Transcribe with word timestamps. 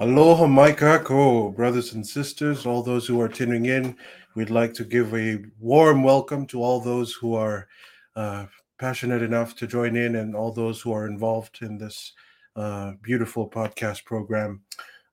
Aloha 0.00 0.44
Maikako, 0.44 1.56
brothers 1.56 1.94
and 1.94 2.06
sisters, 2.06 2.66
all 2.66 2.84
those 2.84 3.04
who 3.04 3.20
are 3.20 3.28
tuning 3.28 3.66
in. 3.66 3.96
We'd 4.36 4.48
like 4.48 4.72
to 4.74 4.84
give 4.84 5.12
a 5.12 5.40
warm 5.58 6.04
welcome 6.04 6.46
to 6.46 6.62
all 6.62 6.78
those 6.78 7.12
who 7.14 7.34
are 7.34 7.66
uh, 8.14 8.46
passionate 8.78 9.22
enough 9.22 9.56
to 9.56 9.66
join 9.66 9.96
in 9.96 10.14
and 10.14 10.36
all 10.36 10.52
those 10.52 10.80
who 10.80 10.92
are 10.92 11.08
involved 11.08 11.62
in 11.62 11.78
this 11.78 12.12
uh, 12.54 12.92
beautiful 13.02 13.50
podcast 13.50 14.04
program. 14.04 14.62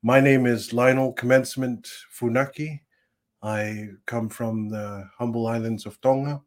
My 0.04 0.20
name 0.20 0.46
is 0.46 0.72
Lionel 0.72 1.14
Commencement 1.14 1.90
Funaki. 2.16 2.82
I 3.42 3.88
come 4.06 4.30
from 4.30 4.70
the 4.70 5.10
humble 5.18 5.48
islands 5.48 5.88
of 5.88 6.00
Tonga, 6.00 6.44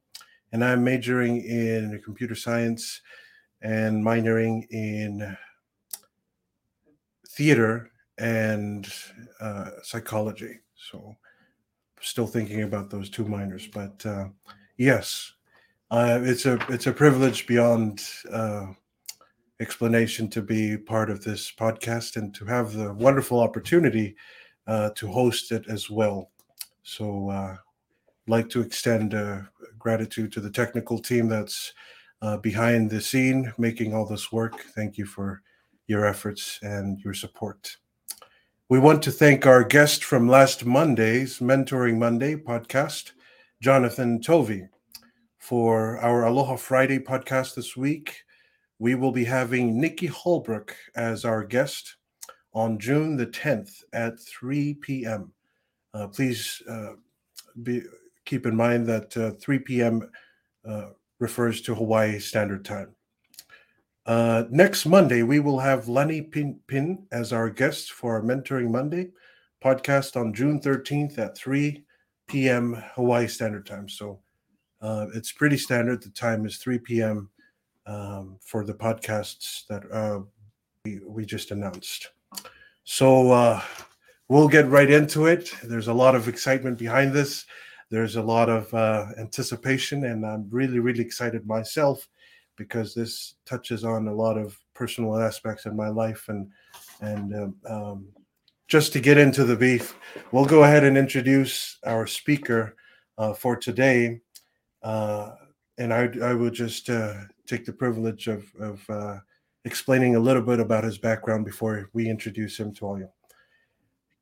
and 0.52 0.62
I'm 0.62 0.84
majoring 0.84 1.38
in 1.38 2.00
computer 2.04 2.36
science 2.36 3.00
and 3.62 4.00
minoring 4.04 4.64
in 4.70 5.36
theater 7.30 7.90
and 8.18 8.92
uh, 9.40 9.70
psychology. 9.82 10.58
So, 10.74 11.16
still 12.00 12.26
thinking 12.26 12.62
about 12.62 12.90
those 12.90 13.10
two 13.10 13.24
minors, 13.24 13.66
but 13.66 14.04
uh, 14.06 14.26
yes, 14.76 15.32
uh, 15.90 16.20
it's 16.22 16.46
a 16.46 16.58
it's 16.68 16.86
a 16.86 16.92
privilege 16.92 17.46
beyond 17.46 18.02
uh, 18.32 18.66
explanation 19.60 20.28
to 20.30 20.42
be 20.42 20.76
part 20.76 21.10
of 21.10 21.24
this 21.24 21.52
podcast 21.52 22.16
and 22.16 22.34
to 22.34 22.44
have 22.44 22.72
the 22.72 22.92
wonderful 22.94 23.40
opportunity 23.40 24.16
uh, 24.66 24.90
to 24.94 25.08
host 25.08 25.50
it 25.52 25.64
as 25.68 25.88
well. 25.88 26.30
So, 26.82 27.30
uh, 27.30 27.56
like 28.26 28.48
to 28.50 28.60
extend 28.60 29.14
gratitude 29.78 30.32
to 30.32 30.40
the 30.40 30.50
technical 30.50 30.98
team 30.98 31.28
that's 31.28 31.72
behind 32.42 32.90
the 32.90 33.00
scene 33.00 33.52
making 33.56 33.94
all 33.94 34.06
this 34.06 34.30
work. 34.30 34.64
Thank 34.74 34.98
you 34.98 35.06
for 35.06 35.42
your 35.86 36.04
efforts 36.04 36.58
and 36.62 37.00
your 37.00 37.14
support. 37.14 37.78
We 38.70 38.78
want 38.78 39.02
to 39.04 39.10
thank 39.10 39.46
our 39.46 39.64
guest 39.64 40.04
from 40.04 40.28
last 40.28 40.66
Monday's 40.66 41.38
Mentoring 41.38 41.96
Monday 41.96 42.36
podcast, 42.36 43.12
Jonathan 43.62 44.20
Tovey, 44.20 44.68
for 45.38 45.96
our 46.00 46.26
Aloha 46.26 46.56
Friday 46.56 46.98
podcast 46.98 47.54
this 47.54 47.78
week. 47.78 48.24
We 48.78 48.94
will 48.94 49.10
be 49.10 49.24
having 49.24 49.80
Nikki 49.80 50.08
Holbrook 50.08 50.76
as 50.94 51.24
our 51.24 51.44
guest 51.44 51.96
on 52.52 52.78
June 52.78 53.16
the 53.16 53.28
10th 53.28 53.84
at 53.94 54.20
3 54.20 54.74
p.m. 54.74 55.32
Uh, 55.94 56.08
please 56.08 56.62
uh, 56.68 56.92
be, 57.62 57.84
keep 58.26 58.44
in 58.44 58.54
mind 58.54 58.86
that 58.86 59.16
uh, 59.16 59.30
3 59.40 59.60
p.m. 59.60 60.10
Uh, 60.68 60.90
refers 61.20 61.62
to 61.62 61.74
Hawaii 61.74 62.18
Standard 62.18 62.66
Time. 62.66 62.94
Uh, 64.08 64.44
next 64.50 64.86
Monday, 64.86 65.22
we 65.22 65.38
will 65.38 65.58
have 65.58 65.86
Lenny 65.86 66.22
Pin, 66.22 66.58
Pin 66.66 67.06
as 67.12 67.30
our 67.30 67.50
guest 67.50 67.92
for 67.92 68.14
our 68.14 68.22
Mentoring 68.22 68.70
Monday 68.70 69.10
podcast 69.62 70.18
on 70.18 70.32
June 70.32 70.58
13th 70.62 71.18
at 71.18 71.36
3 71.36 71.84
p.m. 72.26 72.82
Hawaii 72.94 73.26
Standard 73.26 73.66
Time. 73.66 73.86
So 73.86 74.18
uh, 74.80 75.08
it's 75.14 75.32
pretty 75.32 75.58
standard. 75.58 76.02
The 76.02 76.08
time 76.08 76.46
is 76.46 76.56
3 76.56 76.78
p.m. 76.78 77.28
Um, 77.84 78.38
for 78.40 78.64
the 78.64 78.72
podcasts 78.72 79.66
that 79.66 79.84
uh, 79.92 80.20
we, 80.86 81.00
we 81.06 81.26
just 81.26 81.50
announced. 81.50 82.08
So 82.84 83.30
uh, 83.30 83.60
we'll 84.28 84.48
get 84.48 84.68
right 84.68 84.90
into 84.90 85.26
it. 85.26 85.52
There's 85.62 85.88
a 85.88 85.92
lot 85.92 86.14
of 86.14 86.28
excitement 86.28 86.78
behind 86.78 87.12
this. 87.12 87.44
There's 87.90 88.16
a 88.16 88.22
lot 88.22 88.48
of 88.48 88.72
uh, 88.72 89.08
anticipation, 89.18 90.06
and 90.06 90.24
I'm 90.24 90.48
really, 90.48 90.78
really 90.78 91.04
excited 91.04 91.46
myself 91.46 92.08
because 92.58 92.94
this 92.94 93.36
touches 93.46 93.84
on 93.84 94.08
a 94.08 94.14
lot 94.14 94.36
of 94.36 94.58
personal 94.74 95.16
aspects 95.18 95.64
in 95.66 95.76
my 95.76 95.88
life 95.88 96.28
and 96.28 96.50
and 97.00 97.34
um, 97.34 97.54
um, 97.68 98.08
just 98.66 98.92
to 98.92 99.00
get 99.00 99.16
into 99.16 99.44
the 99.44 99.56
beef 99.56 99.96
we'll 100.32 100.44
go 100.44 100.64
ahead 100.64 100.84
and 100.84 100.98
introduce 100.98 101.78
our 101.86 102.06
speaker 102.06 102.76
uh, 103.16 103.32
for 103.32 103.56
today 103.56 104.20
uh, 104.82 105.30
and 105.78 105.94
I, 105.94 106.10
I 106.22 106.34
will 106.34 106.50
just 106.50 106.90
uh, 106.90 107.14
take 107.46 107.64
the 107.64 107.72
privilege 107.72 108.26
of, 108.26 108.44
of 108.60 108.84
uh, 108.90 109.18
explaining 109.64 110.16
a 110.16 110.20
little 110.20 110.42
bit 110.42 110.60
about 110.60 110.84
his 110.84 110.98
background 110.98 111.44
before 111.44 111.88
we 111.92 112.08
introduce 112.08 112.58
him 112.58 112.74
to 112.74 112.86
all 112.86 112.98
you. 112.98 113.08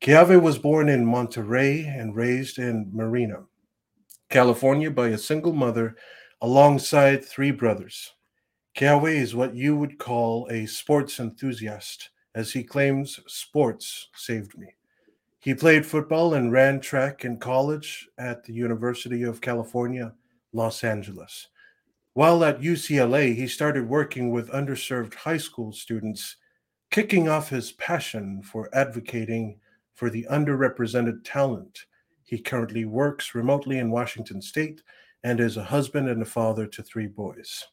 Keawe 0.02 0.40
was 0.40 0.58
born 0.58 0.88
in 0.88 1.06
Monterey 1.06 1.84
and 1.84 2.14
raised 2.14 2.58
in 2.58 2.90
Marina, 2.92 3.44
California 4.28 4.90
by 4.90 5.08
a 5.08 5.18
single 5.18 5.54
mother 5.54 5.96
alongside 6.42 7.24
three 7.24 7.50
brothers. 7.50 8.12
Keawe 8.76 9.10
is 9.10 9.34
what 9.34 9.54
you 9.54 9.74
would 9.74 9.96
call 9.96 10.46
a 10.50 10.66
sports 10.66 11.18
enthusiast, 11.18 12.10
as 12.34 12.52
he 12.52 12.62
claims 12.62 13.18
sports 13.26 14.08
saved 14.14 14.58
me. 14.58 14.74
He 15.40 15.54
played 15.54 15.86
football 15.86 16.34
and 16.34 16.52
ran 16.52 16.80
track 16.80 17.24
in 17.24 17.38
college 17.38 18.06
at 18.18 18.44
the 18.44 18.52
University 18.52 19.22
of 19.22 19.40
California, 19.40 20.12
Los 20.52 20.84
Angeles. 20.84 21.48
While 22.12 22.44
at 22.44 22.60
UCLA, 22.60 23.34
he 23.34 23.48
started 23.48 23.88
working 23.88 24.30
with 24.30 24.50
underserved 24.50 25.14
high 25.14 25.38
school 25.38 25.72
students, 25.72 26.36
kicking 26.90 27.30
off 27.30 27.48
his 27.48 27.72
passion 27.72 28.42
for 28.42 28.68
advocating 28.74 29.58
for 29.94 30.10
the 30.10 30.26
underrepresented 30.30 31.20
talent. 31.24 31.86
He 32.24 32.38
currently 32.38 32.84
works 32.84 33.34
remotely 33.34 33.78
in 33.78 33.90
Washington 33.90 34.42
state 34.42 34.82
and 35.24 35.40
is 35.40 35.56
a 35.56 35.64
husband 35.64 36.10
and 36.10 36.20
a 36.20 36.26
father 36.26 36.66
to 36.66 36.82
three 36.82 37.06
boys. 37.06 37.64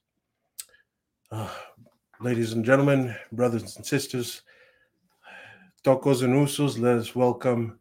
Uh, 1.33 1.49
ladies 2.21 2.53
and 2.53 2.63
gentlemen, 2.63 3.16
brothers 3.31 3.75
and 3.75 3.83
sisters, 3.83 4.44
Tokos 5.83 6.21
and 6.21 6.35
Usos, 6.35 6.79
let 6.79 6.99
us 6.99 7.16
welcome 7.16 7.79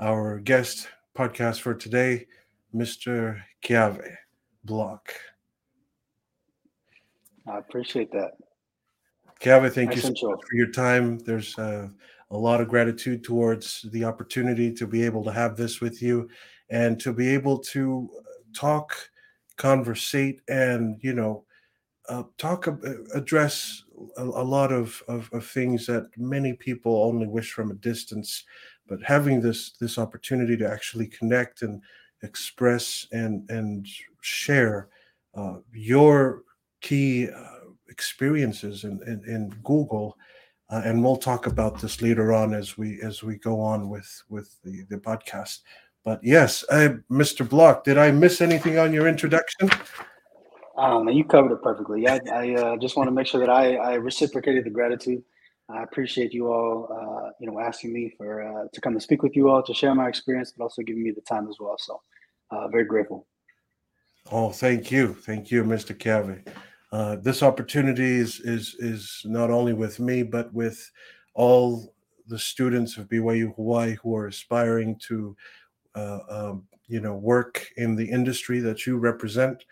our 0.00 0.38
guest 0.38 0.88
podcast 1.14 1.60
for 1.60 1.74
today, 1.74 2.26
Mr. 2.74 3.42
Keawe 3.62 4.16
Block. 4.64 5.12
I 7.46 7.58
appreciate 7.58 8.10
that. 8.12 8.38
Keawe, 9.38 9.70
thank 9.70 9.90
nice 9.90 10.04
you 10.04 10.14
so 10.16 10.30
much 10.30 10.40
for 10.48 10.56
your 10.56 10.70
time. 10.70 11.18
There's 11.18 11.58
uh, 11.58 11.88
a 12.30 12.38
lot 12.38 12.62
of 12.62 12.68
gratitude 12.68 13.22
towards 13.22 13.84
the 13.92 14.02
opportunity 14.04 14.72
to 14.72 14.86
be 14.86 15.04
able 15.04 15.22
to 15.24 15.32
have 15.32 15.58
this 15.58 15.82
with 15.82 16.00
you 16.00 16.26
and 16.70 16.98
to 17.00 17.12
be 17.12 17.28
able 17.34 17.58
to 17.58 18.08
talk, 18.56 18.96
conversate, 19.58 20.40
and, 20.48 20.96
you 21.02 21.12
know, 21.12 21.44
uh, 22.08 22.22
talk 22.38 22.68
uh, 22.68 22.74
address 23.14 23.84
a, 24.16 24.22
a 24.22 24.44
lot 24.44 24.72
of, 24.72 25.02
of, 25.08 25.30
of 25.32 25.46
things 25.46 25.86
that 25.86 26.08
many 26.16 26.52
people 26.52 27.04
only 27.04 27.26
wish 27.26 27.52
from 27.52 27.70
a 27.70 27.74
distance 27.74 28.44
but 28.86 29.02
having 29.02 29.40
this 29.40 29.72
this 29.80 29.98
opportunity 29.98 30.56
to 30.56 30.70
actually 30.70 31.06
connect 31.06 31.62
and 31.62 31.82
express 32.22 33.06
and 33.12 33.48
and 33.50 33.86
share 34.20 34.88
uh, 35.34 35.56
your 35.72 36.42
key 36.80 37.28
uh, 37.28 37.70
experiences 37.88 38.84
in, 38.84 39.00
in, 39.06 39.22
in 39.26 39.54
google 39.62 40.16
uh, 40.70 40.82
and 40.84 41.02
we'll 41.02 41.16
talk 41.16 41.46
about 41.46 41.80
this 41.80 42.00
later 42.02 42.32
on 42.32 42.54
as 42.54 42.76
we 42.76 43.00
as 43.02 43.22
we 43.22 43.36
go 43.36 43.60
on 43.60 43.88
with 43.88 44.22
with 44.28 44.56
the, 44.62 44.82
the 44.88 44.96
podcast. 44.96 45.60
But 46.04 46.20
yes 46.22 46.64
I, 46.70 46.96
mr 47.10 47.48
block 47.48 47.84
did 47.84 47.96
i 47.96 48.10
miss 48.10 48.42
anything 48.42 48.78
on 48.78 48.92
your 48.92 49.08
introduction 49.08 49.70
um, 50.76 51.08
and 51.08 51.16
you 51.16 51.24
covered 51.24 51.52
it 51.52 51.62
perfectly. 51.62 52.08
I, 52.08 52.20
I 52.32 52.54
uh, 52.54 52.76
just 52.76 52.96
want 52.96 53.08
to 53.08 53.12
make 53.12 53.26
sure 53.26 53.40
that 53.40 53.50
I, 53.50 53.76
I 53.76 53.94
reciprocated 53.94 54.64
the 54.64 54.70
gratitude. 54.70 55.22
I 55.68 55.82
appreciate 55.82 56.34
you 56.34 56.52
all, 56.52 56.88
uh, 56.90 57.30
you 57.40 57.50
know, 57.50 57.58
asking 57.58 57.92
me 57.92 58.12
for 58.18 58.42
uh, 58.42 58.68
to 58.72 58.80
come 58.80 58.92
and 58.92 59.02
speak 59.02 59.22
with 59.22 59.34
you 59.34 59.48
all 59.48 59.62
to 59.62 59.72
share 59.72 59.94
my 59.94 60.08
experience, 60.08 60.52
but 60.56 60.64
also 60.64 60.82
giving 60.82 61.02
me 61.02 61.10
the 61.10 61.22
time 61.22 61.48
as 61.48 61.56
well. 61.58 61.76
So, 61.78 62.00
uh, 62.50 62.68
very 62.68 62.84
grateful. 62.84 63.26
Oh, 64.30 64.50
thank 64.50 64.90
you, 64.90 65.14
thank 65.14 65.50
you, 65.50 65.64
Mr. 65.64 65.96
Keawe. 65.96 66.46
Uh, 66.92 67.16
this 67.16 67.42
opportunity 67.42 68.04
is 68.04 68.40
is 68.40 68.76
is 68.78 69.22
not 69.24 69.50
only 69.50 69.72
with 69.72 70.00
me, 70.00 70.22
but 70.22 70.52
with 70.52 70.90
all 71.34 71.94
the 72.26 72.38
students 72.38 72.96
of 72.96 73.08
BYU 73.08 73.54
Hawaii 73.56 73.96
who 74.02 74.16
are 74.16 74.28
aspiring 74.28 74.96
to, 75.08 75.36
uh, 75.94 76.20
um, 76.28 76.64
you 76.86 77.00
know, 77.00 77.16
work 77.16 77.68
in 77.76 77.96
the 77.96 78.08
industry 78.08 78.60
that 78.60 78.86
you 78.86 78.96
represent 78.96 79.64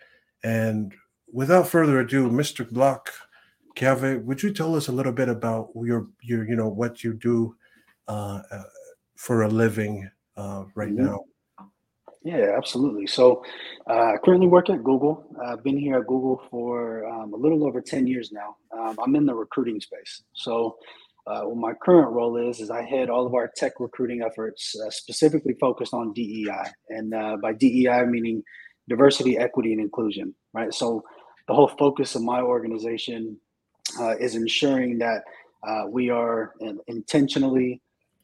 and 0.43 0.93
without 1.31 1.67
further 1.67 1.99
ado, 1.99 2.29
Mr. 2.29 2.69
Block, 2.69 3.11
Keawe, 3.75 4.23
would 4.23 4.43
you 4.43 4.53
tell 4.53 4.75
us 4.75 4.87
a 4.87 4.91
little 4.91 5.11
bit 5.11 5.29
about 5.29 5.69
your 5.75 6.07
your 6.21 6.47
you 6.47 6.55
know 6.55 6.69
what 6.69 7.03
you 7.03 7.13
do 7.13 7.55
uh, 8.07 8.41
uh, 8.51 8.63
for 9.15 9.41
a 9.41 9.47
living 9.47 10.09
uh, 10.37 10.65
right 10.75 10.89
mm-hmm. 10.89 11.05
now? 11.05 11.19
Yeah, 12.23 12.53
absolutely. 12.55 13.05
So, 13.07 13.43
uh, 13.87 14.13
currently 14.23 14.47
work 14.47 14.69
at 14.69 14.81
Google. 14.81 15.25
I've 15.45 15.61
been 15.61 15.77
here 15.77 15.97
at 15.97 16.07
Google 16.07 16.41
for 16.49 17.05
um, 17.05 17.33
a 17.33 17.37
little 17.37 17.65
over 17.65 17.81
ten 17.81 18.07
years 18.07 18.31
now. 18.31 18.55
Um, 18.77 18.97
I'm 19.03 19.15
in 19.15 19.25
the 19.25 19.33
recruiting 19.33 19.81
space. 19.81 20.21
So, 20.33 20.77
uh, 21.25 21.41
what 21.41 21.57
my 21.57 21.73
current 21.73 22.11
role 22.11 22.37
is 22.37 22.61
is 22.61 22.69
I 22.69 22.83
head 22.83 23.09
all 23.09 23.25
of 23.25 23.33
our 23.33 23.51
tech 23.57 23.73
recruiting 23.79 24.21
efforts, 24.21 24.75
uh, 24.79 24.89
specifically 24.89 25.55
focused 25.59 25.93
on 25.93 26.13
DEI, 26.13 26.71
and 26.89 27.41
by 27.41 27.53
DEI 27.53 28.05
meaning 28.05 28.43
diversity, 28.89 29.37
equity, 29.37 29.73
and 29.73 29.81
inclusion, 29.81 30.33
right? 30.53 30.73
So 30.73 31.03
the 31.47 31.53
whole 31.53 31.67
focus 31.67 32.15
of 32.15 32.21
my 32.21 32.41
organization 32.41 33.37
uh, 33.99 34.17
is 34.17 34.35
ensuring 34.35 34.97
that 34.99 35.23
uh, 35.67 35.83
we 35.89 36.09
are 36.09 36.53
intentionally 36.87 37.81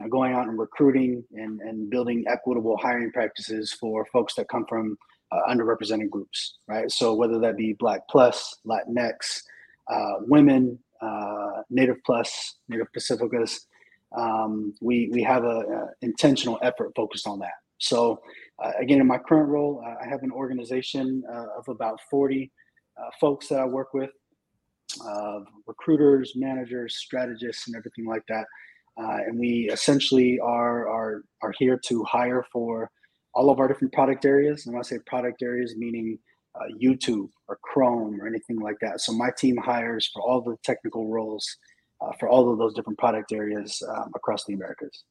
going 0.09 0.33
out 0.33 0.47
and 0.47 0.57
recruiting 0.57 1.23
and, 1.33 1.59
and 1.59 1.89
building 1.89 2.23
equitable 2.27 2.77
hiring 2.77 3.11
practices 3.11 3.73
for 3.73 4.05
folks 4.05 4.35
that 4.35 4.47
come 4.47 4.65
from 4.67 4.97
uh, 5.31 5.39
underrepresented 5.49 6.09
groups, 6.09 6.57
right? 6.67 6.89
So 6.89 7.13
whether 7.13 7.39
that 7.39 7.57
be 7.57 7.73
Black 7.73 8.01
plus, 8.09 8.55
Latinx, 8.65 9.43
uh, 9.91 10.13
women, 10.21 10.79
uh, 11.01 11.63
Native 11.69 11.97
plus, 12.05 12.55
Native 12.69 12.87
Pacificas, 12.95 13.65
um, 14.17 14.73
we 14.81 15.09
we 15.11 15.21
have 15.21 15.43
a, 15.43 15.59
a, 15.59 15.87
intentional 16.01 16.57
effort 16.63 16.91
focused 16.95 17.27
on 17.27 17.39
that. 17.39 17.53
So 17.77 18.13
uh, 18.13 18.15
again, 18.79 18.99
in 18.99 19.07
my 19.07 19.17
current 19.17 19.49
role, 19.49 19.83
I 19.85 20.07
have 20.07 20.23
an 20.23 20.31
organization 20.31 21.23
uh, 21.31 21.57
of 21.57 21.67
about 21.67 21.99
40 22.09 22.51
uh, 22.97 23.09
folks 23.19 23.47
that 23.49 23.59
I 23.59 23.65
work 23.65 23.93
with, 23.93 24.11
recruiters, 25.67 26.33
managers, 26.35 26.97
strategists, 26.97 27.67
and 27.67 27.75
everything 27.75 28.05
like 28.05 28.23
that. 28.27 28.45
and 28.97 29.39
we 29.39 29.69
essentially 29.71 30.39
are, 30.39 30.89
are 30.89 31.23
are 31.41 31.53
here 31.57 31.79
to 31.85 32.03
hire 32.03 32.45
for 32.51 32.89
all 33.33 33.49
of 33.49 33.59
our 33.59 33.67
different 33.67 33.93
product 33.93 34.25
areas. 34.25 34.65
And 34.65 34.73
when 34.73 34.81
I 34.81 34.83
say 34.83 34.97
product 35.05 35.41
areas, 35.41 35.75
meaning 35.77 36.19
uh, 36.55 36.65
YouTube 36.81 37.29
or 37.47 37.59
Chrome 37.61 38.19
or 38.19 38.27
anything 38.27 38.59
like 38.59 38.77
that. 38.81 39.01
So 39.01 39.13
my 39.13 39.29
team 39.37 39.57
hires 39.57 40.09
for 40.13 40.21
all 40.21 40.41
the 40.41 40.57
technical 40.63 41.07
roles 41.07 41.47
uh, 42.01 42.11
for 42.19 42.29
all 42.29 42.51
of 42.51 42.57
those 42.57 42.73
different 42.73 42.97
product 42.97 43.31
areas 43.31 43.81
um, 43.87 44.11
across 44.15 44.45
the 44.45 44.53
Americas. 44.53 45.03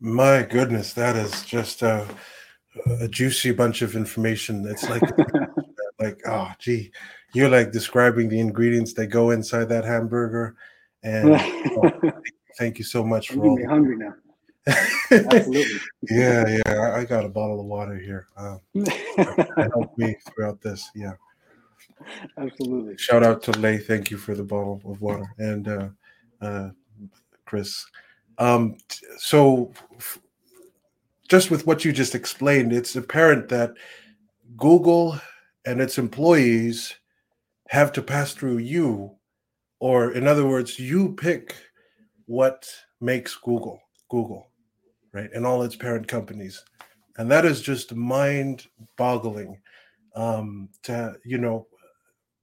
My 0.00 0.42
goodness, 0.42 0.92
that 0.94 1.16
is 1.16 1.44
just 1.44 1.82
a, 1.82 2.06
a 3.00 3.08
juicy 3.08 3.52
bunch 3.52 3.82
of 3.82 3.96
information. 3.96 4.66
It's 4.66 4.88
like, 4.88 5.02
like, 6.00 6.20
oh, 6.26 6.50
gee, 6.58 6.92
you're 7.32 7.48
like 7.48 7.72
describing 7.72 8.28
the 8.28 8.40
ingredients 8.40 8.94
that 8.94 9.08
go 9.08 9.30
inside 9.30 9.68
that 9.68 9.84
hamburger. 9.84 10.56
And 11.02 11.30
oh, 11.34 12.12
thank 12.58 12.78
you 12.78 12.84
so 12.84 13.04
much 13.04 13.30
for 13.30 13.44
all. 13.44 13.68
hungry 13.68 13.96
now. 13.96 14.14
Absolutely. 15.10 15.64
yeah, 16.10 16.58
yeah. 16.66 16.94
I 16.94 17.04
got 17.04 17.24
a 17.24 17.28
bottle 17.28 17.60
of 17.60 17.66
water 17.66 17.98
here. 17.98 18.28
Um, 18.36 18.60
help 19.56 19.96
me 19.98 20.16
throughout 20.26 20.60
this. 20.60 20.90
Yeah. 20.94 21.12
Absolutely. 22.38 22.96
Shout 22.96 23.22
out 23.22 23.42
to 23.44 23.52
Lay. 23.52 23.78
Thank 23.78 24.10
you 24.10 24.16
for 24.16 24.34
the 24.34 24.42
bottle 24.42 24.80
of 24.84 25.00
water. 25.00 25.26
And 25.38 25.68
uh, 25.68 25.88
uh, 26.40 26.70
Chris. 27.44 27.86
Um, 28.38 28.76
so, 29.16 29.72
f- 29.96 30.18
just 31.28 31.50
with 31.50 31.66
what 31.66 31.84
you 31.84 31.92
just 31.92 32.14
explained, 32.14 32.72
it's 32.72 32.96
apparent 32.96 33.48
that 33.48 33.74
Google 34.56 35.18
and 35.64 35.80
its 35.80 35.98
employees 35.98 36.94
have 37.68 37.92
to 37.92 38.02
pass 38.02 38.34
through 38.34 38.58
you, 38.58 39.16
or 39.80 40.12
in 40.12 40.26
other 40.26 40.46
words, 40.46 40.78
you 40.78 41.14
pick 41.14 41.56
what 42.26 42.68
makes 43.00 43.34
Google 43.36 43.80
Google 44.10 44.48
right, 45.12 45.30
and 45.34 45.46
all 45.46 45.62
its 45.62 45.76
parent 45.76 46.06
companies, 46.06 46.62
and 47.16 47.30
that 47.30 47.44
is 47.44 47.60
just 47.60 47.94
mind-boggling. 47.94 49.60
Um, 50.14 50.68
to 50.84 51.16
you 51.24 51.38
know, 51.38 51.66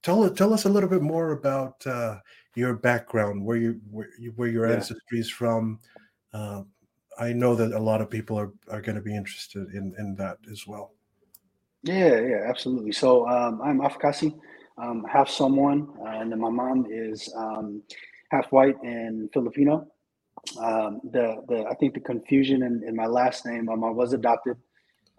tell 0.04 0.30
tell 0.32 0.54
us 0.54 0.66
a 0.66 0.70
little 0.70 0.90
bit 0.90 1.02
more 1.02 1.32
about 1.32 1.86
uh, 1.88 2.18
your 2.56 2.76
background, 2.76 3.46
where 3.46 3.58
you 3.58 3.80
where, 3.90 4.10
you, 4.20 4.34
where 4.36 4.50
your 4.50 4.68
yeah. 4.68 4.76
ancestry 4.76 5.20
is 5.20 5.30
from. 5.30 5.80
Uh, 6.34 6.64
I 7.22 7.34
know 7.34 7.56
that 7.56 7.72
a 7.72 7.80
lot 7.80 8.02
of 8.02 8.10
people 8.10 8.38
are, 8.38 8.52
are 8.70 8.82
going 8.82 8.96
to 8.96 9.02
be 9.02 9.16
interested 9.16 9.68
in 9.74 9.94
in 9.98 10.16
that 10.16 10.38
as 10.52 10.68
well. 10.68 10.92
Yeah, 11.84 12.20
yeah, 12.20 12.42
absolutely. 12.48 12.92
So 12.92 13.28
um, 13.28 13.62
I'm 13.64 13.80
Afakasi, 13.80 14.38
um, 14.78 15.06
half 15.12 15.30
Samoan, 15.30 15.80
uh, 16.02 16.20
and 16.20 16.32
then 16.32 16.40
my 16.40 16.50
mom 16.50 16.88
is 16.90 17.32
um, 17.36 17.82
half 18.32 18.52
white 18.52 18.78
and 18.84 19.32
Filipino 19.34 19.88
um, 20.60 21.02
the 21.12 21.44
the 21.48 21.66
I 21.70 21.76
think 21.76 21.94
the 21.94 22.00
confusion 22.00 22.64
in, 22.64 22.84
in 22.88 22.96
my 22.96 23.06
last 23.06 23.46
name. 23.46 23.70
Um, 23.70 23.84
I 23.84 23.90
was 23.90 24.14
adopted, 24.14 24.58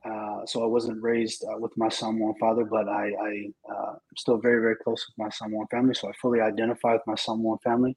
uh, 0.05 0.45
so 0.47 0.63
I 0.63 0.67
wasn't 0.67 1.03
raised 1.03 1.45
uh, 1.45 1.59
with 1.59 1.73
my 1.77 1.89
Samoan 1.89 2.35
father, 2.39 2.65
but 2.65 2.89
I, 2.89 3.13
I 3.21 3.51
uh, 3.73 3.93
am 3.93 4.17
still 4.17 4.39
very 4.39 4.61
very 4.61 4.77
close 4.77 5.07
with 5.09 5.19
my 5.19 5.31
Samoan 5.31 5.67
family. 5.69 5.95
So 5.95 6.09
I 6.09 6.13
fully 6.21 6.41
identify 6.41 6.95
with 6.95 7.07
my 7.07 7.15
Samoan 7.15 7.59
family. 7.59 7.97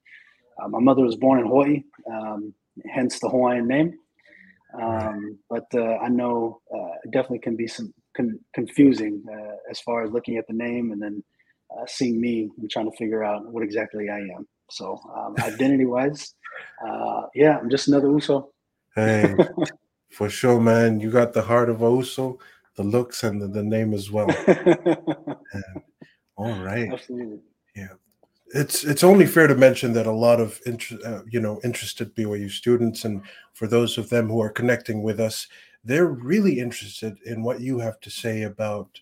Uh, 0.62 0.68
my 0.70 0.80
mother 0.80 1.04
was 1.04 1.16
born 1.16 1.40
in 1.40 1.48
Hawaii, 1.48 1.84
um, 2.10 2.54
hence 2.94 3.20
the 3.20 3.30
Hawaiian 3.30 3.68
name. 3.68 3.94
Um, 4.82 5.40
but 5.50 5.66
uh, 5.74 5.98
I 5.98 6.10
know 6.10 6.60
uh, 6.74 6.96
it 7.04 7.12
definitely 7.12 7.40
can 7.40 7.56
be 7.56 7.68
some 7.68 7.94
con- 8.16 8.40
confusing 8.54 9.24
as 9.72 9.80
far 9.80 10.04
as 10.04 10.12
looking 10.12 10.38
at 10.38 10.48
the 10.48 10.54
name 10.54 10.92
and 10.92 11.02
then 11.02 11.24
seeing 11.88 12.20
me 12.20 12.50
and 12.58 12.70
trying 12.70 12.90
to 12.90 12.98
figure 12.98 13.24
out 13.24 13.46
what 13.52 13.64
exactly 13.64 14.10
I 14.10 14.20
am. 14.20 14.48
So 14.70 15.00
um, 15.16 15.36
identity 15.42 15.86
wise, 15.86 16.34
uh, 16.86 17.24
yeah, 17.34 17.58
I'm 17.58 17.70
just 17.70 17.88
another 17.88 18.10
Uso. 18.10 18.52
Hey, 18.96 19.36
for 20.12 20.30
sure, 20.30 20.60
man. 20.60 21.00
You 21.00 21.12
got 21.12 21.34
the 21.34 21.42
heart 21.42 21.70
of 21.70 21.82
a 21.82 21.90
Uso, 21.90 22.40
the 22.76 22.84
looks, 22.84 23.24
and 23.24 23.42
the, 23.42 23.48
the 23.48 23.64
name 23.64 23.94
as 23.94 24.12
well. 24.12 24.28
all 26.38 26.54
right. 26.64 26.92
Absolutely. 26.92 27.40
Yeah. 27.76 27.94
It's 28.54 28.84
it's 28.84 29.04
only 29.04 29.26
fair 29.26 29.48
to 29.48 29.56
mention 29.56 29.94
that 29.94 30.06
a 30.06 30.12
lot 30.12 30.40
of 30.40 30.60
inter, 30.66 30.98
uh, 31.06 31.22
you 31.30 31.40
know 31.40 31.60
interested 31.64 32.16
BYU 32.16 32.50
students 32.50 33.04
and 33.06 33.22
for 33.54 33.68
those 33.68 33.98
of 33.98 34.10
them 34.10 34.28
who 34.30 34.42
are 34.42 34.50
connecting 34.50 35.02
with 35.02 35.20
us, 35.20 35.48
they're 35.84 36.08
really 36.08 36.60
interested 36.60 37.18
in 37.26 37.44
what 37.44 37.60
you 37.62 37.80
have 37.80 38.00
to 38.02 38.10
say 38.10 38.44
about 38.44 39.00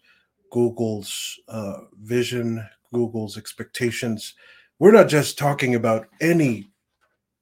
Google's 0.52 1.40
uh, 1.50 1.80
vision, 2.02 2.66
Google's 2.94 3.38
expectations. 3.38 4.36
We're 4.80 4.92
not 4.92 5.10
just 5.10 5.38
talking 5.38 5.76
about 5.76 6.08
any 6.22 6.70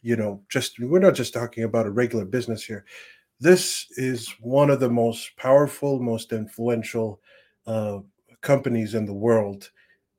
you 0.01 0.15
know 0.15 0.41
just 0.49 0.79
we're 0.79 0.99
not 0.99 1.15
just 1.15 1.33
talking 1.33 1.63
about 1.63 1.85
a 1.85 1.91
regular 1.91 2.25
business 2.25 2.63
here 2.63 2.85
this 3.39 3.87
is 3.97 4.29
one 4.39 4.69
of 4.69 4.79
the 4.79 4.89
most 4.89 5.35
powerful 5.37 5.99
most 5.99 6.31
influential 6.31 7.19
uh, 7.67 7.99
companies 8.41 8.95
in 8.95 9.05
the 9.05 9.13
world 9.13 9.69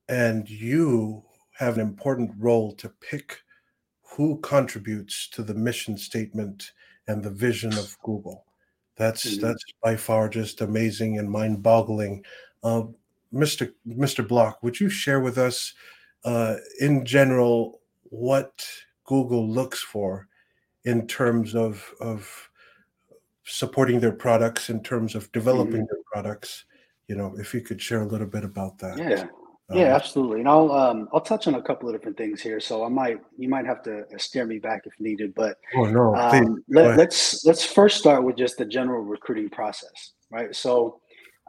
and 0.09 0.49
you 0.49 1.23
have 1.53 1.75
an 1.75 1.81
important 1.81 2.31
role 2.39 2.73
to 2.73 2.89
pick 3.01 3.41
who 4.03 4.39
contributes 4.41 5.29
to 5.29 5.43
the 5.43 5.55
mission 5.55 5.97
statement 5.97 6.73
and 7.09 7.23
the 7.23 7.31
vision 7.31 7.73
of 7.75 7.97
google 8.03 8.45
that's 8.97 9.27
mm-hmm. 9.27 9.47
that's 9.47 9.65
by 9.83 9.97
far 9.97 10.29
just 10.29 10.61
amazing 10.61 11.19
and 11.19 11.31
mind-boggling 11.31 12.25
uh, 12.63 12.83
mr 13.33 13.73
mr 13.87 14.27
block 14.27 14.63
would 14.63 14.79
you 14.79 14.89
share 14.89 15.21
with 15.21 15.39
us 15.39 15.75
uh, 16.25 16.57
in 16.81 17.05
general 17.05 17.81
what 18.13 18.65
Google 19.05 19.49
looks 19.49 19.81
for 19.81 20.29
in 20.85 21.07
terms 21.07 21.55
of 21.55 21.93
of 22.01 22.51
supporting 23.45 24.01
their 24.01 24.13
products, 24.13 24.71
in 24.71 24.83
terms 24.83 25.15
of 25.15 25.31
developing 25.33 25.83
mm-hmm. 25.83 25.95
their 25.95 26.03
products. 26.13 26.65
You 27.09 27.17
know, 27.17 27.35
if 27.39 27.53
you 27.53 27.61
could 27.61 27.81
share 27.81 28.03
a 28.03 28.07
little 28.07 28.27
bit 28.27 28.45
about 28.45 28.79
that. 28.79 28.99
Yeah. 28.99 29.27
Um, 29.73 29.79
yeah, 29.79 29.95
absolutely. 29.95 30.41
And 30.41 30.49
I'll 30.49 30.71
um, 30.73 31.09
I'll 31.13 31.21
touch 31.21 31.47
on 31.47 31.55
a 31.55 31.63
couple 31.63 31.89
of 31.89 31.95
different 31.95 32.17
things 32.17 32.41
here. 32.41 32.61
So 32.61 32.85
I 32.85 32.89
might 32.89 33.19
you 33.39 33.49
might 33.49 33.67
have 33.67 33.83
to 33.85 34.05
steer 34.19 34.47
me 34.47 34.59
back 34.59 34.83
if 34.85 34.93
needed. 35.01 35.35
But 35.35 35.57
oh 35.77 35.85
no, 35.85 36.15
um, 36.15 36.63
let, 36.69 36.97
let's 36.97 37.45
let's 37.45 37.65
first 37.65 37.99
start 37.99 38.25
with 38.25 38.37
just 38.37 38.59
the 38.59 38.65
general 38.65 39.03
recruiting 39.03 39.49
process, 39.49 40.13
right? 40.31 40.55
So 40.55 41.01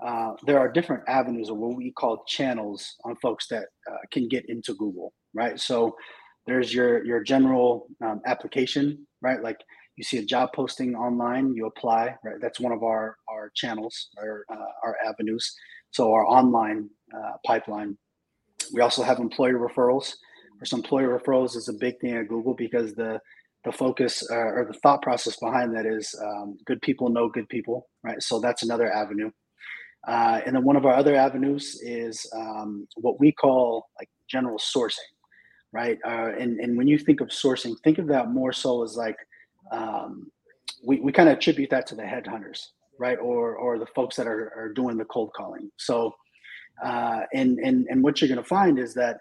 uh, 0.04 0.34
there 0.46 0.60
are 0.60 0.72
different 0.72 1.04
avenues 1.08 1.50
or 1.50 1.58
what 1.58 1.78
we 1.78 1.92
call 1.92 2.24
channels 2.28 2.96
on 3.04 3.16
folks 3.18 3.48
that 3.48 3.66
uh, 3.92 3.98
can 4.12 4.28
get 4.28 4.48
into 4.50 4.74
Google, 4.76 5.14
right? 5.34 5.60
So 5.60 5.96
there's 6.46 6.74
your 6.74 7.06
your 7.06 7.24
general 7.24 7.88
um, 8.04 8.22
application, 8.26 9.06
right? 9.22 9.42
Like 9.42 9.60
you 9.96 10.04
see 10.04 10.18
a 10.18 10.26
job 10.26 10.50
posting 10.54 10.96
online, 10.96 11.54
you 11.54 11.68
apply, 11.68 12.16
right? 12.24 12.36
That's 12.42 12.60
one 12.60 12.72
of 12.72 12.84
our 12.84 13.18
our 13.30 13.52
channels, 13.56 14.10
our 14.18 14.46
uh, 14.52 14.72
our 14.84 14.98
avenues. 15.06 15.54
So 15.92 16.12
our 16.12 16.26
online 16.26 16.90
uh, 17.16 17.34
pipeline. 17.46 17.98
We 18.72 18.82
also 18.82 19.04
have 19.04 19.20
employer 19.20 19.58
referrals. 19.58 20.16
Or 20.62 20.78
employer 20.78 21.20
referrals 21.20 21.56
is 21.56 21.68
a 21.68 21.74
big 21.74 22.00
thing 22.00 22.16
at 22.16 22.28
Google 22.28 22.54
because 22.54 22.94
the 22.94 23.20
the 23.66 23.72
focus 23.72 24.28
uh, 24.30 24.36
or 24.36 24.66
the 24.70 24.78
thought 24.80 25.02
process 25.02 25.38
behind 25.38 25.74
that 25.74 25.86
is 25.86 26.14
um, 26.22 26.58
good 26.66 26.82
people 26.82 27.08
know 27.10 27.30
good 27.30 27.48
people, 27.48 27.88
right? 28.04 28.22
So 28.22 28.40
that's 28.40 28.64
another 28.64 28.92
avenue. 28.92 29.32
Uh, 30.06 30.42
and 30.46 30.54
then 30.54 30.66
one 30.66 30.76
of 30.76 30.86
our 30.86 30.94
other 30.94 31.16
avenues 31.16 31.80
is 31.82 32.30
um, 32.36 32.86
what 32.98 33.22
we 33.22 33.32
call 33.32 33.88
like 33.98 34.10
general 34.28 34.58
sourcing 34.58 35.14
right? 35.74 35.98
Uh, 36.06 36.32
and 36.40 36.60
and 36.60 36.78
when 36.78 36.88
you 36.88 36.98
think 36.98 37.20
of 37.20 37.30
sourcing, 37.30 37.76
think 37.84 37.98
of 37.98 38.08
that 38.08 38.30
more 38.30 38.54
so 38.54 38.84
as 38.84 38.96
like 38.96 39.18
um, 39.72 40.32
we 40.86 41.02
we 41.02 41.12
kind 41.12 41.28
of 41.28 41.38
attribute 41.38 41.72
that 41.72 41.88
to 41.88 41.96
the 41.96 42.04
headhunters, 42.04 42.68
right? 43.00 43.18
Or 43.20 43.58
or 43.58 43.80
the 43.80 43.88
folks 43.88 44.16
that 44.16 44.28
are 44.28 44.54
are 44.56 44.72
doing 44.72 44.98
the 44.98 45.06
cold 45.06 45.32
calling. 45.36 45.70
So 45.78 46.14
uh, 46.84 47.22
and 47.34 47.60
and 47.60 47.88
and 47.90 48.04
what 48.04 48.22
you're 48.22 48.28
going 48.28 48.42
to 48.42 48.48
find 48.48 48.80
is 48.80 48.94
that 48.94 49.20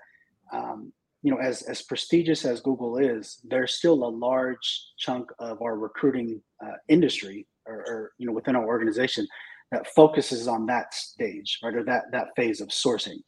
um, 0.53 0.93
you 1.23 1.31
know 1.31 1.39
as 1.39 1.63
as 1.63 1.83
prestigious 1.83 2.45
as 2.45 2.61
Google 2.61 2.99
is, 2.99 3.41
there's 3.45 3.75
still 3.75 4.05
a 4.05 4.09
large 4.09 4.87
chunk 4.99 5.31
of 5.39 5.61
our 5.63 5.79
recruiting 5.79 6.41
uh, 6.65 6.77
industry 6.89 7.47
or, 7.67 7.77
or 7.77 8.13
you 8.19 8.27
know 8.27 8.33
within 8.33 8.57
our 8.57 8.67
organization 8.67 9.27
that 9.71 9.87
focuses 9.95 10.49
on 10.49 10.67
that 10.67 10.93
stage, 10.95 11.59
right, 11.63 11.75
or 11.75 11.85
that 11.85 12.05
that 12.13 12.29
phase 12.37 12.61
of 12.61 12.69
sourcing. 12.69 13.19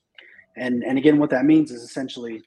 And 0.57 0.85
and 0.85 0.99
again, 0.99 1.19
what 1.19 1.31
that 1.31 1.45
means 1.45 1.71
is 1.71 1.83
essentially 1.83 2.43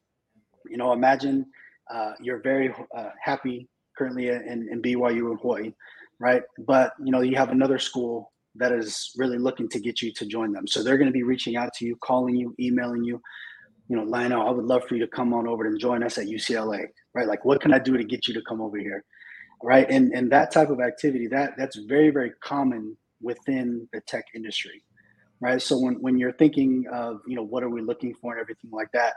you 0.69 0.77
know, 0.77 0.93
imagine 0.93 1.45
uh, 1.93 2.11
you're 2.21 2.41
very 2.41 2.73
uh, 2.95 3.09
happy 3.21 3.67
currently 3.97 4.29
in, 4.29 4.67
in 4.71 4.81
BYU 4.81 5.31
in 5.31 5.37
Hawaii, 5.41 5.73
right? 6.19 6.43
But 6.65 6.93
you 7.03 7.11
know, 7.11 7.21
you 7.21 7.35
have 7.35 7.49
another 7.49 7.79
school 7.79 8.31
that 8.59 8.71
is 8.71 9.11
really 9.17 9.37
looking 9.37 9.69
to 9.69 9.79
get 9.79 10.01
you 10.01 10.11
to 10.13 10.25
join 10.25 10.51
them. 10.51 10.67
So 10.67 10.83
they're 10.83 10.97
going 10.97 11.07
to 11.07 11.13
be 11.13 11.23
reaching 11.23 11.55
out 11.55 11.73
to 11.75 11.85
you, 11.85 11.95
calling 11.97 12.35
you, 12.35 12.55
emailing 12.59 13.03
you. 13.03 13.21
You 13.89 13.95
know, 13.95 14.03
Lionel, 14.03 14.45
I 14.45 14.51
would 14.51 14.65
love 14.65 14.83
for 14.85 14.95
you 14.95 15.01
to 15.01 15.11
come 15.11 15.33
on 15.33 15.47
over 15.47 15.65
and 15.65 15.79
join 15.79 16.03
us 16.03 16.17
at 16.17 16.27
UCLA, 16.27 16.87
right? 17.13 17.27
Like, 17.27 17.45
what 17.45 17.61
can 17.61 17.73
I 17.73 17.79
do 17.79 17.95
to 17.95 18.03
get 18.03 18.27
you 18.27 18.33
to 18.33 18.41
come 18.47 18.61
over 18.61 18.77
here, 18.77 19.03
right? 19.63 19.89
And 19.89 20.11
and 20.13 20.31
that 20.31 20.51
type 20.51 20.69
of 20.69 20.81
activity 20.81 21.27
that 21.27 21.53
that's 21.57 21.77
very 21.77 22.09
very 22.09 22.31
common 22.43 22.97
within 23.21 23.87
the 23.93 24.01
tech 24.01 24.25
industry, 24.35 24.83
right? 25.39 25.61
So 25.61 25.79
when 25.79 25.95
when 26.01 26.17
you're 26.17 26.33
thinking 26.33 26.85
of 26.91 27.21
you 27.27 27.35
know 27.35 27.43
what 27.43 27.63
are 27.63 27.69
we 27.69 27.81
looking 27.81 28.13
for 28.15 28.33
and 28.33 28.41
everything 28.41 28.71
like 28.71 28.91
that, 28.93 29.13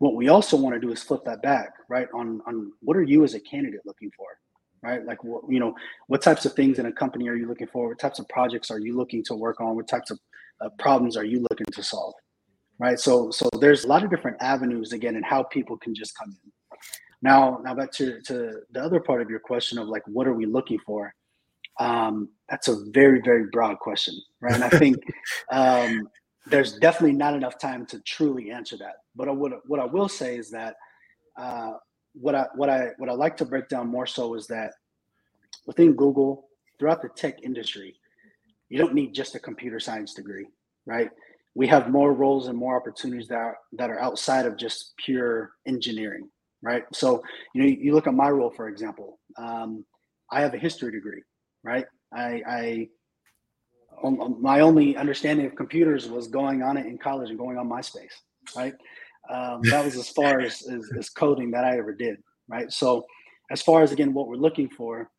what 0.00 0.16
we 0.16 0.28
also 0.28 0.56
want 0.56 0.74
to 0.74 0.80
do 0.80 0.90
is 0.90 1.02
flip 1.02 1.22
that 1.26 1.42
back, 1.42 1.72
right? 1.88 2.08
On 2.14 2.40
on 2.46 2.72
what 2.80 2.96
are 2.96 3.02
you 3.02 3.22
as 3.22 3.34
a 3.34 3.40
candidate 3.40 3.82
looking 3.84 4.10
for, 4.16 4.26
right? 4.84 5.04
Like, 5.04 5.24
what, 5.24 5.42
you 5.48 5.58
know, 5.58 5.74
what 6.08 6.22
types 6.22 6.44
of 6.44 6.52
things 6.52 6.78
in 6.78 6.86
a 6.86 6.92
company 6.92 7.28
are 7.28 7.34
you 7.34 7.48
looking 7.48 7.66
for? 7.66 7.88
What 7.88 7.98
types 7.98 8.18
of 8.18 8.28
projects 8.28 8.70
are 8.70 8.78
you 8.78 8.96
looking 8.96 9.24
to 9.24 9.34
work 9.34 9.60
on? 9.60 9.74
What 9.74 9.88
types 9.88 10.10
of 10.10 10.18
uh, 10.60 10.68
problems 10.78 11.16
are 11.16 11.24
you 11.24 11.44
looking 11.50 11.66
to 11.72 11.82
solve? 11.82 12.14
Right. 12.78 12.98
So, 12.98 13.30
so 13.30 13.48
there's 13.60 13.84
a 13.84 13.88
lot 13.88 14.04
of 14.04 14.10
different 14.10 14.36
avenues 14.42 14.92
again, 14.92 15.16
and 15.16 15.24
how 15.24 15.44
people 15.44 15.78
can 15.78 15.94
just 15.94 16.16
come 16.18 16.30
in. 16.30 16.52
Now, 17.22 17.60
now 17.64 17.74
back 17.74 17.92
to, 17.92 18.20
to 18.22 18.60
the 18.72 18.82
other 18.82 19.00
part 19.00 19.22
of 19.22 19.30
your 19.30 19.38
question 19.38 19.78
of 19.78 19.88
like, 19.88 20.02
what 20.06 20.26
are 20.26 20.34
we 20.34 20.44
looking 20.44 20.78
for? 20.80 21.14
Um, 21.80 22.28
that's 22.48 22.68
a 22.68 22.84
very, 22.90 23.20
very 23.24 23.46
broad 23.50 23.78
question, 23.78 24.14
right? 24.40 24.54
And 24.54 24.64
I 24.64 24.68
think 24.68 24.96
um, 25.52 26.08
there's 26.46 26.76
definitely 26.78 27.16
not 27.16 27.34
enough 27.34 27.58
time 27.58 27.86
to 27.86 28.00
truly 28.00 28.50
answer 28.50 28.76
that. 28.78 28.96
But 29.16 29.34
what 29.36 29.52
what 29.66 29.80
I 29.80 29.86
will 29.86 30.08
say 30.08 30.36
is 30.36 30.50
that 30.50 30.74
uh, 31.38 31.72
what 32.14 32.34
I 32.34 32.46
what 32.54 32.70
I 32.70 32.90
what 32.98 33.08
I 33.08 33.12
like 33.12 33.36
to 33.38 33.44
break 33.44 33.68
down 33.68 33.88
more 33.88 34.06
so 34.06 34.34
is 34.34 34.46
that 34.48 34.72
within 35.66 35.92
Google, 35.94 36.48
throughout 36.78 37.02
the 37.02 37.08
tech 37.10 37.42
industry, 37.42 37.94
you 38.68 38.78
don't 38.78 38.94
need 38.94 39.14
just 39.14 39.34
a 39.34 39.38
computer 39.38 39.80
science 39.80 40.14
degree, 40.14 40.46
right? 40.86 41.10
We 41.54 41.66
have 41.68 41.90
more 41.90 42.12
roles 42.12 42.48
and 42.48 42.58
more 42.58 42.76
opportunities 42.76 43.28
that 43.28 43.36
are, 43.36 43.56
that 43.72 43.90
are 43.90 44.00
outside 44.00 44.46
of 44.46 44.56
just 44.56 44.94
pure 44.96 45.52
engineering, 45.66 46.28
right? 46.62 46.84
So 46.92 47.22
you 47.54 47.62
know, 47.62 47.68
you 47.68 47.94
look 47.94 48.06
at 48.06 48.14
my 48.14 48.28
role, 48.28 48.50
for 48.50 48.68
example. 48.68 49.18
Um, 49.36 49.84
I 50.30 50.40
have 50.40 50.54
a 50.54 50.58
history 50.58 50.92
degree, 50.92 51.22
right? 51.62 51.86
I, 52.12 52.42
I 52.48 52.88
my 54.02 54.60
only 54.60 54.96
understanding 54.96 55.46
of 55.46 55.54
computers 55.54 56.08
was 56.08 56.28
going 56.28 56.62
on 56.62 56.76
it 56.76 56.86
in 56.86 56.98
college 56.98 57.30
and 57.30 57.38
going 57.38 57.56
on 57.58 57.68
MySpace, 57.68 58.12
right? 58.56 58.74
Um, 59.30 59.62
that 59.62 59.84
was 59.84 59.96
as 59.96 60.08
far 60.10 60.40
as, 60.40 60.62
as, 60.62 60.90
as, 60.98 61.08
coding 61.08 61.50
that 61.52 61.64
I 61.64 61.78
ever 61.78 61.92
did, 61.92 62.16
right? 62.48 62.70
So, 62.70 63.06
as 63.50 63.62
far 63.62 63.82
as 63.82 63.92
again 63.92 64.12
what 64.12 64.28
we're 64.28 64.36
looking 64.36 64.68
for, 64.68 65.10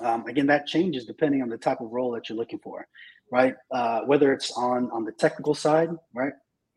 um, 0.00 0.26
again 0.26 0.46
that 0.46 0.66
changes 0.66 1.04
depending 1.04 1.42
on 1.42 1.48
the 1.48 1.58
type 1.58 1.80
of 1.80 1.90
role 1.90 2.12
that 2.12 2.28
you're 2.28 2.38
looking 2.38 2.60
for, 2.60 2.86
right? 3.30 3.54
Uh, 3.70 4.00
whether 4.02 4.32
it's 4.32 4.52
on 4.52 4.90
on 4.90 5.04
the 5.04 5.12
technical 5.12 5.54
side, 5.54 5.90
right? 6.14 6.32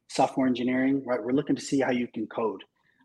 Software 0.09 0.47
engineering, 0.47 1.01
right? 1.05 1.23
We're 1.23 1.31
looking 1.31 1.55
to 1.55 1.61
see 1.61 1.79
how 1.79 1.91
you 1.91 2.07
can 2.07 2.27
code, 2.27 2.63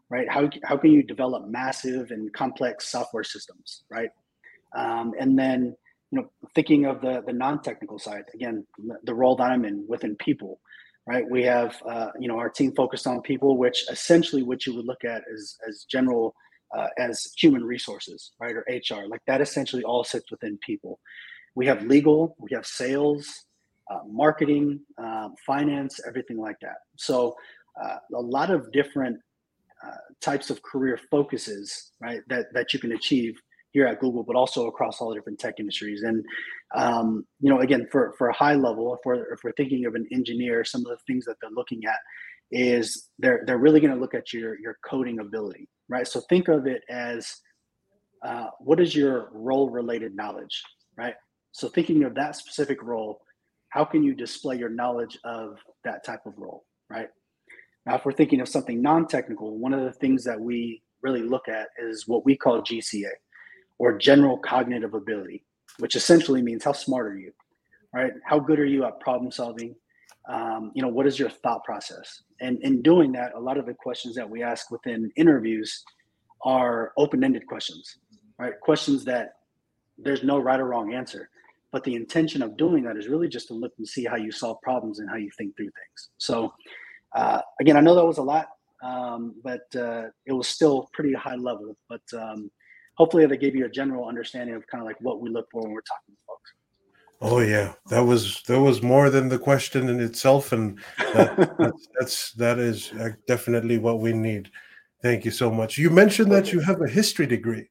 right? 0.08 0.28
How 0.28 0.50
how 0.64 0.76
can 0.76 0.90
you 0.90 1.02
develop 1.02 1.46
massive 1.46 2.10
and 2.10 2.32
complex 2.32 2.88
software 2.88 3.24
systems, 3.24 3.84
right? 3.88 4.10
Um, 4.76 5.14
and 5.18 5.38
then 5.38 5.76
you 6.10 6.20
know 6.20 6.30
thinking 6.54 6.86
of 6.86 7.00
the 7.00 7.22
the 7.26 7.32
non-technical 7.32 7.98
side 7.98 8.24
again 8.34 8.66
the 9.04 9.14
role 9.14 9.36
that 9.36 9.50
i'm 9.50 9.64
in 9.64 9.84
within 9.88 10.16
people 10.16 10.60
right? 11.07 11.28
We 11.28 11.42
have, 11.45 11.76
uh, 11.88 12.09
you 12.19 12.28
know, 12.28 12.38
our 12.38 12.50
team 12.50 12.73
focused 12.75 13.07
on 13.07 13.21
people, 13.23 13.57
which 13.57 13.85
essentially 13.90 14.42
what 14.42 14.66
you 14.66 14.75
would 14.76 14.87
look 14.87 15.04
at 15.04 15.23
as, 15.33 15.57
as 15.69 15.85
general, 15.90 16.35
uh, 16.76 16.88
as 16.99 17.33
human 17.37 17.64
resources, 17.64 18.33
right? 18.40 18.54
Or 18.54 18.64
HR, 18.69 19.07
like 19.09 19.23
that 19.26 19.40
essentially 19.40 19.83
all 19.83 20.04
sits 20.04 20.30
within 20.30 20.59
people. 20.64 21.00
We 21.54 21.66
have 21.66 21.83
legal, 21.83 22.37
we 22.38 22.50
have 22.52 22.66
sales, 22.66 23.28
uh, 23.90 24.00
marketing, 24.09 24.80
um, 24.99 25.35
finance, 25.45 26.00
everything 26.07 26.38
like 26.38 26.57
that. 26.62 26.76
So 26.97 27.35
uh, 27.83 27.97
a 28.14 28.21
lot 28.21 28.50
of 28.50 28.71
different 28.73 29.19
uh, 29.85 29.97
types 30.21 30.50
of 30.50 30.62
career 30.62 30.99
focuses, 31.11 31.92
right? 32.00 32.21
That 32.28 32.52
that 32.52 32.73
you 32.73 32.78
can 32.78 32.92
achieve 32.92 33.40
here 33.72 33.86
at 33.86 34.00
Google, 34.00 34.22
but 34.22 34.36
also 34.36 34.66
across 34.66 35.00
all 35.00 35.10
the 35.10 35.14
different 35.14 35.38
tech 35.38 35.54
industries. 35.58 36.02
And 36.02 36.24
um, 36.74 37.24
you 37.40 37.50
know, 37.50 37.60
again, 37.60 37.86
for 37.90 38.14
for 38.18 38.28
a 38.28 38.34
high 38.34 38.54
level, 38.54 38.94
if 38.94 39.00
we're 39.04 39.32
if 39.32 39.40
we're 39.44 39.52
thinking 39.52 39.86
of 39.86 39.94
an 39.94 40.06
engineer, 40.12 40.64
some 40.64 40.82
of 40.82 40.88
the 40.88 40.98
things 41.06 41.24
that 41.26 41.36
they're 41.40 41.50
looking 41.50 41.82
at 41.86 41.98
is 42.50 43.08
they're 43.18 43.42
they're 43.46 43.58
really 43.58 43.80
going 43.80 43.94
to 43.94 44.00
look 44.00 44.14
at 44.14 44.32
your 44.32 44.58
your 44.60 44.76
coding 44.84 45.20
ability, 45.20 45.68
right? 45.88 46.06
So 46.06 46.20
think 46.28 46.48
of 46.48 46.66
it 46.66 46.82
as 46.90 47.32
uh, 48.24 48.46
what 48.58 48.80
is 48.80 48.94
your 48.94 49.30
role 49.32 49.70
related 49.70 50.14
knowledge, 50.14 50.62
right? 50.96 51.14
So 51.52 51.68
thinking 51.68 52.04
of 52.04 52.14
that 52.14 52.36
specific 52.36 52.82
role, 52.82 53.20
how 53.70 53.84
can 53.84 54.02
you 54.02 54.14
display 54.14 54.56
your 54.56 54.68
knowledge 54.68 55.18
of 55.24 55.58
that 55.84 56.04
type 56.04 56.20
of 56.26 56.34
role, 56.36 56.64
right? 56.88 57.08
Now, 57.86 57.96
if 57.96 58.04
we're 58.04 58.12
thinking 58.12 58.40
of 58.40 58.48
something 58.48 58.82
non-technical, 58.82 59.58
one 59.58 59.72
of 59.72 59.84
the 59.84 59.92
things 59.92 60.22
that 60.24 60.38
we 60.38 60.82
really 61.02 61.22
look 61.22 61.48
at 61.48 61.68
is 61.82 62.06
what 62.06 62.24
we 62.24 62.36
call 62.36 62.60
GCA, 62.60 63.08
or 63.80 63.96
general 63.96 64.37
cognitive 64.37 64.92
ability, 64.92 65.42
which 65.78 65.96
essentially 65.96 66.42
means 66.42 66.62
how 66.62 66.72
smart 66.72 67.06
are 67.06 67.16
you, 67.16 67.32
right? 67.94 68.12
How 68.26 68.38
good 68.38 68.60
are 68.60 68.66
you 68.66 68.84
at 68.84 69.00
problem 69.00 69.32
solving? 69.32 69.75
Um, 70.28 70.70
you 70.75 70.82
know, 70.82 70.88
what 70.88 71.06
is 71.06 71.18
your 71.18 71.30
thought 71.30 71.64
process? 71.64 72.22
And 72.42 72.62
in 72.62 72.82
doing 72.82 73.10
that, 73.12 73.32
a 73.34 73.40
lot 73.40 73.56
of 73.56 73.64
the 73.64 73.72
questions 73.72 74.14
that 74.16 74.28
we 74.28 74.42
ask 74.42 74.70
within 74.70 75.10
interviews 75.16 75.82
are 76.44 76.92
open-ended 76.99 77.46
questions, 77.46 77.96
right? 78.38 78.52
Questions 78.60 79.02
that 79.06 79.32
there's 79.96 80.22
no 80.22 80.38
right 80.38 80.60
or 80.60 80.66
wrong 80.66 80.92
answer. 80.92 81.30
But 81.72 81.82
the 81.84 81.94
intention 81.94 82.42
of 82.42 82.58
doing 82.58 82.84
that 82.84 82.99
is 82.99 83.08
really 83.08 83.28
just 83.28 83.49
to 83.49 83.54
look 83.54 83.72
and 83.78 83.88
see 83.88 84.04
how 84.04 84.16
you 84.16 84.30
solve 84.30 84.60
problems 84.62 84.99
and 84.99 85.08
how 85.08 85.16
you 85.16 85.30
think 85.38 85.56
through 85.56 85.70
things. 85.70 86.10
So, 86.18 86.52
uh, 87.16 87.40
again, 87.62 87.78
I 87.78 87.80
know 87.80 87.94
that 87.94 88.04
was 88.04 88.18
a 88.18 88.22
lot, 88.22 88.49
um, 88.82 89.37
but 89.42 89.75
uh, 89.75 90.08
it 90.26 90.32
was 90.32 90.49
still 90.49 90.90
pretty 90.92 91.14
high 91.14 91.37
level. 91.37 91.78
But 91.88 92.02
um, 92.12 92.50
hopefully 93.00 93.25
they 93.25 93.38
gave 93.38 93.57
you 93.57 93.64
a 93.64 93.69
general 93.80 94.07
understanding 94.07 94.54
of 94.54 94.66
kind 94.66 94.83
of 94.83 94.87
like 94.87 95.00
what 95.00 95.23
we 95.23 95.30
look 95.30 95.50
for 95.50 95.62
when 95.62 95.73
we're 95.73 95.80
talking 95.80 96.14
to 96.14 96.21
folks. 96.26 96.52
Oh 97.23 97.40
yeah, 97.40 97.73
that 97.88 98.04
was 98.04 98.42
that 98.42 98.61
was 98.61 98.83
more 98.83 99.09
than 99.09 99.30
the 99.30 99.38
question 99.38 99.88
in 99.88 100.00
itself, 100.00 100.52
and 100.52 100.78
that, 101.14 101.57
that's, 101.59 101.88
that's 101.99 102.33
that 102.33 102.59
is 102.59 102.92
uh, 102.92 103.12
definitely 103.26 103.78
what 103.78 104.00
we 104.00 104.12
need. 104.12 104.50
Thank 105.02 105.25
you 105.25 105.30
so 105.30 105.50
much. 105.50 105.78
You 105.78 105.88
mentioned 105.88 106.30
that 106.33 106.52
you 106.52 106.61
have 106.61 106.83
a 106.83 106.88
history 106.88 107.26
degree. 107.26 107.66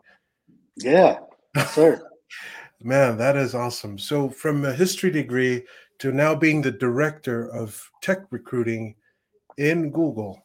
Yeah, 0.78 1.20
sir. 1.68 2.02
Man, 2.82 3.16
that 3.18 3.36
is 3.36 3.54
awesome. 3.54 4.00
So 4.00 4.30
from 4.30 4.66
a 4.66 4.74
history 4.74 5.12
degree 5.12 5.64
to 6.00 6.12
now 6.12 6.34
being 6.34 6.64
the 6.64 6.72
director 6.72 7.52
of 7.52 7.88
tech 8.02 8.20
recruiting 8.32 8.96
in 9.58 9.92
Google, 9.92 10.42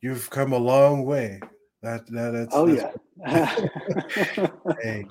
you've 0.00 0.30
come 0.30 0.54
a 0.54 0.64
long 0.72 1.04
way. 1.04 1.40
That 1.82 2.06
that 2.06 2.30
that's, 2.30 2.54
oh 2.54 2.66
that's, 2.66 2.80
yeah. 2.80 3.03
Hey, 4.82 5.06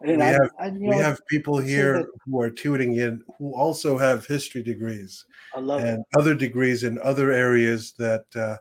we 0.00 0.14
I, 0.14 0.24
have 0.26 0.50
I, 0.58 0.70
we 0.70 0.86
know, 0.86 0.98
have 0.98 1.20
people 1.26 1.58
here 1.58 2.06
who 2.24 2.40
are 2.40 2.50
tuning 2.50 2.96
in 2.96 3.22
who 3.38 3.54
also 3.54 3.98
have 3.98 4.26
history 4.26 4.62
degrees 4.62 5.24
and 5.54 5.68
it. 5.68 6.18
other 6.18 6.34
degrees 6.34 6.84
in 6.84 6.98
other 7.02 7.32
areas 7.32 7.92
that 7.98 8.24
uh, 8.36 8.56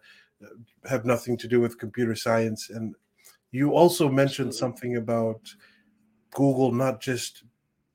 have 0.88 1.06
nothing 1.06 1.38
to 1.38 1.48
do 1.48 1.60
with 1.60 1.78
computer 1.78 2.16
science. 2.16 2.70
And 2.70 2.96
you 3.52 3.72
also 3.72 4.10
mentioned 4.10 4.50
Absolutely. 4.50 4.58
something 4.58 4.96
about 4.98 5.42
Google 6.32 6.72
not 6.72 7.02
just 7.02 7.44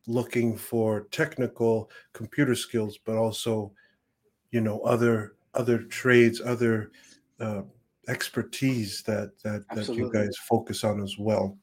looking 0.07 0.57
for 0.57 1.03
technical 1.11 1.91
computer 2.13 2.55
skills, 2.55 2.99
but 3.05 3.17
also, 3.17 3.73
you 4.51 4.61
know, 4.61 4.81
other 4.81 5.35
other 5.55 5.79
trades, 5.79 6.41
other 6.41 6.91
uh, 7.41 7.63
expertise 8.09 9.03
that 9.03 9.33
that 9.43 9.65
that 9.75 9.89
you 9.95 10.11
guys 10.13 10.37
focus 10.49 10.85
on 10.85 11.03
as 11.03 11.17
well 11.19 11.57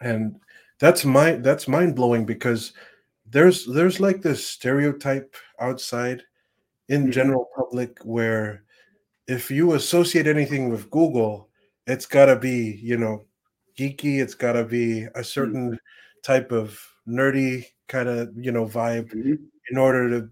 and 0.00 0.38
that's 0.78 1.04
my 1.04 1.32
that's 1.32 1.68
mind 1.68 1.94
blowing 1.94 2.24
because 2.24 2.72
there's 3.28 3.66
there's 3.66 4.00
like 4.00 4.22
this 4.22 4.46
stereotype 4.46 5.34
outside 5.60 6.22
in 6.88 7.02
mm-hmm. 7.02 7.10
general 7.10 7.48
public 7.56 7.98
where 8.02 8.64
if 9.28 9.50
you 9.50 9.74
associate 9.74 10.26
anything 10.26 10.68
with 10.68 10.90
google 10.90 11.48
it's 11.86 12.06
got 12.06 12.26
to 12.26 12.36
be 12.36 12.80
you 12.82 12.96
know 12.96 13.24
geeky 13.78 14.20
it's 14.20 14.34
got 14.34 14.52
to 14.52 14.64
be 14.64 15.02
a 15.02 15.10
mm. 15.10 15.24
certain 15.24 15.70
mm-hmm. 15.70 16.22
type 16.22 16.50
of 16.50 16.78
nerdy 17.06 17.64
kind 17.88 18.08
of 18.08 18.30
you 18.36 18.52
know 18.52 18.66
vibe 18.66 19.12
mm-hmm. 19.12 19.34
in 19.70 19.78
order 19.78 20.08
to 20.08 20.28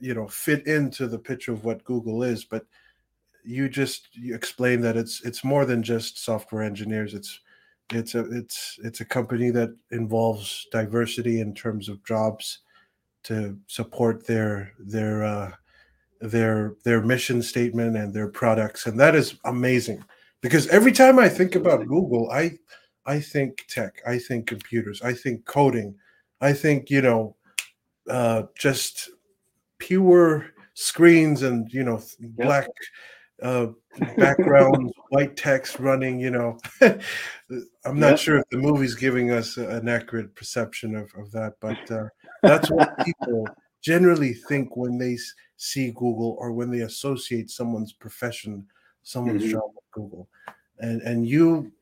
you 0.00 0.14
know 0.14 0.26
fit 0.28 0.66
into 0.66 1.06
the 1.06 1.18
picture 1.18 1.52
of 1.52 1.64
what 1.64 1.84
google 1.84 2.22
is 2.22 2.44
but 2.44 2.66
you 3.46 3.68
just 3.68 4.08
you 4.12 4.34
explained 4.34 4.82
that 4.84 4.96
it's 4.96 5.22
it's 5.24 5.44
more 5.44 5.64
than 5.64 5.82
just 5.82 6.22
software 6.22 6.62
engineers. 6.62 7.14
It's 7.14 7.40
it's 7.92 8.14
a 8.14 8.20
it's 8.36 8.78
it's 8.82 9.00
a 9.00 9.04
company 9.04 9.50
that 9.50 9.70
involves 9.92 10.66
diversity 10.72 11.40
in 11.40 11.54
terms 11.54 11.88
of 11.88 12.04
jobs 12.04 12.60
to 13.24 13.58
support 13.68 14.26
their 14.26 14.72
their 14.78 15.24
uh, 15.24 15.52
their 16.20 16.74
their 16.84 17.00
mission 17.00 17.42
statement 17.42 17.96
and 17.96 18.12
their 18.12 18.28
products, 18.28 18.86
and 18.86 18.98
that 18.98 19.14
is 19.14 19.36
amazing. 19.44 20.04
Because 20.40 20.66
every 20.68 20.92
time 20.92 21.18
I 21.18 21.28
think 21.28 21.54
about 21.54 21.86
Google, 21.86 22.30
I 22.30 22.58
I 23.06 23.20
think 23.20 23.64
tech, 23.68 24.02
I 24.06 24.18
think 24.18 24.46
computers, 24.46 25.02
I 25.02 25.12
think 25.12 25.44
coding, 25.44 25.94
I 26.40 26.52
think 26.52 26.90
you 26.90 27.02
know, 27.02 27.36
uh, 28.10 28.42
just 28.56 29.10
pure 29.78 30.46
screens 30.74 31.42
and 31.42 31.72
you 31.72 31.84
know 31.84 32.00
yep. 32.38 32.68
Uh, 33.42 33.68
background, 34.16 34.92
white 35.10 35.36
text 35.36 35.78
running. 35.78 36.18
You 36.18 36.30
know, 36.30 36.58
I'm 37.84 37.98
not 37.98 38.18
sure 38.18 38.38
if 38.38 38.48
the 38.50 38.58
movie's 38.58 38.94
giving 38.94 39.30
us 39.30 39.56
an 39.56 39.88
accurate 39.88 40.34
perception 40.34 40.94
of, 40.96 41.10
of 41.16 41.30
that, 41.32 41.54
but 41.60 41.90
uh, 41.90 42.08
that's 42.42 42.70
what 42.70 42.98
people 43.04 43.46
generally 43.82 44.34
think 44.34 44.76
when 44.76 44.98
they 44.98 45.16
see 45.56 45.90
Google 45.92 46.36
or 46.38 46.52
when 46.52 46.70
they 46.70 46.80
associate 46.80 47.50
someone's 47.50 47.92
profession, 47.92 48.66
someone's 49.02 49.42
mm-hmm. 49.42 49.52
job 49.52 49.70
with 49.74 49.84
Google. 49.92 50.28
And 50.78 51.00
and 51.02 51.26
you, 51.26 51.72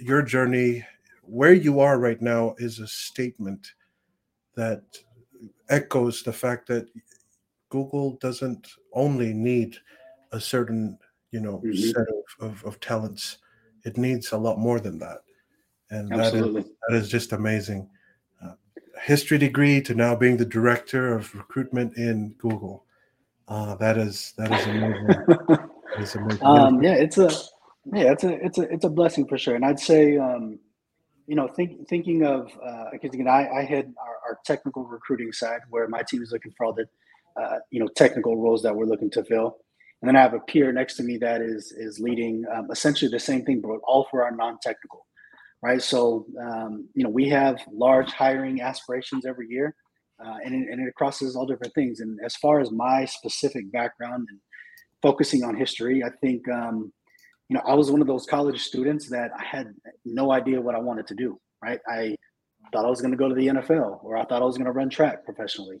your 0.00 0.22
journey, 0.22 0.84
where 1.22 1.54
you 1.54 1.80
are 1.80 1.98
right 1.98 2.20
now, 2.20 2.54
is 2.58 2.80
a 2.80 2.86
statement 2.86 3.72
that 4.56 4.82
echoes 5.68 6.22
the 6.22 6.32
fact 6.32 6.68
that 6.68 6.88
Google 7.68 8.16
doesn't 8.20 8.68
only 8.92 9.32
need 9.32 9.76
a 10.32 10.40
certain 10.40 10.98
you 11.30 11.40
know 11.40 11.58
mm-hmm. 11.64 11.72
set 11.72 12.06
of, 12.40 12.50
of, 12.50 12.64
of, 12.64 12.80
talents. 12.80 13.38
It 13.84 13.96
needs 13.96 14.32
a 14.32 14.38
lot 14.38 14.58
more 14.58 14.80
than 14.80 14.98
that, 14.98 15.18
and 15.90 16.12
Absolutely. 16.12 16.62
that 16.62 16.68
is 16.68 16.74
that 16.88 16.96
is 16.96 17.08
just 17.08 17.32
amazing. 17.32 17.88
Uh, 18.42 18.52
history 19.00 19.38
degree 19.38 19.80
to 19.82 19.94
now 19.94 20.14
being 20.16 20.36
the 20.36 20.44
director 20.44 21.14
of 21.14 21.34
recruitment 21.34 21.96
in 21.96 22.34
Google. 22.38 22.84
Uh, 23.48 23.76
that 23.76 23.96
is 23.96 24.34
that 24.38 24.52
is 24.52 24.66
amazing. 24.66 25.06
that 25.06 25.70
is 25.98 26.14
amazing. 26.14 26.42
Um, 26.46 26.82
yeah, 26.82 26.94
it's 26.94 27.18
a 27.18 27.30
yeah, 27.92 28.12
it's 28.12 28.24
a 28.24 28.44
it's 28.44 28.58
a 28.58 28.62
it's 28.62 28.84
a 28.84 28.90
blessing 28.90 29.26
for 29.26 29.38
sure. 29.38 29.54
And 29.54 29.64
I'd 29.64 29.78
say 29.78 30.18
um, 30.18 30.58
you 31.26 31.34
know, 31.34 31.48
think, 31.48 31.88
thinking 31.88 32.24
of 32.24 32.46
because 32.92 33.10
uh, 33.10 33.14
again, 33.14 33.28
I, 33.28 33.48
I 33.48 33.64
had 33.64 33.92
our, 34.00 34.16
our, 34.28 34.38
technical 34.44 34.84
recruiting 34.84 35.32
side 35.32 35.60
where 35.70 35.88
my 35.88 36.02
team 36.02 36.22
is 36.22 36.30
looking 36.30 36.52
for 36.56 36.66
all 36.66 36.72
the 36.72 36.86
uh, 37.40 37.58
you 37.70 37.80
know 37.80 37.88
technical 37.88 38.36
roles 38.36 38.62
that 38.62 38.74
we're 38.74 38.86
looking 38.86 39.10
to 39.10 39.24
fill, 39.24 39.58
and 40.02 40.08
then 40.08 40.16
I 40.16 40.20
have 40.20 40.34
a 40.34 40.40
peer 40.40 40.72
next 40.72 40.96
to 40.96 41.02
me 41.02 41.16
that 41.18 41.40
is 41.40 41.72
is 41.72 41.98
leading 41.98 42.44
um, 42.54 42.68
essentially 42.70 43.10
the 43.10 43.18
same 43.18 43.44
thing, 43.44 43.60
but 43.60 43.78
all 43.86 44.06
for 44.10 44.24
our 44.24 44.30
non-technical, 44.30 45.06
right? 45.62 45.80
So 45.80 46.26
um, 46.40 46.88
you 46.94 47.04
know 47.04 47.10
we 47.10 47.28
have 47.30 47.60
large 47.72 48.12
hiring 48.12 48.60
aspirations 48.60 49.24
every 49.24 49.48
year, 49.48 49.74
uh, 50.24 50.36
and 50.44 50.54
it, 50.54 50.68
and 50.70 50.86
it 50.86 50.94
crosses 50.94 51.34
all 51.34 51.46
different 51.46 51.74
things. 51.74 52.00
And 52.00 52.18
as 52.24 52.36
far 52.36 52.60
as 52.60 52.70
my 52.70 53.04
specific 53.04 53.70
background 53.72 54.26
and 54.30 54.38
focusing 55.02 55.44
on 55.44 55.56
history, 55.56 56.04
I 56.04 56.10
think 56.20 56.48
um, 56.50 56.92
you 57.48 57.54
know 57.54 57.62
I 57.66 57.74
was 57.74 57.90
one 57.90 58.00
of 58.00 58.06
those 58.06 58.26
college 58.26 58.62
students 58.62 59.08
that 59.10 59.30
I 59.38 59.44
had 59.44 59.74
no 60.04 60.32
idea 60.32 60.60
what 60.60 60.74
I 60.74 60.80
wanted 60.80 61.06
to 61.08 61.14
do. 61.14 61.40
Right, 61.62 61.80
I 61.88 62.16
thought 62.72 62.84
I 62.84 62.90
was 62.90 63.00
going 63.00 63.12
to 63.12 63.16
go 63.16 63.28
to 63.28 63.34
the 63.34 63.46
NFL, 63.46 64.04
or 64.04 64.16
I 64.16 64.24
thought 64.24 64.42
I 64.42 64.44
was 64.44 64.58
going 64.58 64.66
to 64.66 64.72
run 64.72 64.90
track 64.90 65.24
professionally. 65.24 65.80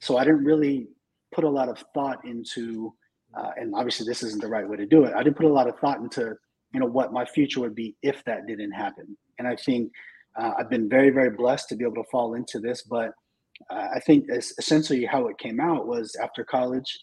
So 0.00 0.16
I 0.16 0.24
didn't 0.24 0.44
really 0.44 0.88
put 1.32 1.44
a 1.44 1.48
lot 1.48 1.68
of 1.68 1.82
thought 1.94 2.24
into, 2.24 2.92
uh, 3.34 3.50
and 3.56 3.74
obviously 3.74 4.06
this 4.06 4.22
isn't 4.22 4.42
the 4.42 4.48
right 4.48 4.68
way 4.68 4.76
to 4.76 4.86
do 4.86 5.04
it. 5.04 5.14
I 5.14 5.22
didn't 5.22 5.36
put 5.36 5.46
a 5.46 5.52
lot 5.52 5.68
of 5.68 5.78
thought 5.78 5.98
into, 5.98 6.34
you 6.72 6.80
know, 6.80 6.86
what 6.86 7.12
my 7.12 7.24
future 7.24 7.60
would 7.60 7.74
be 7.74 7.96
if 8.02 8.22
that 8.24 8.46
didn't 8.46 8.72
happen. 8.72 9.16
And 9.38 9.48
I 9.48 9.56
think 9.56 9.90
uh, 10.38 10.52
I've 10.58 10.70
been 10.70 10.88
very, 10.88 11.10
very 11.10 11.30
blessed 11.30 11.68
to 11.70 11.76
be 11.76 11.84
able 11.84 12.02
to 12.02 12.10
fall 12.10 12.34
into 12.34 12.58
this. 12.58 12.82
But 12.82 13.12
uh, 13.70 13.88
I 13.94 14.00
think 14.00 14.26
essentially 14.58 15.04
how 15.04 15.28
it 15.28 15.38
came 15.38 15.60
out 15.60 15.86
was 15.86 16.16
after 16.22 16.44
college, 16.44 16.98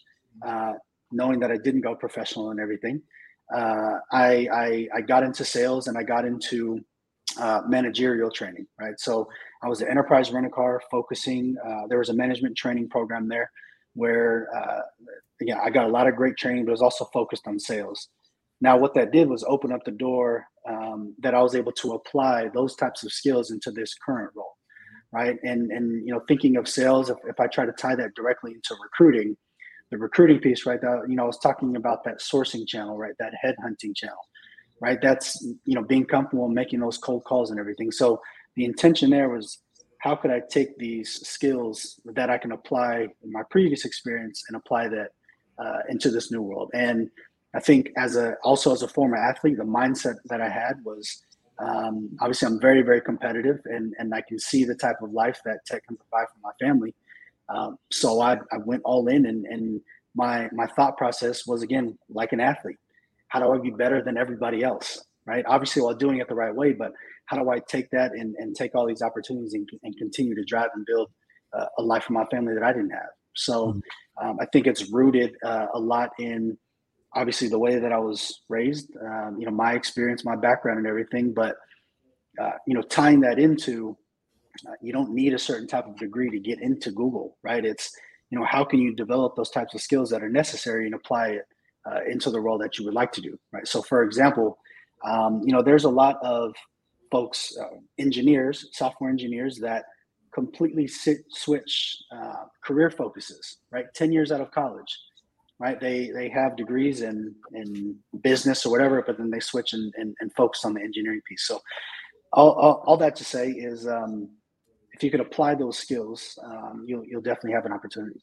uh, 0.46 0.74
knowing 1.10 1.40
that 1.40 1.50
I 1.50 1.56
didn't 1.56 1.80
go 1.80 1.94
professional 1.94 2.50
and 2.50 2.60
everything. 2.60 3.02
Uh, 3.54 3.98
I, 4.12 4.48
I, 4.52 4.88
I 4.94 5.00
got 5.00 5.24
into 5.24 5.44
sales 5.44 5.88
and 5.88 5.98
I 5.98 6.04
got 6.04 6.24
into 6.24 6.80
uh, 7.38 7.62
managerial 7.66 8.30
training, 8.30 8.66
right? 8.80 8.98
So 8.98 9.28
I 9.62 9.68
was 9.68 9.80
an 9.80 9.88
enterprise 9.88 10.30
rent 10.30 10.46
a 10.46 10.50
car 10.50 10.80
focusing. 10.90 11.56
There 11.88 11.98
was 11.98 12.10
a 12.10 12.14
management 12.14 12.56
training 12.56 12.88
program 12.88 13.28
there 13.28 13.50
where, 13.94 14.48
uh, 14.56 14.82
yeah, 15.40 15.60
I 15.62 15.70
got 15.70 15.86
a 15.86 15.92
lot 15.92 16.06
of 16.06 16.16
great 16.16 16.36
training, 16.36 16.64
but 16.64 16.70
it 16.70 16.72
was 16.72 16.82
also 16.82 17.04
focused 17.06 17.46
on 17.46 17.58
sales. 17.58 18.08
Now, 18.60 18.76
what 18.76 18.94
that 18.94 19.12
did 19.12 19.28
was 19.28 19.44
open 19.48 19.72
up 19.72 19.84
the 19.84 19.90
door 19.90 20.44
um, 20.68 21.14
that 21.20 21.34
I 21.34 21.40
was 21.40 21.54
able 21.54 21.72
to 21.72 21.92
apply 21.92 22.48
those 22.52 22.76
types 22.76 23.04
of 23.04 23.12
skills 23.12 23.50
into 23.50 23.70
this 23.70 23.94
current 23.94 24.30
role, 24.34 24.56
right? 25.12 25.38
And 25.42 25.70
and 25.70 26.06
you 26.06 26.12
know, 26.12 26.20
thinking 26.28 26.56
of 26.56 26.68
sales, 26.68 27.10
if, 27.10 27.16
if 27.26 27.40
I 27.40 27.46
try 27.46 27.64
to 27.64 27.72
tie 27.72 27.94
that 27.94 28.14
directly 28.14 28.52
into 28.52 28.76
recruiting, 28.82 29.36
the 29.90 29.98
recruiting 29.98 30.40
piece, 30.40 30.66
right? 30.66 30.80
That 30.80 31.06
you 31.08 31.16
know, 31.16 31.24
I 31.24 31.26
was 31.26 31.38
talking 31.38 31.76
about 31.76 32.04
that 32.04 32.20
sourcing 32.20 32.66
channel, 32.66 32.98
right? 32.98 33.14
That 33.18 33.32
headhunting 33.44 33.96
channel 33.96 34.20
right? 34.80 34.98
That's 35.00 35.40
you 35.64 35.74
know 35.74 35.82
being 35.82 36.06
comfortable 36.06 36.48
making 36.48 36.80
those 36.80 36.98
cold 36.98 37.24
calls 37.24 37.50
and 37.50 37.60
everything. 37.60 37.90
So 37.90 38.20
the 38.56 38.64
intention 38.64 39.10
there 39.10 39.28
was 39.28 39.58
how 40.00 40.16
could 40.16 40.30
I 40.30 40.40
take 40.50 40.76
these 40.78 41.26
skills 41.26 42.00
that 42.06 42.30
I 42.30 42.38
can 42.38 42.52
apply 42.52 43.08
in 43.22 43.32
my 43.32 43.42
previous 43.50 43.84
experience 43.84 44.42
and 44.48 44.56
apply 44.56 44.88
that 44.88 45.10
uh, 45.62 45.80
into 45.88 46.10
this 46.10 46.30
new 46.30 46.42
world. 46.42 46.70
And 46.74 47.10
I 47.54 47.60
think 47.60 47.90
as 47.96 48.16
a 48.16 48.36
also 48.44 48.72
as 48.72 48.82
a 48.82 48.88
former 48.88 49.16
athlete, 49.16 49.58
the 49.58 49.64
mindset 49.64 50.16
that 50.26 50.40
I 50.40 50.48
had 50.48 50.74
was 50.84 51.22
um, 51.58 52.10
obviously 52.20 52.46
I'm 52.46 52.60
very 52.60 52.82
very 52.82 53.00
competitive 53.00 53.60
and 53.66 53.94
and 53.98 54.14
I 54.14 54.22
can 54.26 54.38
see 54.38 54.64
the 54.64 54.74
type 54.74 54.96
of 55.02 55.12
life 55.12 55.40
that 55.44 55.66
tech 55.66 55.86
can 55.86 55.96
provide 55.96 56.28
for 56.28 56.40
my 56.42 56.52
family. 56.60 56.94
Um, 57.48 57.76
so 57.90 58.20
I, 58.20 58.34
I 58.52 58.58
went 58.64 58.82
all 58.84 59.08
in 59.08 59.26
and 59.26 59.44
and 59.46 59.80
my 60.14 60.48
my 60.52 60.66
thought 60.66 60.96
process 60.96 61.46
was 61.46 61.62
again 61.62 61.98
like 62.08 62.32
an 62.32 62.40
athlete 62.40 62.78
how 63.30 63.38
do 63.38 63.52
I 63.52 63.58
be 63.58 63.70
better 63.70 64.02
than 64.02 64.18
everybody 64.18 64.62
else? 64.62 65.02
Right. 65.26 65.44
Obviously, 65.46 65.82
while 65.82 65.94
doing 65.94 66.18
it 66.18 66.28
the 66.28 66.34
right 66.34 66.54
way, 66.54 66.72
but 66.72 66.92
how 67.26 67.36
do 67.36 67.48
I 67.50 67.60
take 67.60 67.88
that 67.90 68.12
and, 68.12 68.34
and 68.36 68.56
take 68.56 68.74
all 68.74 68.86
these 68.86 69.02
opportunities 69.02 69.54
and, 69.54 69.68
and 69.84 69.96
continue 69.96 70.34
to 70.34 70.44
drive 70.44 70.70
and 70.74 70.84
build 70.84 71.10
uh, 71.56 71.66
a 71.78 71.82
life 71.82 72.04
for 72.04 72.14
my 72.14 72.24
family 72.26 72.54
that 72.54 72.64
I 72.64 72.72
didn't 72.72 72.90
have? 72.90 73.10
So 73.34 73.68
mm-hmm. 73.68 74.28
um, 74.28 74.38
I 74.40 74.46
think 74.46 74.66
it's 74.66 74.90
rooted 74.92 75.34
uh, 75.44 75.66
a 75.74 75.78
lot 75.78 76.10
in 76.18 76.56
obviously 77.14 77.48
the 77.48 77.58
way 77.58 77.78
that 77.78 77.92
I 77.92 77.98
was 77.98 78.42
raised, 78.48 78.90
um, 79.04 79.36
you 79.38 79.46
know, 79.46 79.52
my 79.52 79.74
experience, 79.74 80.24
my 80.24 80.36
background, 80.36 80.78
and 80.78 80.86
everything. 80.86 81.32
But 81.34 81.56
uh, 82.40 82.52
you 82.66 82.74
know, 82.74 82.82
tying 82.82 83.20
that 83.20 83.38
into 83.38 83.96
uh, 84.66 84.72
you 84.80 84.92
don't 84.92 85.10
need 85.10 85.34
a 85.34 85.38
certain 85.38 85.66
type 85.66 85.86
of 85.86 85.96
degree 85.96 86.30
to 86.30 86.38
get 86.38 86.60
into 86.60 86.90
Google, 86.90 87.36
right? 87.42 87.64
It's 87.64 87.90
you 88.30 88.38
know, 88.38 88.44
how 88.44 88.64
can 88.64 88.80
you 88.80 88.94
develop 88.94 89.34
those 89.36 89.50
types 89.50 89.74
of 89.74 89.80
skills 89.80 90.10
that 90.10 90.22
are 90.22 90.28
necessary 90.28 90.86
and 90.86 90.94
apply 90.94 91.28
it 91.28 91.44
uh, 91.90 92.00
into 92.08 92.30
the 92.30 92.40
role 92.40 92.58
that 92.58 92.78
you 92.78 92.84
would 92.84 92.94
like 92.94 93.12
to 93.12 93.20
do, 93.20 93.38
right? 93.52 93.66
So, 93.66 93.82
for 93.82 94.04
example, 94.04 94.58
um, 95.04 95.42
you 95.44 95.52
know, 95.52 95.62
there's 95.62 95.84
a 95.84 95.90
lot 95.90 96.16
of 96.22 96.54
folks, 97.10 97.56
uh, 97.60 97.76
engineers, 97.98 98.68
software 98.72 99.10
engineers 99.10 99.58
that 99.58 99.84
completely 100.34 100.86
sit, 100.86 101.18
switch 101.30 101.96
uh, 102.14 102.44
career 102.62 102.90
focuses, 102.90 103.58
right? 103.70 103.86
10 103.94 104.12
years 104.12 104.30
out 104.32 104.40
of 104.40 104.50
college, 104.50 104.98
right? 105.58 105.80
They, 105.80 106.10
they 106.10 106.28
have 106.28 106.56
degrees 106.56 107.02
in, 107.02 107.34
in 107.52 107.96
business 108.22 108.64
or 108.64 108.70
whatever, 108.70 109.02
but 109.06 109.18
then 109.18 109.30
they 109.30 109.40
switch 109.40 109.72
and, 109.72 109.92
and, 109.96 110.14
and 110.20 110.32
focus 110.34 110.64
on 110.64 110.74
the 110.74 110.80
engineering 110.80 111.20
piece. 111.28 111.46
So 111.46 111.60
all, 112.32 112.52
all, 112.52 112.82
all 112.86 112.96
that 112.98 113.16
to 113.16 113.24
say 113.24 113.50
is 113.50 113.86
um, 113.86 114.30
if 114.92 115.02
you 115.02 115.10
could 115.10 115.20
apply 115.20 115.54
those 115.54 115.78
skills, 115.78 116.38
um, 116.44 116.84
you'll, 116.86 117.04
you'll 117.04 117.22
definitely 117.22 117.52
have 117.52 117.66
an 117.66 117.72
opportunity. 117.72 118.22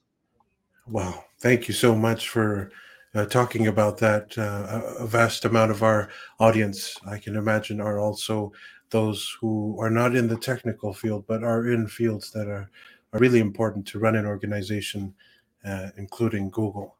Wow. 0.87 1.25
Thank 1.41 1.67
you 1.67 1.73
so 1.73 1.95
much 1.95 2.29
for 2.29 2.71
uh, 3.13 3.25
talking 3.25 3.67
about 3.67 3.97
that. 3.97 4.37
Uh, 4.37 4.81
a 4.99 5.07
vast 5.07 5.43
amount 5.43 5.71
of 5.71 5.83
our 5.83 6.09
audience, 6.39 6.95
I 7.05 7.17
can 7.17 7.35
imagine, 7.35 7.81
are 7.81 7.99
also 7.99 8.53
those 8.89 9.35
who 9.39 9.77
are 9.79 9.89
not 9.89 10.15
in 10.15 10.27
the 10.27 10.37
technical 10.37 10.93
field, 10.93 11.25
but 11.27 11.43
are 11.43 11.71
in 11.71 11.87
fields 11.87 12.31
that 12.31 12.47
are, 12.47 12.69
are 13.13 13.19
really 13.19 13.39
important 13.39 13.85
to 13.87 13.99
run 13.99 14.15
an 14.15 14.25
organization, 14.25 15.13
uh, 15.65 15.89
including 15.97 16.49
Google. 16.49 16.95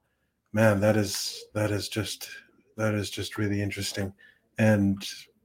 Man, 0.53 0.79
that 0.79 0.97
is 0.97 1.45
that 1.53 1.71
is 1.71 1.89
just 1.89 2.29
that 2.75 2.93
is 2.93 3.09
just 3.09 3.37
really 3.37 3.61
interesting, 3.61 4.13
and 4.57 4.97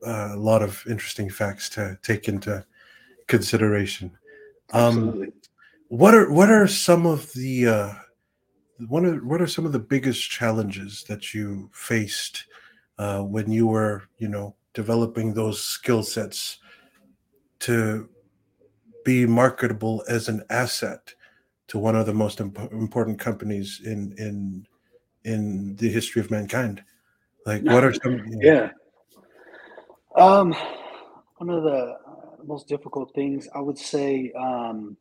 uh, 0.06 0.30
a 0.32 0.36
lot 0.36 0.62
of 0.62 0.82
interesting 0.88 1.28
facts 1.28 1.68
to 1.70 1.98
take 2.02 2.28
into 2.28 2.64
consideration. 3.26 4.10
Um, 4.72 5.32
what 5.88 6.14
are 6.14 6.32
what 6.32 6.50
are 6.50 6.66
some 6.66 7.04
of 7.06 7.32
the 7.34 7.68
uh, 7.68 7.92
what 8.88 9.04
are 9.04 9.16
what 9.24 9.42
are 9.42 9.46
some 9.46 9.66
of 9.66 9.72
the 9.72 9.78
biggest 9.78 10.30
challenges 10.30 11.04
that 11.08 11.34
you 11.34 11.70
faced 11.72 12.46
uh, 12.98 13.20
when 13.20 13.50
you 13.50 13.66
were, 13.66 14.04
you 14.18 14.28
know, 14.28 14.54
developing 14.74 15.34
those 15.34 15.62
skill 15.62 16.02
sets 16.02 16.58
to 17.60 18.08
be 19.04 19.26
marketable 19.26 20.04
as 20.08 20.28
an 20.28 20.42
asset 20.50 21.14
to 21.68 21.78
one 21.78 21.96
of 21.96 22.06
the 22.06 22.14
most 22.14 22.40
imp- 22.40 22.72
important 22.72 23.18
companies 23.18 23.80
in 23.84 24.14
in 24.18 24.66
in 25.24 25.76
the 25.76 25.88
history 25.88 26.20
of 26.20 26.30
mankind? 26.30 26.82
Like, 27.46 27.62
what 27.62 27.84
are 27.84 27.92
some? 27.92 28.12
You 28.12 28.36
know, 28.36 28.40
yeah. 28.42 28.70
Um, 30.16 30.54
one 31.38 31.50
of 31.50 31.62
the 31.64 31.96
most 32.44 32.68
difficult 32.68 33.14
things 33.14 33.48
I 33.54 33.60
would 33.60 33.78
say. 33.78 34.32
Um, 34.32 34.96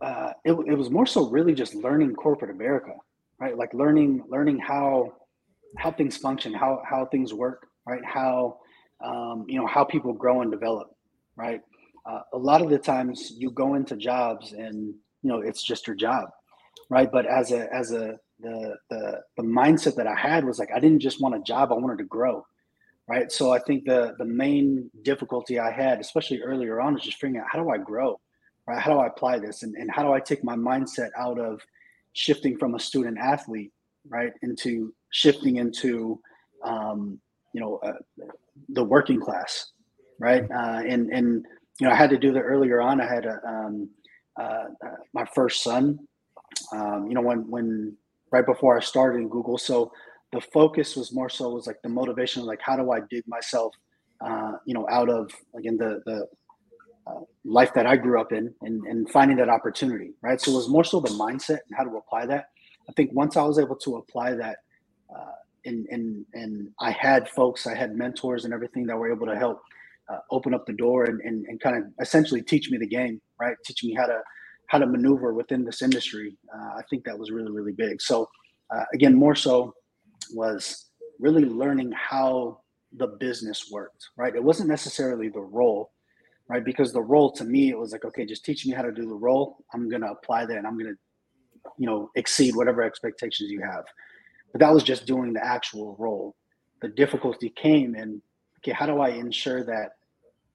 uh, 0.00 0.32
it, 0.44 0.52
it 0.52 0.74
was 0.74 0.90
more 0.90 1.06
so 1.06 1.28
really 1.30 1.54
just 1.54 1.74
learning 1.74 2.14
corporate 2.14 2.50
America, 2.50 2.92
right? 3.38 3.56
Like 3.56 3.72
learning 3.72 4.22
learning 4.28 4.58
how 4.58 5.14
how 5.78 5.90
things 5.90 6.16
function, 6.16 6.52
how 6.52 6.82
how 6.88 7.06
things 7.06 7.32
work, 7.32 7.66
right? 7.86 8.04
How 8.04 8.58
um, 9.04 9.44
you 9.48 9.58
know, 9.58 9.66
how 9.66 9.84
people 9.84 10.12
grow 10.12 10.40
and 10.42 10.50
develop, 10.50 10.88
right? 11.36 11.60
Uh, 12.08 12.20
a 12.32 12.38
lot 12.38 12.62
of 12.62 12.70
the 12.70 12.78
times 12.78 13.32
you 13.36 13.50
go 13.50 13.74
into 13.74 13.96
jobs 13.96 14.52
and 14.52 14.94
you 15.22 15.30
know 15.30 15.40
it's 15.40 15.62
just 15.62 15.86
your 15.86 15.96
job, 15.96 16.28
right? 16.90 17.10
But 17.10 17.26
as 17.26 17.52
a 17.52 17.72
as 17.74 17.92
a 17.92 18.16
the 18.40 18.76
the 18.90 19.20
the 19.36 19.42
mindset 19.42 19.96
that 19.96 20.06
I 20.06 20.14
had 20.14 20.44
was 20.44 20.58
like 20.58 20.70
I 20.74 20.80
didn't 20.80 21.00
just 21.00 21.20
want 21.20 21.34
a 21.34 21.40
job, 21.40 21.72
I 21.72 21.76
wanted 21.76 21.98
to 21.98 22.04
grow, 22.04 22.44
right? 23.08 23.30
So 23.32 23.52
I 23.52 23.58
think 23.60 23.84
the 23.84 24.14
the 24.18 24.24
main 24.24 24.90
difficulty 25.02 25.58
I 25.58 25.70
had, 25.70 26.00
especially 26.00 26.42
earlier 26.42 26.80
on, 26.80 26.96
is 26.96 27.04
just 27.04 27.18
figuring 27.18 27.40
out 27.40 27.46
how 27.50 27.62
do 27.62 27.70
I 27.70 27.78
grow, 27.78 28.20
right? 28.68 28.80
How 28.80 28.92
do 28.92 28.98
I 28.98 29.06
apply 29.06 29.38
this, 29.38 29.62
and 29.62 29.74
and 29.76 29.90
how 29.90 30.02
do 30.02 30.12
I 30.12 30.20
take 30.20 30.44
my 30.44 30.56
mindset 30.56 31.10
out 31.18 31.38
of 31.38 31.60
shifting 32.12 32.56
from 32.56 32.74
a 32.74 32.80
student 32.80 33.18
athlete, 33.18 33.72
right, 34.08 34.32
into 34.42 34.92
shifting 35.10 35.56
into 35.56 36.20
um, 36.64 37.20
you 37.52 37.60
know 37.60 37.76
uh, 37.84 37.92
the 38.70 38.84
working 38.84 39.20
class, 39.20 39.72
right? 40.20 40.44
Uh, 40.50 40.82
and 40.86 41.10
and 41.10 41.44
you 41.80 41.86
know 41.86 41.92
I 41.92 41.96
had 41.96 42.10
to 42.10 42.18
do 42.18 42.32
that 42.32 42.40
earlier 42.40 42.80
on. 42.80 43.00
I 43.00 43.06
had 43.06 43.26
a, 43.26 43.40
um, 43.46 43.90
uh, 44.40 44.64
uh, 44.84 44.96
my 45.12 45.24
first 45.34 45.62
son. 45.62 45.98
Um, 46.72 47.06
you 47.08 47.14
know 47.14 47.22
when 47.22 47.48
when 47.50 47.96
right 48.32 48.46
before 48.46 48.76
I 48.76 48.80
started 48.80 49.18
in 49.18 49.28
Google, 49.28 49.58
so 49.58 49.92
the 50.32 50.40
focus 50.40 50.96
was 50.96 51.12
more 51.12 51.28
so 51.28 51.50
was 51.50 51.66
like 51.66 51.80
the 51.82 51.88
motivation 51.88 52.44
like 52.44 52.60
how 52.60 52.76
do 52.76 52.90
I 52.90 53.00
dig 53.08 53.22
myself 53.28 53.72
uh, 54.24 54.52
you 54.66 54.74
know 54.74 54.86
out 54.90 55.08
of 55.08 55.30
again 55.56 55.76
the 55.76 56.02
the 56.06 56.26
uh, 57.06 57.20
life 57.44 57.72
that 57.74 57.86
I 57.86 57.96
grew 57.96 58.20
up 58.20 58.32
in 58.32 58.54
and, 58.62 58.82
and 58.86 59.10
finding 59.10 59.36
that 59.38 59.48
opportunity, 59.48 60.12
right? 60.22 60.40
So 60.40 60.52
it 60.52 60.56
was 60.56 60.68
more 60.68 60.84
so 60.84 61.00
the 61.00 61.10
mindset 61.10 61.58
and 61.68 61.76
how 61.76 61.84
to 61.84 61.96
apply 61.96 62.26
that. 62.26 62.46
I 62.88 62.92
think 62.92 63.10
once 63.12 63.36
I 63.36 63.42
was 63.42 63.58
able 63.58 63.76
to 63.76 63.96
apply 63.96 64.34
that, 64.34 64.58
uh, 65.14 65.32
and 65.64 65.86
and 65.90 66.24
and 66.34 66.68
I 66.80 66.90
had 66.90 67.28
folks, 67.28 67.66
I 67.66 67.74
had 67.74 67.96
mentors 67.96 68.44
and 68.44 68.52
everything 68.52 68.86
that 68.86 68.96
were 68.96 69.10
able 69.12 69.26
to 69.26 69.36
help 69.36 69.62
uh, 70.12 70.18
open 70.30 70.54
up 70.54 70.66
the 70.66 70.72
door 70.72 71.04
and, 71.04 71.20
and 71.22 71.46
and 71.46 71.60
kind 71.60 71.76
of 71.76 71.84
essentially 72.00 72.42
teach 72.42 72.70
me 72.70 72.78
the 72.78 72.86
game, 72.86 73.20
right? 73.40 73.56
Teach 73.64 73.84
me 73.84 73.94
how 73.94 74.06
to 74.06 74.20
how 74.68 74.78
to 74.78 74.86
maneuver 74.86 75.34
within 75.34 75.64
this 75.64 75.82
industry. 75.82 76.36
Uh, 76.54 76.78
I 76.78 76.82
think 76.90 77.04
that 77.04 77.18
was 77.18 77.30
really 77.30 77.50
really 77.52 77.72
big. 77.72 78.00
So 78.00 78.28
uh, 78.74 78.84
again, 78.92 79.14
more 79.14 79.34
so 79.34 79.74
was 80.32 80.90
really 81.20 81.44
learning 81.44 81.92
how 81.92 82.60
the 82.96 83.06
business 83.06 83.68
worked, 83.70 84.08
right? 84.16 84.34
It 84.34 84.42
wasn't 84.42 84.68
necessarily 84.68 85.28
the 85.28 85.40
role, 85.40 85.92
right? 86.48 86.64
Because 86.64 86.92
the 86.92 87.02
role 87.02 87.32
to 87.32 87.44
me, 87.44 87.70
it 87.70 87.78
was 87.78 87.92
like, 87.92 88.04
okay, 88.04 88.24
just 88.24 88.44
teach 88.44 88.66
me 88.66 88.72
how 88.72 88.82
to 88.82 88.92
do 88.92 89.06
the 89.06 89.14
role. 89.14 89.58
I'm 89.72 89.88
gonna 89.88 90.10
apply 90.12 90.46
that, 90.46 90.56
and 90.56 90.66
I'm 90.66 90.78
gonna, 90.78 90.94
you 91.78 91.86
know, 91.86 92.10
exceed 92.14 92.54
whatever 92.54 92.82
expectations 92.82 93.50
you 93.50 93.60
have. 93.62 93.84
But 94.52 94.60
that 94.60 94.72
was 94.72 94.82
just 94.82 95.06
doing 95.06 95.32
the 95.32 95.44
actual 95.44 95.96
role. 95.98 96.36
The 96.80 96.88
difficulty 96.88 97.50
came 97.50 97.94
in, 97.94 98.22
okay, 98.60 98.72
how 98.72 98.86
do 98.86 99.00
I 99.00 99.10
ensure 99.10 99.64
that, 99.64 99.92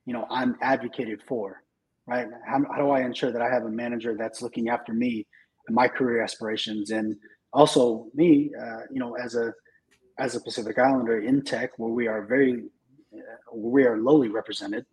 you 0.05 0.13
know, 0.13 0.25
I'm 0.29 0.55
advocated 0.61 1.21
for, 1.27 1.63
right? 2.07 2.27
How, 2.45 2.63
how 2.71 2.77
do 2.77 2.89
I 2.91 3.01
ensure 3.01 3.31
that 3.31 3.41
I 3.41 3.49
have 3.49 3.63
a 3.63 3.69
manager 3.69 4.15
that's 4.17 4.41
looking 4.41 4.69
after 4.69 4.93
me 4.93 5.27
and 5.67 5.75
my 5.75 5.87
career 5.87 6.23
aspirations, 6.23 6.91
and 6.91 7.15
also 7.53 8.07
me, 8.13 8.51
uh, 8.59 8.81
you 8.91 8.99
know, 8.99 9.15
as 9.15 9.35
a 9.35 9.53
as 10.17 10.35
a 10.35 10.41
Pacific 10.41 10.77
Islander 10.77 11.21
in 11.21 11.41
tech, 11.43 11.71
where 11.77 11.93
we 11.93 12.07
are 12.07 12.25
very, 12.25 12.63
uh, 13.13 13.55
we 13.55 13.85
are 13.85 13.97
lowly 13.97 14.27
represented 14.27 14.85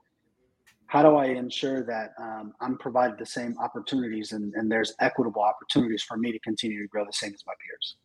how 0.87 1.03
do 1.03 1.17
I 1.17 1.27
ensure 1.27 1.83
that 1.85 2.13
um, 2.19 2.55
I'm 2.61 2.79
provided 2.79 3.19
the 3.19 3.27
same 3.27 3.57
opportunities 3.59 4.33
and, 4.33 4.55
and 4.55 4.71
there's 4.71 4.95
equitable 5.01 5.43
opportunities 5.43 6.03
for 6.03 6.17
me 6.17 6.33
to 6.33 6.39
continue 6.41 6.81
to 6.81 6.89
grow 6.89 7.05
the 7.05 7.13
same 7.13 7.35
as 7.35 7.45
my 7.47 7.53
peers? 7.65 7.97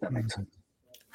That 0.00 0.12
makes 0.12 0.34
mm-hmm. 0.34 0.42
sense. 0.42 0.56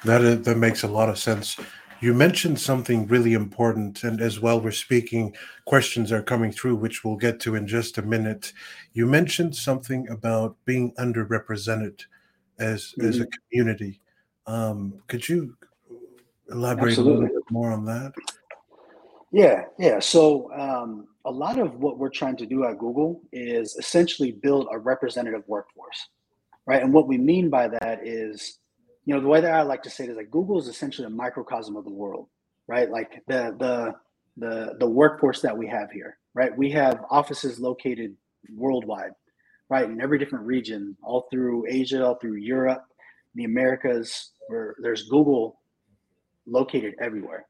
That 0.04 0.22
is, 0.22 0.44
that 0.44 0.58
makes 0.58 0.82
a 0.82 0.88
lot 0.88 1.08
of 1.08 1.18
sense. 1.18 1.56
You 2.00 2.12
mentioned 2.12 2.58
something 2.58 3.06
really 3.06 3.34
important, 3.34 4.02
and 4.02 4.20
as 4.20 4.40
well, 4.40 4.60
we're 4.60 4.72
speaking. 4.72 5.36
Questions 5.66 6.10
are 6.10 6.22
coming 6.22 6.50
through, 6.50 6.74
which 6.74 7.04
we'll 7.04 7.16
get 7.16 7.38
to 7.40 7.54
in 7.54 7.68
just 7.68 7.98
a 7.98 8.02
minute. 8.02 8.52
You 8.92 9.06
mentioned 9.06 9.54
something 9.54 10.08
about 10.08 10.56
being 10.64 10.92
underrepresented 10.98 12.00
as 12.58 12.86
mm-hmm. 12.98 13.08
as 13.08 13.18
a 13.18 13.20
mm-hmm. 13.20 13.30
community. 13.48 14.00
Um, 14.48 14.94
could 15.06 15.28
you 15.28 15.56
elaborate 16.50 16.90
Absolutely. 16.90 17.12
a 17.12 17.20
little 17.20 17.36
bit 17.36 17.50
more 17.52 17.70
on 17.70 17.84
that? 17.84 18.12
Yeah, 19.30 19.66
yeah. 19.78 20.00
So 20.00 20.52
um, 20.52 21.06
a 21.24 21.30
lot 21.30 21.58
of 21.58 21.76
what 21.76 21.98
we're 21.98 22.10
trying 22.10 22.36
to 22.36 22.46
do 22.46 22.64
at 22.64 22.78
Google 22.78 23.22
is 23.32 23.76
essentially 23.76 24.32
build 24.32 24.68
a 24.70 24.78
representative 24.78 25.42
workforce, 25.46 26.08
right? 26.66 26.82
And 26.82 26.92
what 26.92 27.08
we 27.08 27.18
mean 27.18 27.48
by 27.48 27.68
that 27.68 28.00
is, 28.06 28.58
you 29.04 29.14
know, 29.14 29.20
the 29.20 29.28
way 29.28 29.40
that 29.40 29.52
I 29.52 29.62
like 29.62 29.82
to 29.84 29.90
say 29.90 30.04
it 30.04 30.10
is 30.10 30.16
like 30.16 30.30
Google 30.30 30.58
is 30.58 30.68
essentially 30.68 31.06
a 31.06 31.10
microcosm 31.10 31.76
of 31.76 31.84
the 31.84 31.92
world, 31.92 32.28
right? 32.66 32.90
Like 32.90 33.22
the 33.26 33.54
the 33.58 33.94
the 34.36 34.76
the 34.78 34.88
workforce 34.88 35.42
that 35.42 35.56
we 35.56 35.66
have 35.68 35.90
here, 35.90 36.18
right? 36.34 36.56
We 36.56 36.70
have 36.72 37.04
offices 37.10 37.60
located 37.60 38.16
worldwide, 38.54 39.12
right, 39.68 39.88
in 39.88 40.00
every 40.00 40.18
different 40.18 40.46
region, 40.46 40.96
all 41.02 41.28
through 41.30 41.66
Asia, 41.68 42.04
all 42.04 42.16
through 42.16 42.36
Europe, 42.36 42.84
the 43.34 43.44
Americas, 43.44 44.30
where 44.48 44.74
there's 44.80 45.08
Google 45.08 45.60
located 46.46 46.94
everywhere 47.00 47.46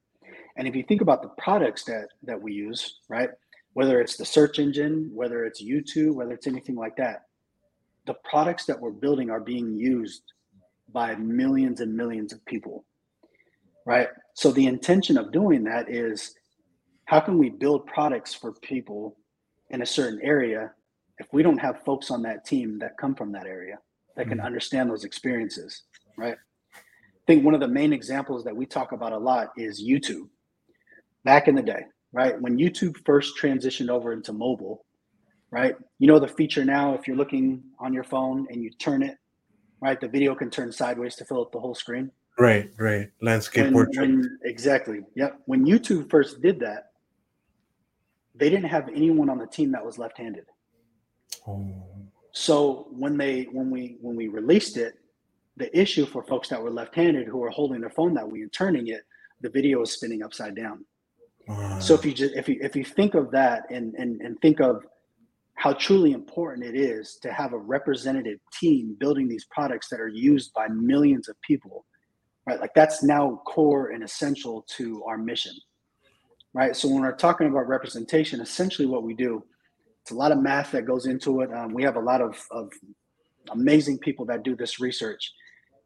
and 0.57 0.69
if 0.69 0.77
you 0.77 0.83
think 0.83 1.01
about 1.01 1.23
the 1.23 1.29
products 1.39 1.85
that 1.85 2.09
that 2.25 2.41
we 2.41 2.53
use, 2.53 2.99
right, 3.09 3.31
whether 3.75 4.01
it's 4.01 4.17
the 4.17 4.25
search 4.25 4.59
engine, 4.59 5.11
whether 5.13 5.45
it's 5.45 5.63
YouTube, 5.63 6.15
whether 6.15 6.33
it's 6.33 6.47
anything 6.47 6.77
like 6.77 6.97
that, 6.97 7.23
the 8.07 8.15
products 8.25 8.67
that 8.67 8.81
we're 8.81 8.91
building 8.91 9.31
are 9.31 9.41
being 9.41 9.75
used 9.77 10.23
by 10.93 11.15
millions 11.17 11.81
and 11.81 11.97
millions 11.97 12.33
of 12.33 12.45
people, 12.45 12.85
right? 13.87 14.09
So 14.35 14.51
the 14.51 14.67
intention 14.67 15.17
of 15.17 15.33
doing 15.33 15.65
that 15.65 15.89
is 15.89 16.35
how 17.07 17.21
can 17.21 17.39
we 17.39 17.49
build 17.49 17.87
products 17.87 18.35
for 18.35 18.53
people 18.53 19.17
in 19.71 19.83
a 19.83 19.87
certain 19.87 20.21
area 20.23 20.73
if 21.19 21.27
we 21.33 21.43
don't 21.43 21.59
have 21.59 21.85
folks 21.85 22.11
on 22.11 22.23
that 22.23 22.45
team 22.45 22.79
that 22.81 22.99
come 22.99 23.15
from 23.15 23.33
that 23.33 23.47
area 23.47 23.79
that 24.17 24.29
can 24.29 24.39
mm-hmm. 24.39 24.47
understand 24.47 24.91
those 24.91 25.05
experiences, 25.05 25.83
right? 26.19 26.37
I 26.75 27.25
think 27.27 27.45
one 27.45 27.55
of 27.55 27.61
the 27.61 27.69
main 27.69 27.93
examples 27.93 28.45
that 28.45 28.57
we 28.57 28.67
talk 28.67 28.93
about 28.93 29.13
a 29.13 29.19
lot 29.19 29.49
is 29.57 29.83
YouTube, 29.83 30.29
back 31.25 31.49
in 31.49 31.55
the 31.55 31.63
day, 31.63 31.85
right? 32.13 32.41
When 32.41 32.59
YouTube 32.59 32.97
first 33.05 33.39
transitioned 33.39 33.89
over 33.89 34.13
into 34.13 34.33
mobile, 34.33 34.85
right? 35.51 35.75
You 35.99 36.07
know 36.07 36.19
the 36.19 36.29
feature 36.29 36.65
now, 36.65 36.95
if 36.95 37.07
you're 37.07 37.17
looking 37.17 37.63
on 37.79 37.93
your 37.93 38.05
phone 38.05 38.47
and 38.51 38.63
you 38.63 38.71
turn 38.71 39.03
it, 39.03 39.17
right, 39.81 40.01
the 40.01 40.09
video 40.09 40.35
can 40.35 40.51
turn 40.51 40.73
sideways 40.73 41.17
to 41.17 41.25
fill 41.25 41.43
up 41.43 41.53
the 41.53 41.61
whole 41.61 41.75
screen. 41.75 42.11
Right, 42.39 42.71
right. 42.79 43.11
Landscape 43.21 43.65
when, 43.65 43.73
portrait. 43.73 44.09
When, 44.09 44.39
exactly. 44.45 45.01
Yep. 45.17 45.41
When 45.47 45.67
YouTube 45.67 46.11
first 46.11 46.41
did 46.41 46.61
that, 46.61 46.93
they 48.35 48.49
didn't 48.49 48.71
have 48.71 48.89
anyone 48.89 49.29
on 49.29 49.39
the 49.39 49.47
team 49.47 49.73
that 49.73 49.85
was 49.85 49.99
left-handed. 49.99 50.47
Oh. 51.47 51.75
So 52.33 52.89
when 52.91 53.19
they 53.19 53.43
when 53.53 53.71
we 53.71 53.99
when 54.01 54.17
we 54.17 54.29
released 54.29 54.79
it, 54.79 54.95
the 55.59 55.77
issue 55.79 56.07
for 56.07 56.23
folks 56.25 56.49
that 56.49 56.63
were 56.63 56.71
left-handed 56.71 57.27
who 57.27 57.37
were 57.39 57.51
holding 57.51 57.81
their 57.83 57.91
phone 57.91 58.15
that 58.15 58.27
way 58.27 58.41
and 58.41 58.53
turning 58.53 58.89
it, 58.89 59.03
the 59.43 59.51
video 59.51 59.81
was 59.81 59.93
spinning 59.93 60.23
upside 60.23 60.57
down. 60.57 60.87
So 61.81 61.95
if 61.95 62.05
you 62.05 62.13
just 62.13 62.35
if 62.35 62.49
you 62.49 62.59
if 62.61 62.77
you 62.77 62.85
think 62.85 63.15
of 63.15 63.31
that 63.33 63.65
and 63.71 63.95
and 63.95 64.21
and 64.21 64.41
think 64.41 64.61
of 64.61 64.85
how 65.55 65.73
truly 65.73 66.13
important 66.13 66.67
it 66.67 66.77
is 66.79 67.19
to 67.23 67.33
have 67.33 67.53
a 67.53 67.59
representative 67.59 68.39
team 68.53 68.97
building 68.99 69.29
these 69.29 69.47
products 69.51 69.89
that 69.91 70.01
are 70.01 70.09
used 70.09 70.53
by 70.55 70.67
millions 70.69 71.29
of 71.29 71.41
people, 71.43 71.85
right? 72.47 72.61
Like 72.61 72.75
that's 72.75 73.03
now 73.03 73.41
core 73.47 73.91
and 73.91 74.03
essential 74.03 74.65
to 74.77 75.05
our 75.05 75.19
mission, 75.19 75.53
right? 76.55 76.75
So 76.75 76.89
when 76.89 77.03
we're 77.03 77.15
talking 77.17 77.49
about 77.49 77.69
representation, 77.69 78.41
essentially 78.41 78.87
what 78.87 79.05
we 79.05 79.15
do, 79.15 79.45
it's 80.03 80.11
a 80.11 80.15
lot 80.17 80.33
of 80.33 80.39
math 80.39 80.73
that 80.73 80.87
goes 80.87 81.07
into 81.07 81.43
it. 81.43 81.53
Um, 81.53 81.75
we 81.75 81.85
have 81.85 81.97
a 81.97 82.01
lot 82.01 82.21
of, 82.21 82.37
of 82.51 82.73
amazing 83.51 83.99
people 83.99 84.25
that 84.27 84.43
do 84.43 84.57
this 84.57 84.81
research, 84.81 85.33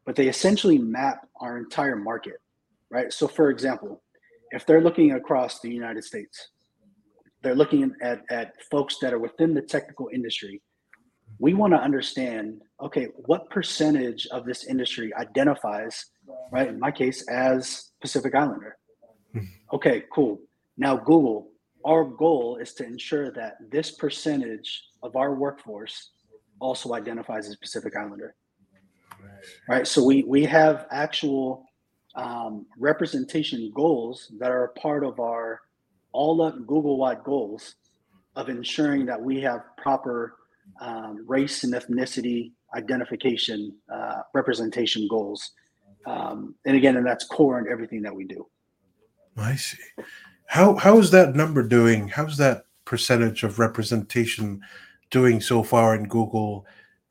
but 0.06 0.16
they 0.16 0.28
essentially 0.28 0.78
map 0.78 1.28
our 1.40 1.58
entire 1.58 1.96
market, 1.96 2.36
right? 2.90 3.12
So 3.12 3.28
for 3.28 3.50
example, 3.50 4.02
if 4.50 4.66
they're 4.66 4.80
looking 4.80 5.12
across 5.12 5.60
the 5.60 5.70
United 5.70 6.04
States, 6.04 6.50
they're 7.42 7.54
looking 7.54 7.92
at, 8.02 8.22
at 8.30 8.52
folks 8.70 8.98
that 9.00 9.12
are 9.12 9.18
within 9.18 9.54
the 9.54 9.62
technical 9.62 10.08
industry. 10.12 10.62
We 11.38 11.54
want 11.54 11.72
to 11.72 11.78
understand, 11.78 12.60
okay, 12.82 13.08
what 13.26 13.50
percentage 13.50 14.26
of 14.28 14.46
this 14.46 14.64
industry 14.66 15.12
identifies, 15.14 16.06
right? 16.50 16.68
In 16.68 16.78
my 16.78 16.90
case, 16.90 17.26
as 17.28 17.90
Pacific 18.00 18.34
Islander. 18.34 18.76
Hmm. 19.32 19.44
Okay, 19.72 20.04
cool. 20.12 20.40
Now, 20.78 20.96
Google, 20.96 21.50
our 21.84 22.04
goal 22.04 22.58
is 22.60 22.74
to 22.74 22.84
ensure 22.84 23.30
that 23.32 23.56
this 23.70 23.92
percentage 23.92 24.84
of 25.02 25.16
our 25.16 25.34
workforce 25.34 26.10
also 26.60 26.94
identifies 26.94 27.48
as 27.48 27.56
Pacific 27.56 27.94
Islander. 27.96 28.34
Right. 29.68 29.86
So 29.86 30.04
we 30.04 30.24
we 30.24 30.44
have 30.44 30.86
actual 30.90 31.65
um, 32.16 32.66
representation 32.78 33.70
goals 33.74 34.32
that 34.38 34.50
are 34.50 34.64
a 34.64 34.80
part 34.80 35.04
of 35.04 35.20
our 35.20 35.60
all 36.12 36.42
up 36.42 36.54
Google 36.66 36.96
wide 36.96 37.22
goals 37.24 37.76
of 38.34 38.48
ensuring 38.48 39.06
that 39.06 39.20
we 39.20 39.40
have 39.42 39.62
proper 39.76 40.36
um, 40.80 41.24
race 41.28 41.62
and 41.64 41.74
ethnicity 41.74 42.52
identification 42.74 43.74
uh, 43.92 44.22
representation 44.34 45.06
goals. 45.08 45.52
Um, 46.06 46.54
and 46.64 46.76
again, 46.76 46.96
and 46.96 47.06
that's 47.06 47.24
core 47.24 47.58
in 47.58 47.70
everything 47.70 48.02
that 48.02 48.14
we 48.14 48.24
do. 48.24 48.46
I 49.36 49.56
see. 49.56 49.78
how 50.46 50.76
how 50.76 50.98
is 50.98 51.10
that 51.10 51.34
number 51.34 51.62
doing? 51.62 52.08
How's 52.08 52.36
that 52.38 52.64
percentage 52.84 53.42
of 53.42 53.58
representation 53.58 54.62
doing 55.10 55.40
so 55.40 55.62
far 55.62 55.94
in 55.94 56.08
Google 56.08 56.66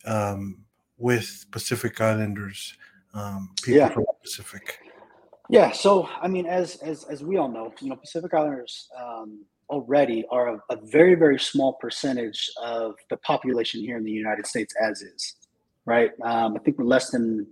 um, 0.06 0.64
with 0.98 1.46
Pacific 1.52 2.02
Islanders, 2.02 2.76
um, 3.14 3.50
people 3.62 3.80
yeah. 3.80 3.90
from 3.90 4.04
the 4.04 4.14
Pacific? 4.24 4.80
Yeah, 5.50 5.72
so 5.72 6.10
I 6.22 6.28
mean, 6.28 6.46
as 6.46 6.78
as 6.78 7.04
as 7.06 7.24
we 7.24 7.38
all 7.38 7.50
know, 7.50 7.74
you 7.80 7.90
know, 7.90 7.96
Pacific 7.96 8.34
Islanders 8.34 8.90
um, 8.98 9.46
already 9.70 10.26
are 10.32 10.56
a, 10.56 10.60
a, 10.70 10.78
very 10.84 11.16
very 11.16 11.40
small 11.40 11.74
percentage 11.74 12.50
of 12.62 12.96
the 13.10 13.18
population 13.18 13.82
here 13.82 13.98
in 13.98 14.04
the 14.04 14.12
United 14.12 14.48
States, 14.48 14.74
as 14.82 15.02
is, 15.02 15.36
right? 15.86 16.12
Um, 16.24 16.56
I 16.56 16.60
think 16.60 16.78
we're 16.78 16.86
less 16.86 17.12
than 17.12 17.48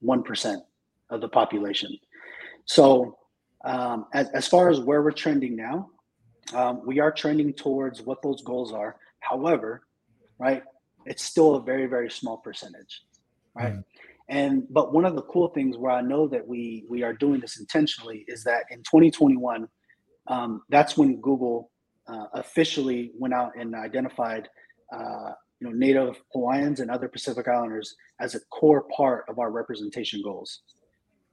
one 0.00 0.22
you 0.24 0.52
know, 0.52 0.66
of 1.10 1.20
the 1.20 1.28
population. 1.28 1.96
So, 2.66 3.18
um, 3.64 4.06
as 4.14 4.28
as 4.30 4.46
far 4.46 4.70
as 4.70 4.80
where 4.80 5.02
we're 5.02 5.12
trending 5.12 5.56
now, 5.56 5.90
um, 6.54 6.82
we 6.86 7.00
are 7.00 7.10
trending 7.10 7.52
towards 7.52 8.02
what 8.02 8.22
those 8.22 8.42
goals 8.42 8.72
are. 8.72 8.96
However, 9.20 9.82
right, 10.38 10.62
it's 11.06 11.24
still 11.24 11.56
a 11.56 11.62
very 11.62 11.86
very 11.86 12.10
small 12.10 12.36
percentage, 12.36 13.02
right? 13.54 13.74
Mm. 13.74 13.84
And 14.28 14.64
but 14.70 14.92
one 14.92 15.04
of 15.04 15.16
the 15.16 15.22
cool 15.22 15.48
things 15.48 15.76
where 15.76 15.92
I 15.92 16.00
know 16.00 16.28
that 16.28 16.46
we 16.46 16.84
we 16.88 17.02
are 17.02 17.12
doing 17.12 17.40
this 17.40 17.58
intentionally 17.58 18.24
is 18.28 18.44
that 18.44 18.64
in 18.70 18.78
2021, 18.78 19.68
um, 20.28 20.62
that's 20.68 20.96
when 20.96 21.20
Google 21.20 21.70
uh, 22.06 22.26
officially 22.34 23.12
went 23.18 23.34
out 23.34 23.52
and 23.56 23.74
identified 23.74 24.48
uh, 24.92 25.32
you 25.60 25.68
know 25.68 25.72
Native 25.72 26.20
Hawaiians 26.32 26.80
and 26.80 26.90
other 26.90 27.08
Pacific 27.08 27.48
Islanders 27.48 27.94
as 28.20 28.34
a 28.34 28.40
core 28.50 28.86
part 28.96 29.24
of 29.28 29.38
our 29.38 29.50
representation 29.50 30.22
goals. 30.22 30.60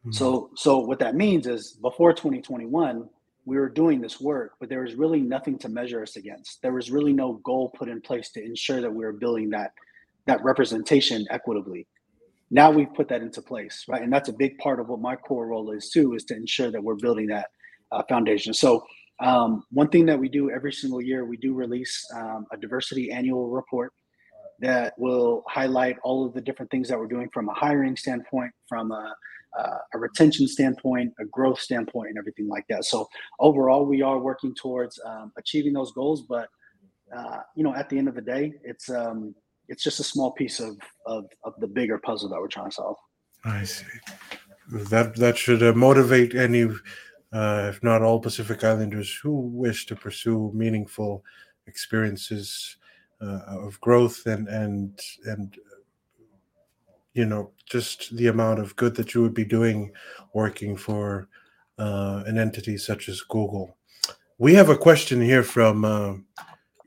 Mm-hmm. 0.02 0.12
So 0.12 0.49
so 0.56 0.80
what 0.80 0.99
that 0.99 1.15
means 1.15 1.47
is 1.47 1.73
before 1.82 2.13
2021, 2.13 3.08
we 3.45 3.58
were 3.58 3.69
doing 3.69 4.02
this 4.02 4.19
work, 4.19 4.54
but 4.60 4.69
there 4.69 4.82
was 4.82 4.95
really 4.95 5.21
nothing 5.21 5.58
to 5.60 5.69
measure 5.69 6.02
us 6.02 6.15
against. 6.15 6.62
There 6.62 6.73
was 6.73 6.89
really 6.91 7.13
no 7.13 7.34
goal 7.43 7.69
put 7.69 7.89
in 7.89 8.02
place 8.02 8.32
to 8.32 8.43
ensure 8.43 8.82
that 8.82 8.93
we 8.93 9.06
were 9.06 9.13
building 9.13 9.49
that 9.52 9.73
that 10.25 10.43
representation 10.43 11.25
equitably 11.30 11.88
now 12.51 12.71
we've 12.71 12.93
put 12.93 13.07
that 13.09 13.21
into 13.21 13.41
place 13.41 13.85
right? 13.88 14.01
And 14.01 14.12
that's 14.12 14.29
a 14.29 14.33
big 14.33 14.57
part 14.57 14.79
of 14.79 14.88
what 14.89 14.99
my 14.99 15.15
core 15.15 15.47
role 15.47 15.71
is 15.71 15.89
too 15.89 16.13
is 16.13 16.23
to 16.25 16.35
ensure 16.35 16.71
that 16.71 16.83
we're 16.83 16.95
building 16.95 17.27
that 17.27 17.47
uh, 17.91 18.03
foundation. 18.07 18.53
So 18.53 18.83
um, 19.19 19.63
one 19.71 19.89
thing 19.89 20.05
that 20.05 20.19
we 20.19 20.29
do 20.29 20.49
every 20.49 20.71
single 20.71 21.01
year 21.01 21.25
we 21.25 21.38
do 21.38 21.53
release 21.53 22.05
um, 22.15 22.45
a 22.51 22.57
diversity 22.57 23.12
annual 23.12 23.49
report 23.49 23.93
that 24.59 24.93
will 24.97 25.43
highlight 25.47 25.97
all 26.03 26.25
of 26.25 26.33
the 26.33 26.41
different 26.41 26.69
things 26.71 26.89
that 26.89 26.99
we're 26.99 27.07
doing 27.07 27.29
from 27.33 27.49
a 27.49 27.53
hiring 27.53 27.95
standpoint 27.95 28.51
from 28.67 28.91
a, 28.91 29.13
uh, 29.57 29.77
a 29.93 29.97
retention 29.97 30.47
standpoint 30.47 31.12
a 31.19 31.25
growth 31.25 31.59
standpoint 31.59 32.09
and 32.09 32.17
everything 32.17 32.47
like 32.47 32.65
that. 32.69 32.85
So 32.85 33.07
overall 33.39 33.85
we 33.85 34.01
are 34.01 34.19
working 34.19 34.53
towards 34.55 34.99
um, 35.05 35.31
achieving 35.38 35.73
those 35.73 35.91
goals 35.91 36.23
but 36.27 36.47
uh, 37.15 37.39
you 37.55 37.63
know 37.63 37.73
at 37.75 37.89
the 37.89 37.97
end 37.97 38.07
of 38.07 38.15
the 38.15 38.21
day 38.21 38.53
it's 38.63 38.89
um, 38.89 39.33
it's 39.69 39.84
just 39.84 39.99
a 39.99 40.03
small 40.03 40.32
piece 40.32 40.60
of, 40.60 40.77
of, 41.05 41.25
of 41.43 41.53
the 41.60 41.67
bigger 41.67 41.99
puzzle 41.99 42.27
that 42.29 42.39
we're 42.39 42.47
trying 42.47 42.69
to 42.69 42.75
solve. 42.75 42.97
I 43.45 43.63
see. 43.63 43.86
That 44.71 45.15
that 45.15 45.38
should 45.38 45.63
uh, 45.63 45.73
motivate 45.73 46.36
any, 46.36 46.63
uh, 47.34 47.69
if 47.69 47.82
not 47.82 48.01
all, 48.01 48.19
Pacific 48.19 48.63
Islanders 48.63 49.15
who 49.15 49.39
wish 49.39 49.86
to 49.88 49.95
pursue 49.95 50.51
meaningful 50.53 51.23
experiences 51.65 52.77
uh, 53.21 53.41
of 53.47 53.79
growth 53.82 54.25
and 54.25 54.47
and 54.47 54.99
and 55.25 55.58
you 57.13 57.25
know 57.25 57.51
just 57.65 58.15
the 58.15 58.27
amount 58.27 58.60
of 58.60 58.75
good 58.75 58.95
that 58.95 59.13
you 59.13 59.21
would 59.21 59.34
be 59.34 59.45
doing 59.45 59.91
working 60.34 60.75
for 60.75 61.29
uh, 61.79 62.23
an 62.27 62.38
entity 62.38 62.77
such 62.77 63.10
as 63.10 63.21
Google. 63.21 63.75
We 64.38 64.53
have 64.53 64.69
a 64.69 64.77
question 64.77 65.19
here 65.19 65.43
from 65.43 66.25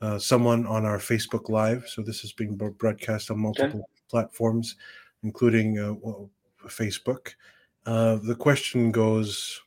uh, 0.02 0.18
someone 0.18 0.66
on 0.66 0.84
our 0.84 0.98
Facebook 0.98 1.48
Live. 1.48 1.84
So 1.86 2.02
this 2.02 2.24
is 2.24 2.32
being 2.32 2.56
broadcast 2.56 3.30
on 3.30 3.38
multiple 3.38 3.80
okay. 3.80 4.02
platforms, 4.10 4.76
including 5.22 5.78
uh, 5.78 5.94
well, 6.00 6.28
Facebook. 6.66 7.34
Uh, 7.86 8.16
the 8.16 8.34
question 8.34 8.90
goes 8.90 9.60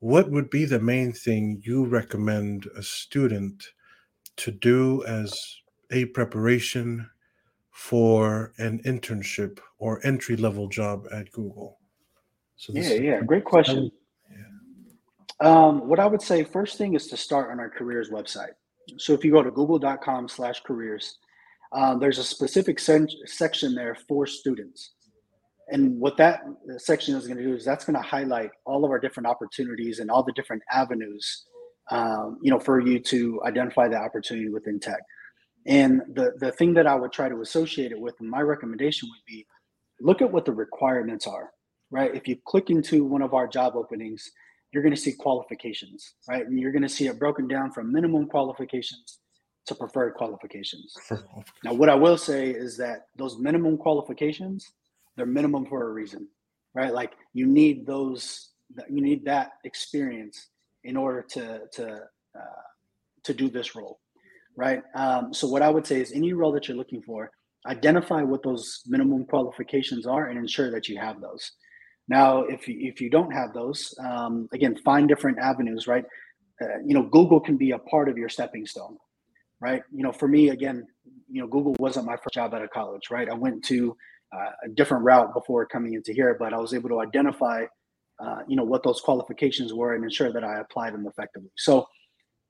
What 0.00 0.30
would 0.30 0.50
be 0.50 0.66
the 0.66 0.78
main 0.78 1.12
thing 1.12 1.62
you 1.64 1.86
recommend 1.86 2.68
a 2.76 2.82
student 2.82 3.70
to 4.36 4.50
do 4.50 5.04
as 5.06 5.56
a 5.90 6.04
preparation 6.06 7.08
for 7.70 8.52
an 8.58 8.82
internship 8.84 9.58
or 9.78 10.04
entry 10.06 10.36
level 10.36 10.68
job 10.68 11.06
at 11.12 11.32
Google? 11.32 11.78
So 12.56 12.74
yeah, 12.74 12.92
yeah, 12.92 13.20
great 13.22 13.44
question. 13.44 13.90
Um, 15.40 15.88
what 15.88 15.98
I 15.98 16.06
would 16.06 16.22
say 16.22 16.44
first 16.44 16.78
thing 16.78 16.94
is 16.94 17.08
to 17.08 17.16
start 17.16 17.50
on 17.50 17.58
our 17.58 17.68
careers 17.68 18.10
website. 18.10 18.52
So 18.98 19.12
if 19.12 19.24
you 19.24 19.32
go 19.32 19.42
to 19.42 19.50
google.com 19.50 20.28
slash 20.28 20.60
careers, 20.60 21.18
um, 21.72 21.98
there's 22.00 22.18
a 22.18 22.24
specific 22.24 22.78
sen- 22.78 23.08
section 23.26 23.74
there 23.74 23.96
for 24.08 24.26
students. 24.26 24.92
And 25.68 25.98
what 25.98 26.16
that 26.18 26.40
section 26.78 27.14
is 27.16 27.26
going 27.26 27.38
to 27.38 27.44
do 27.44 27.54
is 27.54 27.64
that's 27.64 27.84
going 27.84 27.96
to 27.96 28.02
highlight 28.02 28.50
all 28.66 28.84
of 28.84 28.90
our 28.90 28.98
different 28.98 29.26
opportunities 29.26 30.00
and 30.00 30.10
all 30.10 30.22
the 30.22 30.32
different 30.32 30.62
avenues, 30.70 31.44
um, 31.90 32.38
you 32.42 32.50
know, 32.50 32.58
for 32.58 32.80
you 32.80 32.98
to 33.00 33.40
identify 33.44 33.88
the 33.88 33.96
opportunity 33.96 34.48
within 34.48 34.78
tech. 34.78 35.00
And 35.66 36.02
the, 36.12 36.32
the 36.38 36.52
thing 36.52 36.74
that 36.74 36.86
I 36.86 36.94
would 36.94 37.12
try 37.12 37.28
to 37.28 37.40
associate 37.40 37.92
it 37.92 38.00
with, 38.00 38.20
my 38.20 38.40
recommendation 38.40 39.08
would 39.08 39.24
be 39.26 39.46
look 40.00 40.20
at 40.20 40.30
what 40.30 40.44
the 40.44 40.52
requirements 40.52 41.26
are, 41.26 41.50
right? 41.90 42.14
If 42.14 42.26
you 42.26 42.36
click 42.44 42.68
into 42.68 43.04
one 43.04 43.22
of 43.22 43.32
our 43.32 43.46
job 43.46 43.74
openings, 43.76 44.30
you're 44.72 44.82
going 44.82 44.94
to 44.94 45.00
see 45.00 45.12
qualifications, 45.12 46.14
right? 46.28 46.46
And 46.46 46.58
you're 46.58 46.72
going 46.72 46.82
to 46.82 46.88
see 46.88 47.06
it 47.06 47.18
broken 47.18 47.46
down 47.46 47.72
from 47.72 47.92
minimum 47.92 48.26
qualifications 48.26 49.18
to 49.66 49.74
preferred 49.74 50.14
qualifications. 50.14 50.96
now, 51.64 51.72
what 51.72 51.88
I 51.88 51.94
will 51.94 52.18
say 52.18 52.50
is 52.50 52.76
that 52.78 53.06
those 53.16 53.38
minimum 53.38 53.76
qualifications, 53.76 54.72
they're 55.16 55.26
minimum 55.26 55.66
for 55.66 55.88
a 55.88 55.92
reason, 55.92 56.26
right? 56.74 56.92
Like 56.92 57.12
you 57.32 57.46
need 57.46 57.86
those, 57.86 58.50
you 58.88 59.02
need 59.02 59.24
that 59.26 59.52
experience 59.64 60.48
in 60.84 60.96
order 60.96 61.22
to 61.22 61.60
to 61.72 61.92
uh, 62.34 62.62
to 63.24 63.34
do 63.34 63.48
this 63.48 63.76
role, 63.76 64.00
right? 64.56 64.82
Um, 64.94 65.32
so 65.32 65.46
what 65.46 65.62
I 65.62 65.68
would 65.68 65.86
say 65.86 66.00
is 66.00 66.12
any 66.12 66.32
role 66.32 66.52
that 66.52 66.66
you're 66.66 66.76
looking 66.76 67.02
for, 67.02 67.30
identify 67.66 68.22
what 68.22 68.42
those 68.42 68.82
minimum 68.86 69.26
qualifications 69.26 70.06
are 70.06 70.26
and 70.26 70.38
ensure 70.38 70.70
that 70.70 70.88
you 70.88 70.98
have 70.98 71.20
those. 71.20 71.52
Now, 72.08 72.42
if 72.42 72.68
you, 72.68 72.76
if 72.80 73.00
you 73.00 73.10
don't 73.10 73.30
have 73.32 73.52
those, 73.52 73.94
um, 74.00 74.48
again, 74.52 74.76
find 74.84 75.08
different 75.08 75.38
avenues, 75.38 75.86
right? 75.86 76.04
Uh, 76.60 76.78
you 76.84 76.94
know, 76.94 77.02
Google 77.02 77.40
can 77.40 77.56
be 77.56 77.70
a 77.72 77.78
part 77.78 78.08
of 78.08 78.18
your 78.18 78.28
stepping 78.28 78.66
stone, 78.66 78.96
right? 79.60 79.82
You 79.92 80.02
know, 80.02 80.12
for 80.12 80.28
me, 80.28 80.50
again, 80.50 80.86
you 81.30 81.40
know, 81.40 81.46
Google 81.46 81.74
wasn't 81.78 82.06
my 82.06 82.16
first 82.16 82.34
job 82.34 82.54
out 82.54 82.62
of 82.62 82.70
college, 82.70 83.10
right? 83.10 83.28
I 83.28 83.34
went 83.34 83.64
to 83.66 83.96
uh, 84.34 84.50
a 84.64 84.68
different 84.68 85.04
route 85.04 85.32
before 85.32 85.64
coming 85.66 85.94
into 85.94 86.12
here, 86.12 86.36
but 86.38 86.52
I 86.52 86.58
was 86.58 86.74
able 86.74 86.88
to 86.90 87.00
identify, 87.00 87.64
uh, 88.18 88.38
you 88.48 88.56
know, 88.56 88.64
what 88.64 88.82
those 88.82 89.00
qualifications 89.00 89.72
were 89.72 89.94
and 89.94 90.04
ensure 90.04 90.32
that 90.32 90.44
I 90.44 90.60
applied 90.60 90.94
them 90.94 91.06
effectively. 91.06 91.50
So, 91.56 91.86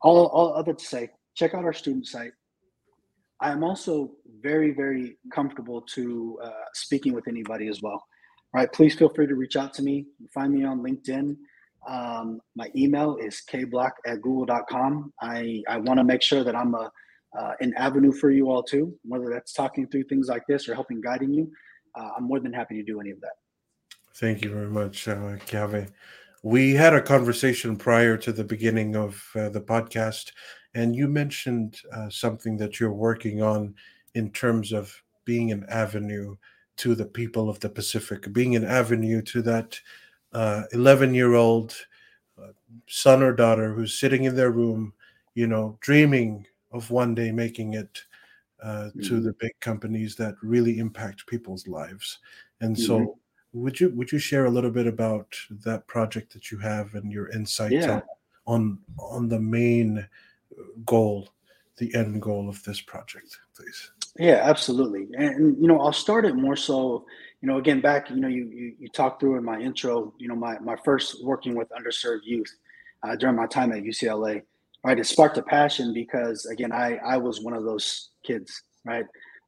all, 0.01 0.27
all 0.27 0.55
other 0.55 0.73
to 0.73 0.85
say, 0.85 1.11
check 1.37 1.55
out 1.55 1.65
our 1.65 1.73
student 1.73 2.07
site. 2.07 2.33
I 3.41 3.51
am 3.51 3.63
also 3.63 4.13
very, 4.41 4.73
very 4.73 5.19
comfortable 5.33 5.83
to 5.95 6.39
uh, 6.43 6.51
speaking 6.75 7.13
with 7.13 7.29
anybody 7.29 7.69
as 7.69 7.83
well 7.83 8.03
right, 8.61 8.73
please 8.73 8.95
feel 8.95 9.09
free 9.09 9.27
to 9.27 9.35
reach 9.35 9.57
out 9.57 9.73
to 9.75 9.83
me. 9.83 10.07
Find 10.33 10.53
me 10.53 10.65
on 10.65 10.83
LinkedIn. 10.83 11.37
Um, 11.89 12.41
my 12.55 12.71
email 12.77 13.17
is 13.17 13.43
kblock 13.51 13.93
at 14.07 14.21
google.com. 14.21 15.13
I, 15.21 15.63
I 15.69 15.79
want 15.79 15.99
to 15.99 16.05
make 16.05 16.23
sure 16.23 16.45
that 16.45 16.55
I'm 16.55 16.75
a, 16.75 16.91
uh, 17.37 17.53
an 17.61 17.75
avenue 17.77 18.13
for 18.13 18.31
you 18.31 18.51
all 18.51 18.63
too, 18.63 18.95
whether 19.05 19.31
that's 19.31 19.53
talking 19.53 19.89
through 19.89 20.05
things 20.05 20.29
like 20.29 20.47
this 20.47 20.69
or 20.69 20.75
helping 20.75 21.01
guiding 21.01 21.33
you. 21.33 21.51
Uh, 21.99 22.11
I'm 22.17 22.25
more 22.25 22.41
than 22.41 22.53
happy 22.53 22.77
to 22.77 22.83
do 22.83 23.01
any 23.01 23.11
of 23.11 23.21
that. 23.21 23.33
Thank 24.15 24.45
you 24.45 24.51
very 24.51 24.69
much, 24.69 25.09
uh. 25.09 25.37
We 26.45 26.75
had 26.75 26.93
a 26.93 27.01
conversation 27.01 27.77
prior 27.77 28.17
to 28.17 28.33
the 28.33 28.45
beginning 28.45 28.97
of 28.97 29.25
uh, 29.37 29.49
the 29.49 29.61
podcast, 29.61 30.33
and 30.75 30.95
you 30.95 31.07
mentioned 31.07 31.81
uh, 31.95 32.11
something 32.11 32.57
that 32.57 32.81
you're 32.81 32.93
working 32.93 33.43
on 33.43 33.75
in 34.15 34.31
terms 34.33 34.73
of 34.73 34.93
being 35.25 35.53
an 35.53 35.65
avenue 35.69 36.35
to 36.77 36.95
the 36.95 37.07
people 37.07 37.49
of 37.49 37.61
the 37.61 37.69
Pacific, 37.69 38.33
being 38.33 38.57
an 38.57 38.65
avenue 38.65 39.23
to 39.23 39.43
that 39.43 39.79
11 40.73 41.11
uh, 41.11 41.13
year 41.13 41.35
old 41.35 41.75
uh, 42.41 42.49
son 42.87 43.23
or 43.23 43.33
daughter 43.33 43.73
who's 43.73 43.99
sitting 43.99 44.25
in 44.25 44.35
their 44.35 44.51
room, 44.51 44.93
you 45.35 45.47
know, 45.47 45.79
dreaming 45.81 46.47
of 46.73 46.91
one 46.91 47.15
day 47.15 47.31
making 47.31 47.75
it 47.75 48.03
uh, 48.63 48.89
mm-hmm. 48.89 49.03
to 49.03 49.21
the 49.21 49.35
big 49.35 49.53
companies 49.61 50.17
that 50.17 50.35
really 50.43 50.79
impact 50.79 51.27
people's 51.27 51.67
lives. 51.67 52.19
And 52.61 52.77
mm-hmm. 52.77 52.85
so, 52.85 53.19
would 53.53 53.79
you 53.79 53.91
would 53.91 54.11
you 54.11 54.19
share 54.19 54.47
a 54.47 54.51
little 54.51 54.71
bit 54.71 54.87
about 54.87 55.35
that 55.51 55.87
project 55.87 56.33
that 56.33 56.51
you 56.51 56.59
have 56.59 56.95
and 56.95 57.13
your 57.13 57.29
insights 57.31 57.75
yeah. 57.75 58.01
on, 58.47 58.79
on 58.99 59.07
on 59.15 59.29
the 59.29 59.41
main 59.41 60.07
goal, 60.87 61.29
the 61.77 61.95
end 61.95 62.23
goal 62.23 62.49
of 62.49 62.63
this 62.65 62.81
project, 62.81 63.39
please? 63.55 63.91
Yeah, 64.19 64.41
absolutely. 64.43 65.09
And, 65.17 65.35
and, 65.37 65.63
you 65.63 65.67
know, 65.69 65.81
I'll 65.81 65.93
start 65.93 66.27
it 66.27 66.35
more 66.35 66.57
so, 66.57 67.07
you 67.41 67.49
know, 67.49 67.57
again, 67.59 67.81
back, 67.81 68.11
you 68.11 68.17
know, 68.17 68.29
you, 68.29 68.45
you, 68.53 68.75
you 68.79 68.89
talked 68.91 69.21
through 69.21 69.39
in 69.39 69.45
my 69.45 69.59
intro, 69.59 70.13
you 70.19 70.29
know, 70.29 70.37
my, 70.37 70.59
my 70.59 70.77
first 70.85 71.25
working 71.25 71.55
with 71.57 71.69
underserved 71.71 72.21
youth. 72.25 72.51
uh, 73.05 73.17
during 73.17 73.37
my 73.37 73.47
time 73.47 73.73
at 73.75 73.85
UCLA. 73.85 74.43
Right, 74.87 75.01
it 75.01 75.07
sparked 75.07 75.39
a 75.39 75.43
passion 75.43 75.95
because 75.95 76.47
again, 76.47 76.73
I 76.75 76.99
I 77.07 77.17
was 77.19 77.41
one 77.43 77.55
of 77.55 77.65
those 77.65 78.11
kids. 78.27 78.53
Right, 78.87 79.07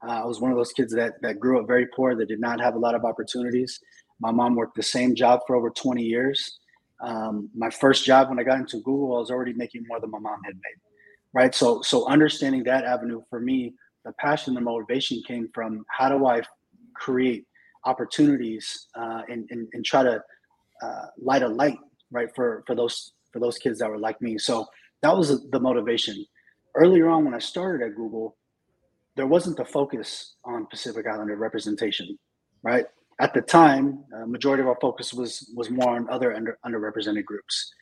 uh, 0.08 0.22
I 0.24 0.26
was 0.26 0.40
one 0.40 0.50
of 0.52 0.58
those 0.58 0.72
kids 0.72 0.94
that 0.94 1.14
that 1.22 1.40
grew 1.40 1.60
up 1.60 1.68
very 1.68 1.88
poor, 1.96 2.16
that 2.16 2.28
did 2.28 2.40
not 2.40 2.60
have 2.62 2.76
a 2.76 2.80
lot 2.80 2.96
of 2.96 3.04
opportunities. 3.04 3.80
My 4.20 4.32
mom 4.32 4.56
worked 4.56 4.76
the 4.76 4.84
same 4.84 5.14
job 5.14 5.42
for 5.46 5.56
over 5.56 5.70
20 5.70 6.02
years. 6.04 6.58
Um, 7.02 7.50
my 7.54 7.70
first 7.70 8.06
job 8.06 8.30
when 8.30 8.40
I 8.40 8.44
got 8.44 8.60
into 8.60 8.78
Google, 8.78 9.16
I 9.16 9.20
was 9.20 9.30
already 9.30 9.54
making 9.54 9.84
more 9.88 10.00
than 10.00 10.10
my 10.10 10.20
mom 10.20 10.40
had 10.46 10.54
made. 10.56 10.80
Right, 11.32 11.54
so 11.54 11.82
so 11.82 12.06
understanding 12.06 12.62
that 12.64 12.84
avenue 12.84 13.22
for 13.28 13.40
me, 13.40 13.74
the 14.04 14.12
passion, 14.18 14.54
the 14.54 14.60
motivation 14.60 15.22
came 15.26 15.48
from 15.54 15.84
how 15.88 16.08
do 16.08 16.26
I 16.26 16.42
create 16.94 17.46
opportunities 17.84 18.86
uh, 18.94 19.22
and, 19.28 19.46
and, 19.50 19.68
and 19.72 19.84
try 19.84 20.02
to 20.02 20.22
uh, 20.82 21.06
light 21.18 21.42
a 21.42 21.48
light 21.48 21.78
right 22.10 22.28
for 22.34 22.62
for 22.66 22.74
those 22.74 23.12
for 23.32 23.40
those 23.40 23.58
kids 23.58 23.78
that 23.78 23.90
were 23.90 23.98
like 23.98 24.20
me. 24.20 24.38
So 24.38 24.66
that 25.02 25.16
was 25.16 25.48
the 25.50 25.60
motivation. 25.60 26.24
Earlier 26.74 27.08
on, 27.08 27.24
when 27.24 27.34
I 27.34 27.38
started 27.38 27.84
at 27.84 27.94
Google, 27.94 28.36
there 29.16 29.26
wasn't 29.26 29.56
the 29.56 29.64
focus 29.64 30.34
on 30.44 30.66
Pacific 30.66 31.06
Islander 31.06 31.36
representation, 31.36 32.18
right? 32.62 32.86
At 33.20 33.32
the 33.32 33.42
time, 33.42 34.04
uh, 34.14 34.26
majority 34.26 34.62
of 34.62 34.68
our 34.68 34.78
focus 34.80 35.14
was 35.14 35.50
was 35.54 35.70
more 35.70 35.96
on 35.96 36.08
other 36.10 36.34
under, 36.34 36.58
underrepresented 36.66 37.24
groups. 37.24 37.72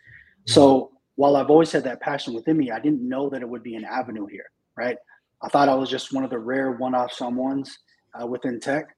So 0.46 0.90
while 1.14 1.36
I've 1.36 1.50
always 1.50 1.70
had 1.70 1.84
that 1.84 2.00
passion 2.00 2.34
within 2.34 2.56
me, 2.56 2.70
I 2.70 2.80
didn't 2.80 3.06
know 3.06 3.28
that 3.30 3.42
it 3.42 3.48
would 3.48 3.62
be 3.62 3.76
an 3.76 3.84
avenue 3.84 4.26
here, 4.26 4.46
right? 4.76 4.96
I 5.42 5.48
thought 5.48 5.68
I 5.68 5.74
was 5.74 5.90
just 5.90 6.12
one 6.12 6.24
of 6.24 6.30
the 6.30 6.38
rare 6.38 6.72
one-off 6.72 7.12
someone's 7.12 7.76
uh, 8.20 8.26
within 8.26 8.60
tech, 8.60 8.94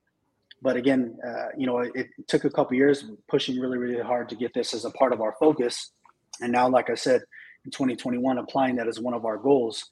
but 0.64 0.76
again, 0.76 1.16
uh, 1.26 1.48
you 1.56 1.66
know, 1.66 1.78
it, 1.78 1.92
it, 1.94 2.06
took 2.26 2.44
a 2.44 2.50
couple 2.50 2.76
years 2.76 3.04
pushing 3.28 3.60
really, 3.60 3.78
really 3.78 4.02
hard 4.02 4.28
to 4.30 4.34
get 4.34 4.52
this 4.54 4.72
as 4.72 4.84
a 4.84 4.90
part 4.92 5.12
of 5.12 5.20
our 5.20 5.34
focus. 5.38 5.92
And 6.40 6.52
now, 6.52 6.68
like 6.68 6.90
I 6.90 6.94
said, 6.94 7.20
in 7.64 7.70
2021, 7.70 8.38
applying 8.38 8.76
that 8.76 8.88
as 8.88 8.98
one 9.00 9.14
of 9.14 9.24
our 9.24 9.36
goals. 9.36 9.84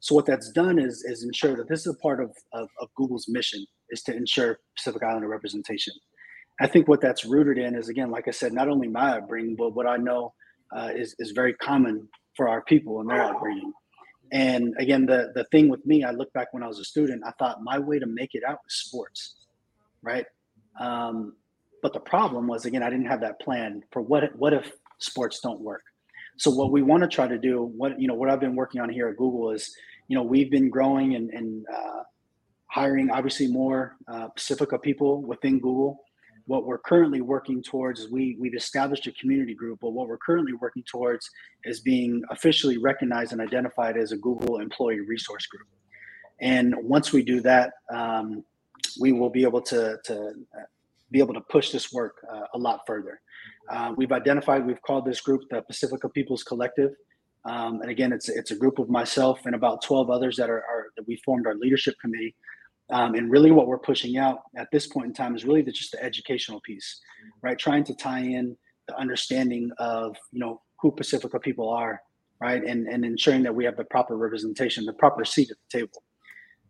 So 0.00 0.14
what 0.14 0.26
that's 0.26 0.50
done 0.52 0.78
is 0.78 1.02
is 1.02 1.24
ensure 1.24 1.56
that 1.56 1.68
this 1.68 1.80
is 1.80 1.94
a 1.94 1.98
part 1.98 2.22
of, 2.22 2.30
of, 2.52 2.68
of 2.80 2.88
Google's 2.94 3.26
mission 3.28 3.64
is 3.90 4.02
to 4.02 4.14
ensure 4.14 4.60
Pacific 4.76 5.02
Islander 5.02 5.28
representation. 5.28 5.94
I 6.60 6.66
think 6.66 6.88
what 6.88 7.00
that's 7.00 7.24
rooted 7.24 7.58
in 7.58 7.74
is 7.74 7.88
again, 7.88 8.10
like 8.10 8.28
I 8.28 8.32
said, 8.32 8.52
not 8.52 8.68
only 8.68 8.88
my 8.88 9.16
upbringing, 9.18 9.56
but 9.56 9.74
what 9.74 9.86
I 9.86 9.96
know 9.96 10.34
uh, 10.76 10.90
is 10.94 11.14
is 11.18 11.32
very 11.32 11.54
common 11.54 12.08
for 12.36 12.48
our 12.48 12.62
people 12.62 13.00
and 13.00 13.10
their 13.10 13.24
upbringing. 13.24 13.72
And 14.32 14.74
again, 14.78 15.06
the 15.06 15.32
the 15.34 15.44
thing 15.44 15.68
with 15.68 15.84
me, 15.86 16.04
I 16.04 16.10
look 16.10 16.32
back 16.32 16.52
when 16.52 16.62
I 16.62 16.66
was 16.66 16.78
a 16.78 16.84
student, 16.84 17.22
I 17.26 17.32
thought 17.32 17.62
my 17.62 17.78
way 17.78 17.98
to 17.98 18.06
make 18.06 18.34
it 18.34 18.42
out 18.44 18.58
was 18.64 18.74
sports 18.74 19.34
right? 20.02 20.26
Um, 20.80 21.34
but 21.82 21.92
the 21.92 22.00
problem 22.00 22.46
was 22.46 22.64
again, 22.64 22.82
I 22.82 22.90
didn't 22.90 23.06
have 23.06 23.20
that 23.20 23.40
plan 23.40 23.82
for 23.92 24.02
what 24.02 24.34
what 24.36 24.52
if 24.52 24.70
sports 24.98 25.40
don't 25.40 25.60
work. 25.60 25.82
So 26.36 26.50
what 26.50 26.70
we 26.70 26.82
want 26.82 27.02
to 27.02 27.08
try 27.08 27.26
to 27.26 27.38
do, 27.38 27.62
what 27.62 28.00
you 28.00 28.08
know, 28.08 28.14
what 28.14 28.30
I've 28.30 28.40
been 28.40 28.54
working 28.54 28.80
on 28.80 28.88
here 28.88 29.08
at 29.08 29.16
Google 29.16 29.50
is, 29.50 29.74
you 30.08 30.16
know, 30.16 30.22
we've 30.22 30.50
been 30.50 30.70
growing 30.70 31.14
and, 31.14 31.30
and 31.30 31.66
uh, 31.72 32.02
hiring 32.66 33.10
obviously 33.10 33.48
more 33.48 33.96
uh, 34.06 34.28
Pacifica 34.28 34.78
people 34.78 35.22
within 35.22 35.58
Google. 35.58 36.04
What 36.48 36.64
we're 36.64 36.78
currently 36.78 37.20
working 37.20 37.62
towards 37.62 38.00
is 38.00 38.10
we 38.10 38.34
we've 38.40 38.54
established 38.54 39.06
a 39.06 39.12
community 39.12 39.54
group, 39.54 39.80
but 39.82 39.90
what 39.90 40.08
we're 40.08 40.16
currently 40.16 40.54
working 40.54 40.82
towards 40.90 41.28
is 41.64 41.80
being 41.80 42.22
officially 42.30 42.78
recognized 42.78 43.32
and 43.32 43.40
identified 43.42 43.98
as 43.98 44.12
a 44.12 44.16
Google 44.16 44.58
Employee 44.58 45.00
Resource 45.00 45.44
Group. 45.46 45.68
And 46.40 46.74
once 46.80 47.12
we 47.12 47.22
do 47.22 47.42
that, 47.42 47.74
um, 47.92 48.44
we 48.98 49.12
will 49.12 49.28
be 49.28 49.42
able 49.42 49.60
to, 49.60 49.98
to 50.04 50.16
uh, 50.56 50.62
be 51.10 51.18
able 51.18 51.34
to 51.34 51.42
push 51.42 51.70
this 51.70 51.92
work 51.92 52.16
uh, 52.32 52.44
a 52.54 52.58
lot 52.58 52.80
further. 52.86 53.20
Uh, 53.68 53.92
we've 53.98 54.12
identified, 54.12 54.66
we've 54.66 54.80
called 54.80 55.04
this 55.04 55.20
group 55.20 55.42
the 55.50 55.60
Pacifica 55.60 56.08
People's 56.08 56.42
Collective. 56.42 56.92
Um, 57.44 57.82
and 57.82 57.90
again, 57.90 58.10
it's, 58.10 58.30
it's 58.30 58.52
a 58.52 58.56
group 58.56 58.78
of 58.78 58.88
myself 58.88 59.40
and 59.44 59.54
about 59.54 59.82
12 59.82 60.08
others 60.08 60.36
that 60.36 60.48
are, 60.48 60.64
are 60.64 60.86
that 60.96 61.06
we 61.06 61.16
formed 61.26 61.46
our 61.46 61.56
leadership 61.56 61.94
committee. 62.00 62.34
Um, 62.90 63.14
and 63.14 63.30
really 63.30 63.50
what 63.50 63.66
we're 63.66 63.78
pushing 63.78 64.16
out 64.16 64.40
at 64.56 64.68
this 64.72 64.86
point 64.86 65.06
in 65.06 65.12
time 65.12 65.36
is 65.36 65.44
really 65.44 65.62
the, 65.62 65.72
just 65.72 65.92
the 65.92 66.02
educational 66.02 66.60
piece, 66.60 67.00
right? 67.42 67.58
Trying 67.58 67.84
to 67.84 67.94
tie 67.94 68.20
in 68.20 68.56
the 68.86 68.96
understanding 68.96 69.70
of, 69.78 70.16
you 70.32 70.40
know, 70.40 70.62
who 70.80 70.90
Pacifica 70.92 71.38
people 71.38 71.68
are, 71.68 72.00
right? 72.40 72.64
And, 72.64 72.86
and 72.88 73.04
ensuring 73.04 73.42
that 73.42 73.54
we 73.54 73.64
have 73.64 73.76
the 73.76 73.84
proper 73.84 74.16
representation, 74.16 74.86
the 74.86 74.94
proper 74.94 75.24
seat 75.24 75.50
at 75.50 75.56
the 75.70 75.78
table 75.78 76.02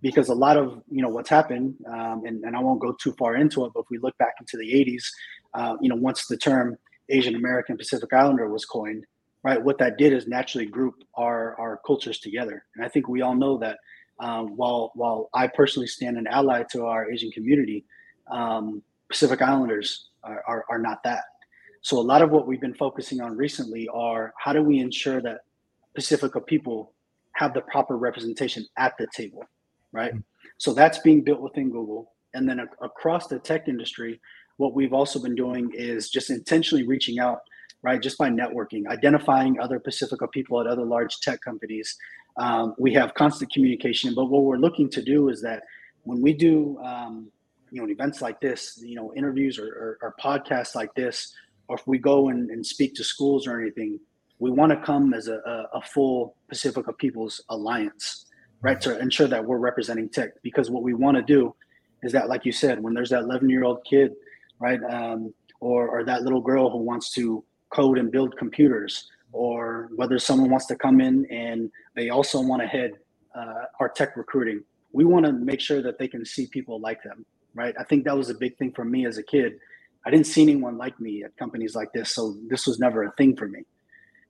because 0.03 0.29
a 0.29 0.35
lot 0.35 0.57
of 0.57 0.83
you 0.91 1.03
know 1.03 1.09
what's 1.09 1.31
happened, 1.31 1.75
um, 1.89 2.23
and, 2.25 2.45
and 2.45 2.57
I 2.57 2.61
won't 2.61 2.81
go 2.81 2.95
too 3.01 3.15
far 3.19 3.37
into 3.37 3.65
it, 3.65 3.73
but 3.75 3.81
if 3.81 3.87
we 3.91 3.99
look 3.99 4.17
back 4.19 4.35
into 4.41 4.57
the 4.57 4.73
80s, 4.73 5.05
uh, 5.55 5.77
you 5.81 5.89
know, 5.89 5.97
once 5.97 6.27
the 6.27 6.37
term 6.37 6.77
Asian 7.09 7.35
American 7.35 7.77
Pacific 7.77 8.13
Islander 8.13 8.49
was 8.49 8.65
coined, 8.65 9.05
right, 9.43 9.63
what 9.63 9.79
that 9.79 9.99
did 9.99 10.13
is 10.13 10.27
naturally 10.27 10.67
group 10.67 10.95
our 11.15 11.59
our 11.59 11.81
cultures 11.87 12.21
together, 12.21 12.65
and 12.77 12.85
I 12.85 12.89
think 12.89 13.09
we 13.09 13.23
all 13.23 13.35
know 13.35 13.59
that. 13.59 13.79
Um, 14.21 14.57
while 14.57 14.93
while 14.95 15.31
I 15.35 15.47
personally 15.47 15.87
stand 15.87 16.19
an 16.19 16.27
ally 16.27 16.65
to 16.73 16.87
our 16.87 17.11
Asian 17.11 17.31
community, 17.31 17.85
um, 18.31 18.83
Pacific 19.09 19.41
Islanders 19.41 20.09
are, 20.25 20.43
are, 20.47 20.65
are 20.69 20.79
not 20.79 21.03
that. 21.05 21.25
So 21.83 21.99
a 21.99 22.03
lot 22.03 22.23
of 22.23 22.31
what 22.31 22.47
we've 22.47 22.61
been 22.61 22.75
focusing 22.75 23.21
on 23.21 23.37
recently 23.37 23.89
are 23.89 24.35
how 24.39 24.53
do 24.53 24.63
we 24.63 24.81
ensure 24.81 25.21
that 25.23 25.43
Pacifica 25.95 26.41
people 26.41 26.93
have 27.33 27.55
the 27.55 27.61
proper 27.63 27.97
representation 27.97 28.67
at 28.77 28.95
the 28.99 29.07
table 29.15 29.45
right? 29.93 30.13
Mm-hmm. 30.13 30.21
So 30.59 30.73
that's 30.73 30.99
being 30.99 31.23
built 31.23 31.41
within 31.41 31.71
Google. 31.71 32.13
And 32.35 32.49
then 32.49 32.61
a- 32.61 32.85
across 32.85 33.27
the 33.27 33.39
tech 33.39 33.69
industry, 33.69 34.21
what 34.57 34.75
we've 34.75 34.93
also 34.93 35.21
been 35.21 35.35
doing 35.35 35.71
is 35.75 36.11
just 36.11 36.31
intentionally 36.31 36.87
reaching 36.87 37.19
out, 37.19 37.41
right? 37.83 38.03
Just 38.03 38.19
by 38.19 38.29
networking, 38.29 38.87
identifying 38.87 39.61
other 39.61 39.79
Pacifica 39.79 40.27
people 40.29 40.61
at 40.61 40.67
other 40.67 40.85
large 40.85 41.21
tech 41.21 41.41
companies. 41.41 41.97
Um, 42.39 42.75
we 42.79 42.93
have 42.95 43.15
constant 43.15 43.53
communication, 43.53 44.15
but 44.15 44.27
what 44.27 44.45
we're 44.45 44.57
looking 44.57 44.89
to 44.91 45.03
do 45.03 45.29
is 45.29 45.43
that 45.43 45.63
when 46.05 46.21
we 46.21 46.33
do, 46.33 46.79
um, 46.85 47.31
you 47.71 47.83
know, 47.83 47.89
events 47.89 48.23
like 48.23 48.41
this, 48.41 48.81
you 48.83 48.95
know, 48.95 49.13
interviews 49.15 49.59
or, 49.59 49.67
or, 49.67 49.99
or 50.01 50.15
podcasts 50.21 50.75
like 50.75 50.95
this, 50.95 51.35
or 51.69 51.77
if 51.77 51.87
we 51.87 51.99
go 51.99 52.29
and, 52.29 52.51
and 52.51 52.65
speak 52.65 52.95
to 52.95 53.05
schools 53.05 53.47
or 53.47 53.61
anything, 53.61 53.99
we 54.39 54.51
want 54.51 54.71
to 54.71 54.81
come 54.81 55.13
as 55.13 55.29
a, 55.29 55.41
a, 55.75 55.83
full 55.83 56.37
Pacifica 56.49 56.93
People's 56.93 57.43
Alliance 57.49 58.25
right? 58.61 58.81
To 58.81 58.99
ensure 58.99 59.29
that 59.29 59.45
we're 59.45 59.59
representing 59.59 60.09
tech 60.09 60.31
because 60.43 60.71
what 60.71 60.83
we 60.83 60.95
want 60.95 61.17
to 61.17 61.23
do 61.23 61.55
is 62.03 62.13
that, 62.13 62.29
like 62.29 62.45
you 62.45 62.53
said, 62.53 62.83
when 62.83 62.95
there's 62.95 63.11
that 63.11 63.23
11 63.23 63.49
year 63.49 63.65
old 63.65 63.85
kid, 63.85 64.13
right, 64.59 64.81
um, 64.85 65.33
or, 65.61 65.89
or 65.89 66.05
that 66.05 66.23
little 66.23 66.41
girl 66.41 66.71
who 66.71 66.79
wants 66.79 67.13
to 67.13 67.45
code 67.71 67.99
and 67.99 68.11
build 68.11 68.37
computers, 68.37 69.09
or 69.33 69.89
whether 69.97 70.19
someone 70.19 70.51
wants 70.51 70.67
to 70.67 70.77
come 70.77 71.01
in 71.01 71.27
and 71.31 71.71
they 71.95 72.11
also 72.11 72.41
want 72.41 72.63
to 72.63 72.69
head 72.69 72.93
uh, 73.37 73.65
our 73.81 73.89
tech 73.89 74.17
recruiting, 74.17 74.63
we 74.93 75.05
want 75.05 75.27
to 75.27 75.33
make 75.33 75.61
sure 75.61 75.83
that 75.83 75.99
they 75.99 76.09
can 76.09 76.25
see 76.25 76.47
people 76.47 76.81
like 76.81 77.03
them, 77.03 77.25
right? 77.55 77.75
I 77.79 77.85
think 77.85 78.05
that 78.05 78.17
was 78.17 78.31
a 78.31 78.35
big 78.35 78.57
thing 78.57 78.73
for 78.73 78.85
me 78.85 79.07
as 79.07 79.19
a 79.19 79.23
kid. 79.23 79.55
I 80.07 80.11
didn't 80.11 80.27
see 80.27 80.43
anyone 80.43 80.79
like 80.79 80.99
me 81.01 81.25
at 81.25 81.37
companies 81.37 81.75
like 81.75 81.93
this, 81.93 82.15
so 82.15 82.37
this 82.49 82.67
was 82.67 82.79
never 82.79 83.05
a 83.05 83.13
thing 83.13 83.37
for 83.37 83.49
me. 83.49 83.61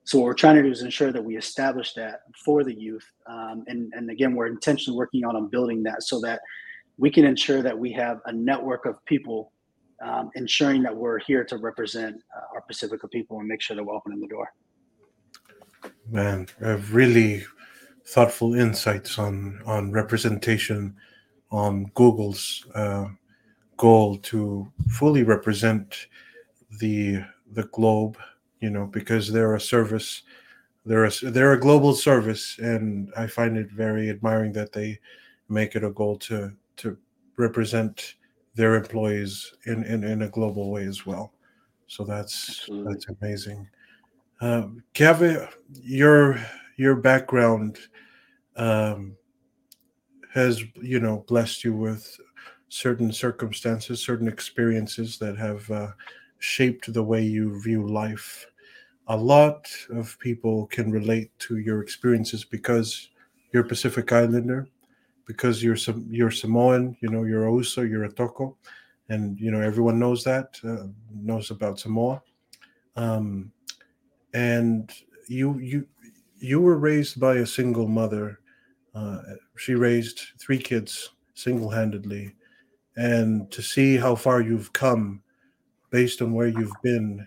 So 0.04 0.18
what 0.18 0.24
we're 0.24 0.34
trying 0.34 0.56
to 0.56 0.62
do 0.62 0.70
is 0.70 0.82
ensure 0.82 1.12
that 1.12 1.22
we 1.22 1.37
establish 1.37 1.92
that 1.92 2.22
for 2.44 2.64
the 2.64 2.72
youth, 2.72 3.04
um, 3.26 3.64
and 3.66 3.92
and 3.94 4.11
again, 4.11 4.34
we're 4.34 4.46
intentionally 4.46 4.96
working 4.96 5.22
on 5.24 5.48
building 5.48 5.82
that 5.82 6.02
so 6.02 6.18
that 6.22 6.40
we 6.96 7.11
can 7.11 7.26
ensure 7.26 7.62
that 7.62 7.78
we 7.78 7.92
have 7.92 8.20
a 8.24 8.32
network 8.32 8.87
of 8.87 9.04
people, 9.04 9.52
um, 10.02 10.31
ensuring 10.35 10.83
that 10.83 10.96
we're 10.96 11.18
here 11.18 11.44
to 11.44 11.58
represent 11.58 12.16
uh, 12.35 12.54
our 12.54 12.62
Pacifica 12.62 13.06
people 13.06 13.38
and 13.38 13.46
make 13.46 13.60
sure 13.60 13.77
that 13.77 13.85
we're 13.85 13.94
opening 13.94 14.18
the 14.18 14.27
door. 14.29 14.48
Man, 16.10 16.48
really 16.90 17.44
thoughtful 18.06 18.54
insights 18.54 19.18
on 19.18 19.60
on 19.66 19.92
representation 19.92 20.96
on 21.50 21.85
Google's 21.94 22.66
uh, 22.74 23.06
goal 23.76 24.16
to 24.18 24.70
fully 24.88 25.22
represent 25.22 26.06
the 26.79 27.22
the 27.52 27.64
globe 27.64 28.16
you 28.60 28.70
know, 28.70 28.87
because 28.87 29.33
they're 29.33 29.54
a 29.54 29.60
service, 29.60 30.22
they're 30.85 31.04
a, 31.04 31.10
they're 31.22 31.52
a 31.52 31.60
global 31.60 31.94
service, 31.94 32.58
and 32.58 33.12
I 33.16 33.26
find 33.26 33.56
it 33.56 33.70
very 33.70 34.10
admiring 34.10 34.52
that 34.54 34.72
they 34.72 34.98
make 35.48 35.76
it 35.76 35.85
a 35.85 35.90
goal 35.90 36.16
to 36.18 36.52
to 36.76 36.96
represent 37.37 38.14
their 38.54 38.74
employees 38.74 39.54
in 39.66 39.85
in, 39.85 40.04
in 40.04 40.22
a 40.22 40.29
global 40.29 40.70
way 40.70 40.85
as 40.85 41.06
well. 41.06 41.33
So 41.87 42.04
that's 42.04 42.48
Absolutely. 42.50 42.92
that's 42.92 43.06
amazing. 43.20 43.68
Uh, 44.40 44.68
Keawe, 44.94 45.48
your 45.82 46.38
your 46.76 46.94
background 46.94 47.78
um, 48.56 49.16
has 50.32 50.62
you 50.80 51.00
know 51.00 51.24
blessed 51.26 51.64
you 51.64 51.74
with 51.74 52.18
certain 52.68 53.12
circumstances, 53.12 54.02
certain 54.02 54.28
experiences 54.28 55.18
that 55.18 55.36
have 55.36 55.68
uh, 55.70 55.88
shaped 56.38 56.92
the 56.92 57.02
way 57.02 57.22
you 57.22 57.60
view 57.60 57.86
life. 57.86 58.46
A 59.08 59.16
lot 59.16 59.66
of 59.90 60.18
people 60.18 60.66
can 60.66 60.90
relate 60.92 61.36
to 61.40 61.58
your 61.58 61.82
experiences 61.82 62.44
because 62.44 63.08
you're 63.52 63.64
Pacific 63.64 64.12
Islander, 64.12 64.68
because 65.26 65.62
you're 65.62 65.76
some 65.76 66.06
you're 66.10 66.30
Samoan, 66.30 66.96
you 67.00 67.08
know, 67.08 67.24
you're 67.24 67.48
Osa, 67.48 67.88
you're 67.88 68.04
a 68.04 68.12
Toko, 68.12 68.56
and 69.08 69.40
you 69.40 69.50
know 69.50 69.60
everyone 69.60 69.98
knows 69.98 70.22
that 70.24 70.60
uh, 70.62 70.86
knows 71.12 71.50
about 71.50 71.80
Samoa, 71.80 72.22
um, 72.96 73.50
and 74.35 74.92
you 75.29 75.58
you 75.58 75.87
you 76.38 76.60
were 76.60 76.79
raised 76.79 77.20
by 77.20 77.37
a 77.37 77.46
single 77.46 77.88
mother. 77.88 78.40
Uh, 78.94 79.20
she 79.56 79.74
raised 79.74 80.20
three 80.38 80.58
kids 80.58 81.10
single-handedly, 81.35 82.35
and 82.96 83.50
to 83.50 83.62
see 83.62 83.96
how 83.96 84.14
far 84.14 84.40
you've 84.40 84.72
come, 84.72 85.22
based 85.90 86.20
on 86.22 86.33
where 86.33 86.48
you've 86.48 86.72
been, 86.83 87.26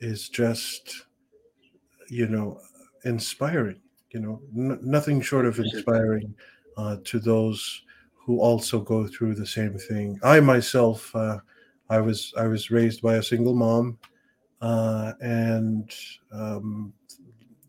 is 0.00 0.28
just 0.28 1.06
you 2.08 2.26
know 2.26 2.60
inspiring. 3.04 3.80
You 4.10 4.20
know, 4.20 4.42
n- 4.56 4.80
nothing 4.82 5.20
short 5.20 5.46
of 5.46 5.58
inspiring 5.58 6.34
uh, 6.76 6.96
to 7.04 7.20
those 7.20 7.82
who 8.14 8.40
also 8.40 8.80
go 8.80 9.06
through 9.06 9.34
the 9.34 9.46
same 9.46 9.78
thing. 9.78 10.18
I 10.22 10.40
myself, 10.40 11.14
uh, 11.14 11.38
I 11.88 12.00
was 12.00 12.32
I 12.36 12.46
was 12.46 12.70
raised 12.70 13.02
by 13.02 13.16
a 13.16 13.22
single 13.22 13.54
mom, 13.54 13.98
uh, 14.60 15.12
and 15.20 15.94
um, 16.32 16.92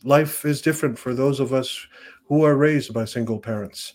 life 0.03 0.45
is 0.45 0.61
different 0.61 0.97
for 0.97 1.13
those 1.13 1.39
of 1.39 1.53
us 1.53 1.87
who 2.25 2.43
are 2.43 2.55
raised 2.55 2.93
by 2.93 3.05
single 3.05 3.39
parents, 3.39 3.93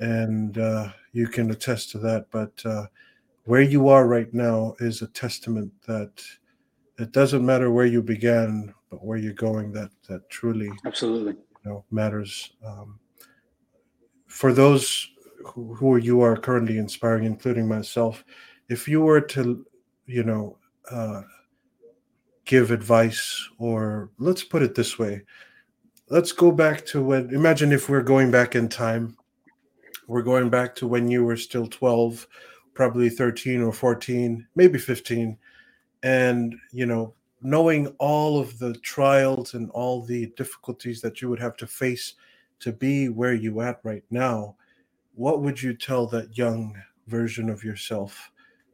and 0.00 0.58
uh, 0.58 0.88
you 1.12 1.28
can 1.28 1.50
attest 1.50 1.90
to 1.90 1.98
that. 1.98 2.26
But 2.30 2.52
uh, 2.64 2.86
where 3.44 3.62
you 3.62 3.88
are 3.88 4.06
right 4.06 4.32
now 4.32 4.74
is 4.80 5.02
a 5.02 5.08
testament 5.08 5.72
that 5.86 6.22
it 6.98 7.12
doesn't 7.12 7.44
matter 7.44 7.70
where 7.70 7.86
you 7.86 8.02
began, 8.02 8.72
but 8.90 9.04
where 9.04 9.18
you're 9.18 9.32
going. 9.32 9.72
That 9.72 9.90
that 10.08 10.28
truly 10.30 10.70
absolutely 10.84 11.32
you 11.32 11.70
know 11.70 11.84
matters. 11.90 12.52
Um, 12.64 12.98
for 14.26 14.52
those 14.52 15.10
who, 15.44 15.74
who 15.74 15.96
you 15.96 16.22
are 16.22 16.36
currently 16.36 16.78
inspiring, 16.78 17.24
including 17.24 17.68
myself, 17.68 18.24
if 18.68 18.88
you 18.88 19.00
were 19.00 19.20
to, 19.20 19.66
you 20.06 20.24
know, 20.24 20.56
uh, 20.90 21.22
give 22.44 22.70
advice, 22.70 23.48
or 23.58 24.10
let's 24.18 24.42
put 24.42 24.62
it 24.62 24.74
this 24.74 24.98
way, 24.98 25.22
let's 26.08 26.32
go 26.32 26.50
back 26.52 26.84
to 26.86 27.02
when, 27.02 27.30
imagine 27.34 27.72
if 27.72 27.88
we're 27.88 28.02
going 28.02 28.30
back 28.30 28.54
in 28.54 28.68
time, 28.68 29.16
we're 30.08 30.22
going 30.22 30.50
back 30.50 30.74
to 30.76 30.86
when 30.86 31.10
you 31.10 31.24
were 31.24 31.36
still 31.36 31.66
12, 31.66 32.26
probably 32.74 33.08
13 33.08 33.62
or 33.62 33.72
14, 33.72 34.46
maybe 34.54 34.78
15, 34.78 35.38
and, 36.02 36.54
you 36.72 36.86
know, 36.86 37.14
knowing 37.40 37.88
all 37.98 38.38
of 38.38 38.58
the 38.58 38.74
trials 38.74 39.54
and 39.54 39.70
all 39.70 40.02
the 40.02 40.26
difficulties 40.36 41.00
that 41.00 41.20
you 41.20 41.28
would 41.28 41.40
have 41.40 41.56
to 41.56 41.66
face 41.66 42.14
to 42.60 42.72
be 42.72 43.08
where 43.08 43.34
you 43.34 43.60
at 43.60 43.80
right 43.82 44.04
now 44.10 44.54
what 45.14 45.42
would 45.42 45.60
you 45.60 45.74
tell 45.74 46.06
that 46.06 46.36
young 46.36 46.74
version 47.06 47.50
of 47.50 47.64
yourself 47.64 48.30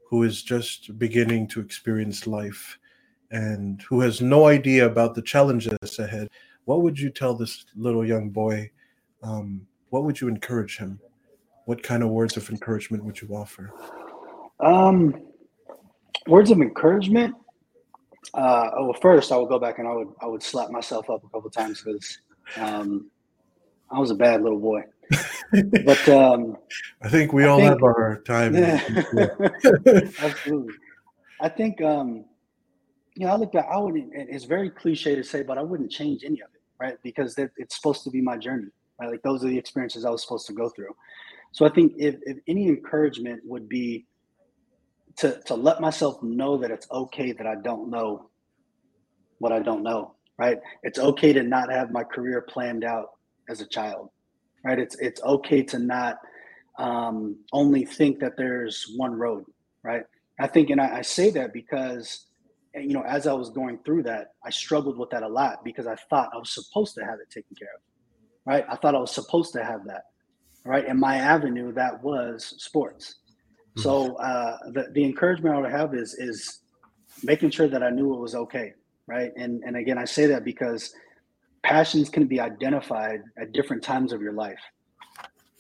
who 0.09 0.23
is 0.23 0.43
just 0.43 0.99
beginning 0.99 1.49
to 1.49 1.61
experience 1.61 2.27
life 2.27 2.79
and 3.31 3.83
who 3.83 4.01
has 4.01 4.21
no 4.21 4.47
idea 4.47 4.87
about 4.87 5.15
the 5.15 5.23
challenges 5.23 5.99
ahead? 5.99 6.29
What 6.65 6.83
would 6.83 6.99
you 6.99 7.11
tell 7.11 7.35
this 7.35 7.65
little 7.77 8.05
young 8.05 8.31
boy? 8.31 8.71
Um, 9.23 9.67
what 9.91 10.05
would 10.05 10.21
you 10.21 10.29
encourage 10.29 10.79
him? 10.79 11.01
What 11.65 11.83
kind 11.83 12.03
of 12.03 12.11
words 12.11 12.37
of 12.37 12.49
encouragement 12.51 13.05
would 13.05 13.21
you 13.21 13.29
offer? 13.35 13.73
Um, 14.61 15.23
words 16.27 16.51
of 16.51 16.61
encouragement. 16.61 17.35
Uh, 18.35 18.71
well, 18.81 18.97
first 19.01 19.33
I 19.33 19.37
would 19.37 19.49
go 19.49 19.59
back 19.59 19.79
and 19.79 19.89
I 19.89 19.95
would 19.95 20.09
I 20.21 20.27
would 20.27 20.43
slap 20.43 20.71
myself 20.71 21.09
up 21.09 21.25
a 21.25 21.29
couple 21.29 21.51
times 21.51 21.83
because 21.83 22.19
um, 22.57 23.11
I 23.91 23.99
was 23.99 24.11
a 24.11 24.15
bad 24.15 24.43
little 24.43 24.59
boy 24.59 24.83
but 25.51 26.09
um, 26.09 26.57
I 27.03 27.09
think 27.09 27.33
we 27.33 27.45
I 27.45 27.49
all 27.49 27.59
think, 27.59 27.71
have 27.71 27.83
our 27.83 28.21
time. 28.25 28.55
Yeah. 28.55 28.83
Absolutely. 30.21 30.75
I 31.41 31.49
think 31.49 31.81
um, 31.83 32.25
you 33.19 33.27
know 33.27 33.33
I 33.33 33.37
look 33.37 33.53
back. 33.53 33.67
I 33.71 33.79
wouldn't. 33.79 34.13
It's 34.15 34.45
very 34.45 34.71
cliche 34.71 35.15
to 35.15 35.25
say, 35.25 35.43
but 35.43 35.59
I 35.59 35.63
wouldn't 35.63 35.91
change 35.91 36.25
any 36.25 36.41
of 36.41 36.49
it, 36.55 36.63
right? 36.81 36.97
Because 37.03 37.37
it's 37.39 37.77
supposed 37.77 38.05
to 38.05 38.11
be 38.11 38.21
my 38.21 38.37
journey. 38.37 38.69
Right? 39.01 39.11
Like 39.11 39.23
those 39.23 39.45
are 39.45 39.49
the 39.49 39.59
experiences 39.59 40.05
I 40.05 40.11
was 40.11 40.23
supposed 40.23 40.47
to 40.47 40.53
go 40.53 40.69
through. 40.69 40.95
So 41.53 41.67
I 41.67 41.71
think 41.71 41.95
if, 41.99 42.17
if 42.23 42.39
any 42.47 42.69
encouragement 42.69 43.41
would 43.45 43.69
be 43.69 44.07
to 45.17 45.41
to 45.47 45.55
let 45.55 45.81
myself 45.81 46.23
know 46.23 46.57
that 46.59 46.71
it's 46.71 46.87
okay 46.91 47.33
that 47.33 47.47
I 47.47 47.57
don't 47.57 47.91
know 47.91 48.31
what 49.39 49.53
I 49.53 49.61
don't 49.61 49.83
know. 49.83 50.15
Right? 50.39 50.59
It's 50.85 50.99
okay 51.01 51.33
to 51.33 51.43
not 51.43 51.71
have 51.73 51.91
my 51.91 52.05
career 52.05 52.43
planned 52.43 52.85
out 52.85 53.11
as 53.49 53.61
a 53.61 53.67
child 53.67 54.11
right? 54.65 54.79
It's 54.79 54.97
it's 54.97 55.23
okay 55.23 55.63
to 55.65 55.79
not 55.79 56.19
um, 56.79 57.37
only 57.53 57.85
think 57.85 58.21
that 58.21 58.37
there's 58.37 58.93
one 58.97 59.15
road, 59.15 59.45
right? 59.83 60.05
I 60.41 60.47
think, 60.47 60.71
and 60.71 60.81
I, 60.81 60.99
I 60.99 61.03
say 61.03 61.31
that 61.31 61.53
because 61.53 62.27
you 62.75 62.93
know, 62.93 63.03
as 63.03 63.27
I 63.27 63.33
was 63.33 63.51
going 63.51 63.79
through 63.85 64.05
that, 64.05 64.33
I 64.45 64.51
struggled 64.51 64.99
with 64.99 65.11
that 65.11 65.23
a 65.23 65.29
lot 65.29 65.65
because 65.65 65.87
I 65.87 65.97
thought 66.11 66.31
I 66.35 66.39
was 66.39 66.51
supposed 66.51 66.95
to 66.97 67.05
have 67.05 67.19
it 67.21 67.31
taken 67.31 67.57
care 67.57 67.69
of, 67.75 67.81
right? 68.47 68.65
I 68.69 68.77
thought 68.77 68.95
I 68.95 68.99
was 68.99 69.13
supposed 69.13 69.53
to 69.55 69.65
have 69.65 69.85
that, 69.87 70.05
right? 70.65 70.87
And 70.87 70.99
my 70.99 71.17
avenue 71.17 71.73
that 71.73 72.03
was 72.03 72.55
sports. 72.59 73.17
Mm-hmm. 73.77 73.83
So 73.83 74.17
uh, 74.17 74.59
the 74.73 74.89
the 74.93 75.05
encouragement 75.05 75.55
I 75.55 75.61
would 75.61 75.71
have 75.71 75.95
is 75.95 76.15
is 76.15 76.61
making 77.23 77.51
sure 77.51 77.69
that 77.69 77.83
I 77.83 77.91
knew 77.91 78.15
it 78.15 78.21
was 78.21 78.35
okay, 78.35 78.75
right? 79.07 79.33
And 79.37 79.63
and 79.65 79.77
again, 79.77 79.99
I 79.99 80.05
say 80.05 80.27
that 80.27 80.45
because 80.45 80.93
passions 81.63 82.09
can 82.09 82.27
be 82.27 82.41
identified 82.41 83.23
at 83.37 83.53
different 83.53 83.83
times 83.83 84.13
of 84.13 84.23
your 84.23 84.33
life 84.33 84.61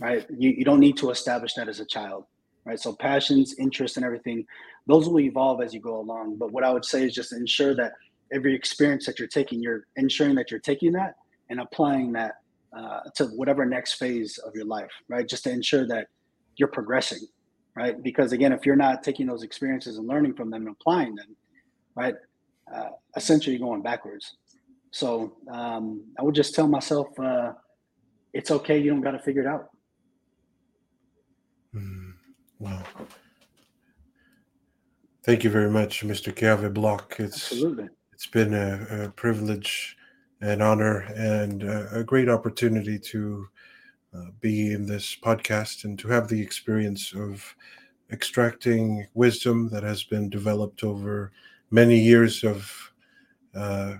right 0.00 0.26
you, 0.30 0.50
you 0.50 0.64
don't 0.64 0.80
need 0.80 0.96
to 0.96 1.10
establish 1.10 1.54
that 1.54 1.68
as 1.68 1.80
a 1.80 1.84
child 1.84 2.24
right? 2.68 2.78
So 2.78 2.92
passions 2.92 3.54
interests 3.58 3.96
and 3.96 4.06
everything 4.06 4.46
those 4.86 5.08
will 5.08 5.20
evolve 5.20 5.60
as 5.60 5.74
you 5.74 5.80
go 5.80 6.00
along. 6.00 6.36
But 6.36 6.52
what 6.52 6.64
i 6.64 6.70
would 6.72 6.84
say 6.84 7.04
is 7.04 7.14
just 7.14 7.32
ensure 7.32 7.74
that 7.74 7.92
every 8.32 8.54
experience 8.54 9.06
that 9.06 9.18
you're 9.18 9.28
taking 9.28 9.62
you're 9.62 9.86
ensuring 9.96 10.34
that 10.36 10.50
you're 10.50 10.60
taking 10.60 10.92
that 10.92 11.14
and 11.50 11.60
applying 11.60 12.12
that 12.12 12.34
uh, 12.76 13.00
to 13.16 13.24
whatever 13.28 13.64
next 13.64 13.94
phase 13.94 14.38
of 14.38 14.54
your 14.54 14.66
life 14.66 14.90
right? 15.08 15.26
Just 15.28 15.44
to 15.44 15.50
ensure 15.50 15.86
that 15.88 16.08
you're 16.56 16.68
progressing 16.68 17.26
right? 17.74 18.02
Because 18.02 18.32
again 18.32 18.52
if 18.52 18.66
you're 18.66 18.76
not 18.76 19.02
taking 19.02 19.26
those 19.26 19.42
experiences 19.42 19.98
and 19.98 20.06
learning 20.06 20.34
from 20.34 20.50
them 20.50 20.66
and 20.66 20.76
applying 20.78 21.14
them 21.14 21.34
right 21.96 22.14
uh, 22.74 22.90
essentially 23.16 23.58
going 23.58 23.82
backwards. 23.82 24.36
So 24.90 25.36
um, 25.50 26.04
I 26.18 26.22
would 26.22 26.34
just 26.34 26.54
tell 26.54 26.68
myself, 26.68 27.08
uh, 27.18 27.52
it's 28.32 28.50
okay. 28.50 28.78
You 28.78 28.90
don't 28.90 29.00
got 29.00 29.12
to 29.12 29.18
figure 29.18 29.42
it 29.42 29.46
out. 29.46 29.68
Wow. 32.58 32.82
Thank 35.24 35.44
you 35.44 35.50
very 35.50 35.70
much, 35.70 36.02
Mr. 36.04 36.32
Keawe 36.32 36.72
Block. 36.72 37.16
It's 37.18 37.52
Absolutely. 37.52 37.88
It's 38.12 38.26
been 38.26 38.52
a, 38.54 39.04
a 39.04 39.08
privilege, 39.10 39.96
an 40.40 40.60
honor, 40.60 41.00
and 41.14 41.62
a, 41.62 42.00
a 42.00 42.04
great 42.04 42.28
opportunity 42.28 42.98
to 42.98 43.46
uh, 44.12 44.24
be 44.40 44.72
in 44.72 44.86
this 44.86 45.16
podcast 45.16 45.84
and 45.84 45.98
to 46.00 46.08
have 46.08 46.26
the 46.28 46.40
experience 46.40 47.12
of 47.14 47.54
extracting 48.10 49.06
wisdom 49.14 49.68
that 49.68 49.82
has 49.82 50.02
been 50.02 50.28
developed 50.30 50.82
over 50.82 51.30
many 51.70 51.98
years 51.98 52.42
of 52.42 52.92
uh, 53.54 53.94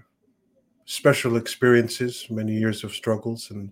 special 0.87 1.37
experiences, 1.37 2.27
many 2.31 2.55
years 2.55 2.83
of 2.83 2.93
struggles, 2.93 3.51
and 3.51 3.71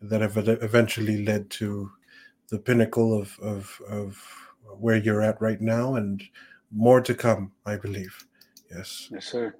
that 0.00 0.22
have 0.22 0.36
eventually 0.36 1.24
led 1.24 1.48
to 1.50 1.90
the 2.48 2.58
pinnacle 2.58 3.18
of, 3.18 3.38
of, 3.40 3.80
of 3.88 4.22
where 4.78 4.96
you're 4.96 5.22
at 5.22 5.40
right 5.40 5.60
now 5.60 5.94
and 5.96 6.22
more 6.70 7.00
to 7.00 7.14
come, 7.14 7.52
I 7.64 7.76
believe. 7.76 8.26
Yes. 8.70 9.08
Yes, 9.12 9.26
sir. 9.26 9.54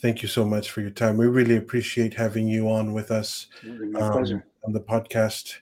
Thank 0.00 0.22
you 0.22 0.28
so 0.28 0.44
much 0.44 0.70
for 0.70 0.80
your 0.80 0.90
time. 0.90 1.16
We 1.16 1.26
really 1.26 1.56
appreciate 1.56 2.14
having 2.14 2.46
you 2.46 2.68
on 2.68 2.92
with 2.92 3.10
us 3.10 3.46
my 3.62 4.00
um, 4.00 4.12
pleasure. 4.12 4.46
on 4.64 4.72
the 4.72 4.80
podcast. 4.80 5.54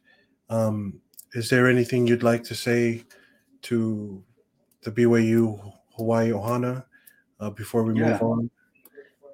Um, 0.51 1.01
is 1.35 1.49
there 1.49 1.69
anything 1.69 2.07
you'd 2.07 2.23
like 2.23 2.43
to 2.45 2.55
say 2.55 3.05
to 3.63 4.23
the 4.83 4.91
BYU 4.91 5.73
Hawaii 5.97 6.31
Ohana 6.31 6.85
uh, 7.41 7.51
before 7.51 7.85
we 7.85 7.99
yeah. 7.99 8.11
move 8.11 8.23
on? 8.23 8.51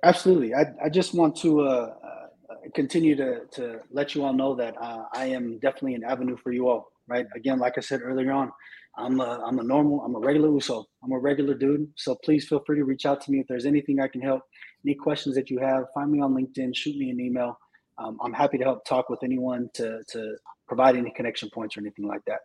Absolutely. 0.02 0.54
I, 0.54 0.66
I 0.84 0.88
just 0.88 1.14
want 1.14 1.36
to 1.38 1.60
uh, 1.60 1.94
uh, 2.04 2.54
continue 2.74 3.16
to, 3.16 3.46
to 3.52 3.80
let 3.90 4.14
you 4.14 4.24
all 4.24 4.32
know 4.32 4.54
that 4.54 4.76
uh, 4.80 5.04
I 5.14 5.26
am 5.26 5.58
definitely 5.58 5.94
an 5.94 6.04
avenue 6.04 6.36
for 6.36 6.52
you 6.52 6.68
all. 6.68 6.92
Right. 7.08 7.26
Again, 7.34 7.58
like 7.58 7.78
I 7.78 7.80
said 7.80 8.02
earlier 8.02 8.32
on, 8.32 8.52
I'm 8.96 9.20
a, 9.20 9.42
I'm 9.46 9.58
a 9.58 9.62
normal, 9.62 10.02
I'm 10.02 10.14
a 10.14 10.18
regular 10.18 10.50
Uso. 10.50 10.84
I'm 11.02 11.12
a 11.12 11.18
regular 11.18 11.54
dude. 11.54 11.88
So 11.96 12.16
please 12.24 12.46
feel 12.46 12.62
free 12.66 12.76
to 12.78 12.84
reach 12.84 13.06
out 13.06 13.20
to 13.22 13.30
me 13.30 13.40
if 13.40 13.46
there's 13.46 13.64
anything 13.64 14.00
I 14.00 14.08
can 14.08 14.20
help. 14.20 14.42
Any 14.84 14.94
questions 14.94 15.34
that 15.36 15.50
you 15.50 15.58
have, 15.58 15.84
find 15.94 16.10
me 16.10 16.20
on 16.20 16.34
LinkedIn, 16.34 16.74
shoot 16.76 16.96
me 16.96 17.10
an 17.10 17.20
email. 17.20 17.58
Um, 17.98 18.18
I'm 18.22 18.32
happy 18.32 18.58
to 18.58 18.64
help 18.64 18.84
talk 18.84 19.08
with 19.08 19.22
anyone 19.24 19.70
to, 19.74 20.02
to 20.10 20.36
provide 20.66 20.96
any 20.96 21.10
connection 21.12 21.50
points 21.50 21.76
or 21.76 21.80
anything 21.80 22.06
like 22.06 22.24
that. 22.26 22.40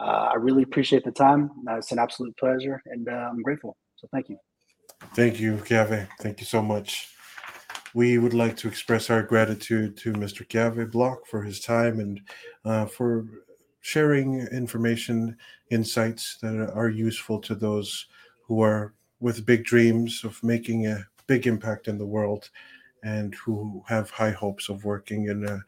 Uh, 0.00 0.30
I 0.32 0.34
really 0.34 0.62
appreciate 0.62 1.04
the 1.04 1.10
time. 1.12 1.50
Uh, 1.68 1.76
it's 1.76 1.92
an 1.92 1.98
absolute 1.98 2.36
pleasure, 2.36 2.82
and 2.86 3.08
uh, 3.08 3.28
I'm 3.30 3.42
grateful. 3.42 3.76
So 3.96 4.08
thank 4.12 4.28
you. 4.28 4.36
Thank 5.14 5.38
you, 5.40 5.56
Keawe. 5.56 6.08
Thank 6.20 6.40
you 6.40 6.46
so 6.46 6.62
much. 6.62 7.08
We 7.94 8.18
would 8.18 8.34
like 8.34 8.56
to 8.58 8.68
express 8.68 9.10
our 9.10 9.22
gratitude 9.22 9.96
to 9.98 10.12
Mr. 10.12 10.46
Keawe 10.46 10.90
Block 10.90 11.26
for 11.26 11.42
his 11.42 11.60
time 11.60 12.00
and 12.00 12.20
uh, 12.64 12.86
for 12.86 13.26
sharing 13.82 14.40
information, 14.48 15.36
insights 15.70 16.38
that 16.38 16.72
are 16.74 16.88
useful 16.88 17.38
to 17.40 17.54
those 17.54 18.06
who 18.46 18.62
are 18.62 18.94
with 19.20 19.46
big 19.46 19.64
dreams 19.64 20.24
of 20.24 20.42
making 20.42 20.86
a 20.86 21.06
big 21.26 21.46
impact 21.46 21.88
in 21.88 21.98
the 21.98 22.06
world. 22.06 22.50
and 23.04 23.34
who 23.34 23.82
have 23.88 24.10
high 24.10 24.30
hopes 24.30 24.68
of 24.68 24.84
working 24.84 25.26
in, 25.26 25.46
uh, 25.46 25.58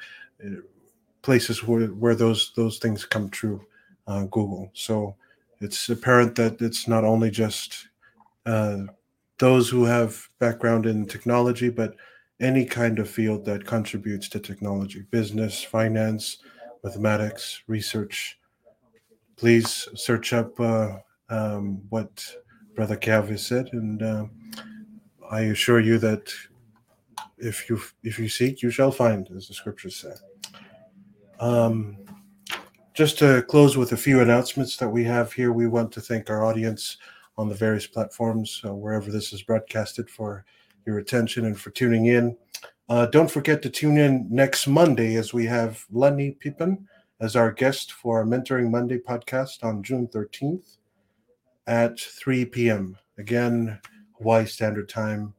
places 1.23 1.65
where, 1.65 1.87
where 1.89 2.15
those 2.15 2.53
those 2.57 2.79
things 2.79 3.05
come 3.05 3.29
true. 3.31 3.65
Uh, 4.07 4.25
Google. 4.25 4.71
So 4.75 5.17
it's 5.61 5.89
apparent 5.89 6.35
that 6.37 6.61
it's 6.61 6.87
not 6.87 7.05
only 7.05 7.31
just 7.31 7.89
uh, 8.45 8.81
those 9.39 9.71
who 9.71 9.85
have 9.85 10.29
background 10.39 10.85
in 10.85 11.07
technology, 11.07 11.71
but 11.71 11.97
any 12.39 12.67
kind 12.67 12.99
of 12.99 13.09
field 13.09 13.47
that 13.47 13.65
contributes 13.67 14.29
to 14.29 14.41
technology, 14.41 15.07
business, 15.11 15.63
finance, 15.63 16.39
mathematics, 16.85 17.63
research. 17.67 18.39
Please 19.37 19.89
search 19.97 20.33
up 20.33 20.59
uh, 20.61 20.99
um, 21.31 21.83
what 21.89 22.25
Brother 22.77 22.97
Calvi 22.97 23.39
said, 23.39 23.71
and 23.73 24.03
uh, 24.03 24.27
I 25.31 25.41
assure 25.43 25.81
you 25.81 25.99
that 25.99 26.33
if 27.39 27.69
you 27.69 27.81
if 28.03 28.19
you 28.19 28.29
seek, 28.29 28.63
you 28.63 28.71
shall 28.71 28.93
find, 28.93 29.29
as 29.35 29.49
the 29.49 29.55
scriptures 29.55 29.97
say. 29.97 30.13
Um, 31.41 31.97
just 32.93 33.19
to 33.19 33.43
close 33.43 33.77
with 33.77 33.91
a 33.93 33.97
few 33.97 34.21
announcements 34.21 34.77
that 34.77 34.89
we 34.89 35.03
have 35.05 35.33
here, 35.33 35.53
we 35.53 35.67
want 35.67 35.91
to 35.93 36.01
thank 36.01 36.31
our 36.31 36.45
audience 36.45 36.99
on 37.37 37.49
the 37.49 37.55
various 37.55 37.89
platforms, 37.89 38.61
uh, 38.65 38.73
wherever 38.73 39.11
this 39.11 39.33
is 39.33 39.43
broadcasted, 39.43 40.09
for 40.09 40.45
your 40.87 40.99
attention 40.99 41.47
and 41.47 41.59
for 41.59 41.71
tuning 41.71 42.07
in. 42.07 42.37
Uh, 42.87 43.07
don't 43.07 43.31
forget 43.31 43.63
to 43.63 43.71
tune 43.71 43.97
in 43.97 44.27
next 44.31 44.67
Monday 44.67 45.17
as 45.17 45.33
we 45.33 45.47
have 45.47 45.87
Lenny 45.91 46.33
Pippen 46.33 46.87
as 47.19 47.35
our 47.35 47.51
guest 47.51 47.93
for 47.93 48.19
our 48.19 48.27
Mentoring 48.27 48.71
Monday 48.71 48.99
podcast 48.99 49.65
on 49.65 49.83
June 49.83 50.07
13th 50.09 50.77
at 51.67 51.99
3 51.99 52.45
p.m. 52.45 52.99
Again, 53.17 53.81
Hawaii 54.19 54.45
Standard 54.45 54.91
Time. 54.91 55.33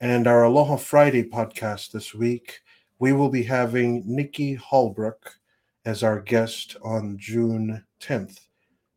And 0.00 0.26
our 0.26 0.44
Aloha 0.44 0.76
Friday 0.76 1.22
podcast 1.22 1.90
this 1.90 2.14
week, 2.14 2.60
we 2.98 3.12
will 3.12 3.28
be 3.28 3.42
having 3.42 4.02
Nikki 4.06 4.56
Hallbrook 4.56 5.36
as 5.84 6.02
our 6.02 6.20
guest 6.20 6.76
on 6.82 7.18
June 7.18 7.84
10th 8.00 8.40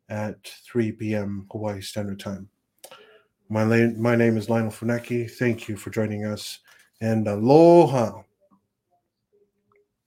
at 0.08 0.42
3 0.64 0.92
p.m. 0.92 1.46
Hawaii 1.50 1.82
Standard 1.82 2.20
Time. 2.20 2.48
My, 3.50 3.64
la- 3.64 3.92
my 3.98 4.16
name 4.16 4.38
is 4.38 4.48
Lionel 4.48 4.70
Funaki. 4.70 5.30
Thank 5.30 5.68
you 5.68 5.76
for 5.76 5.90
joining 5.90 6.24
us 6.24 6.60
and 7.00 7.26
aloha. 7.28 8.22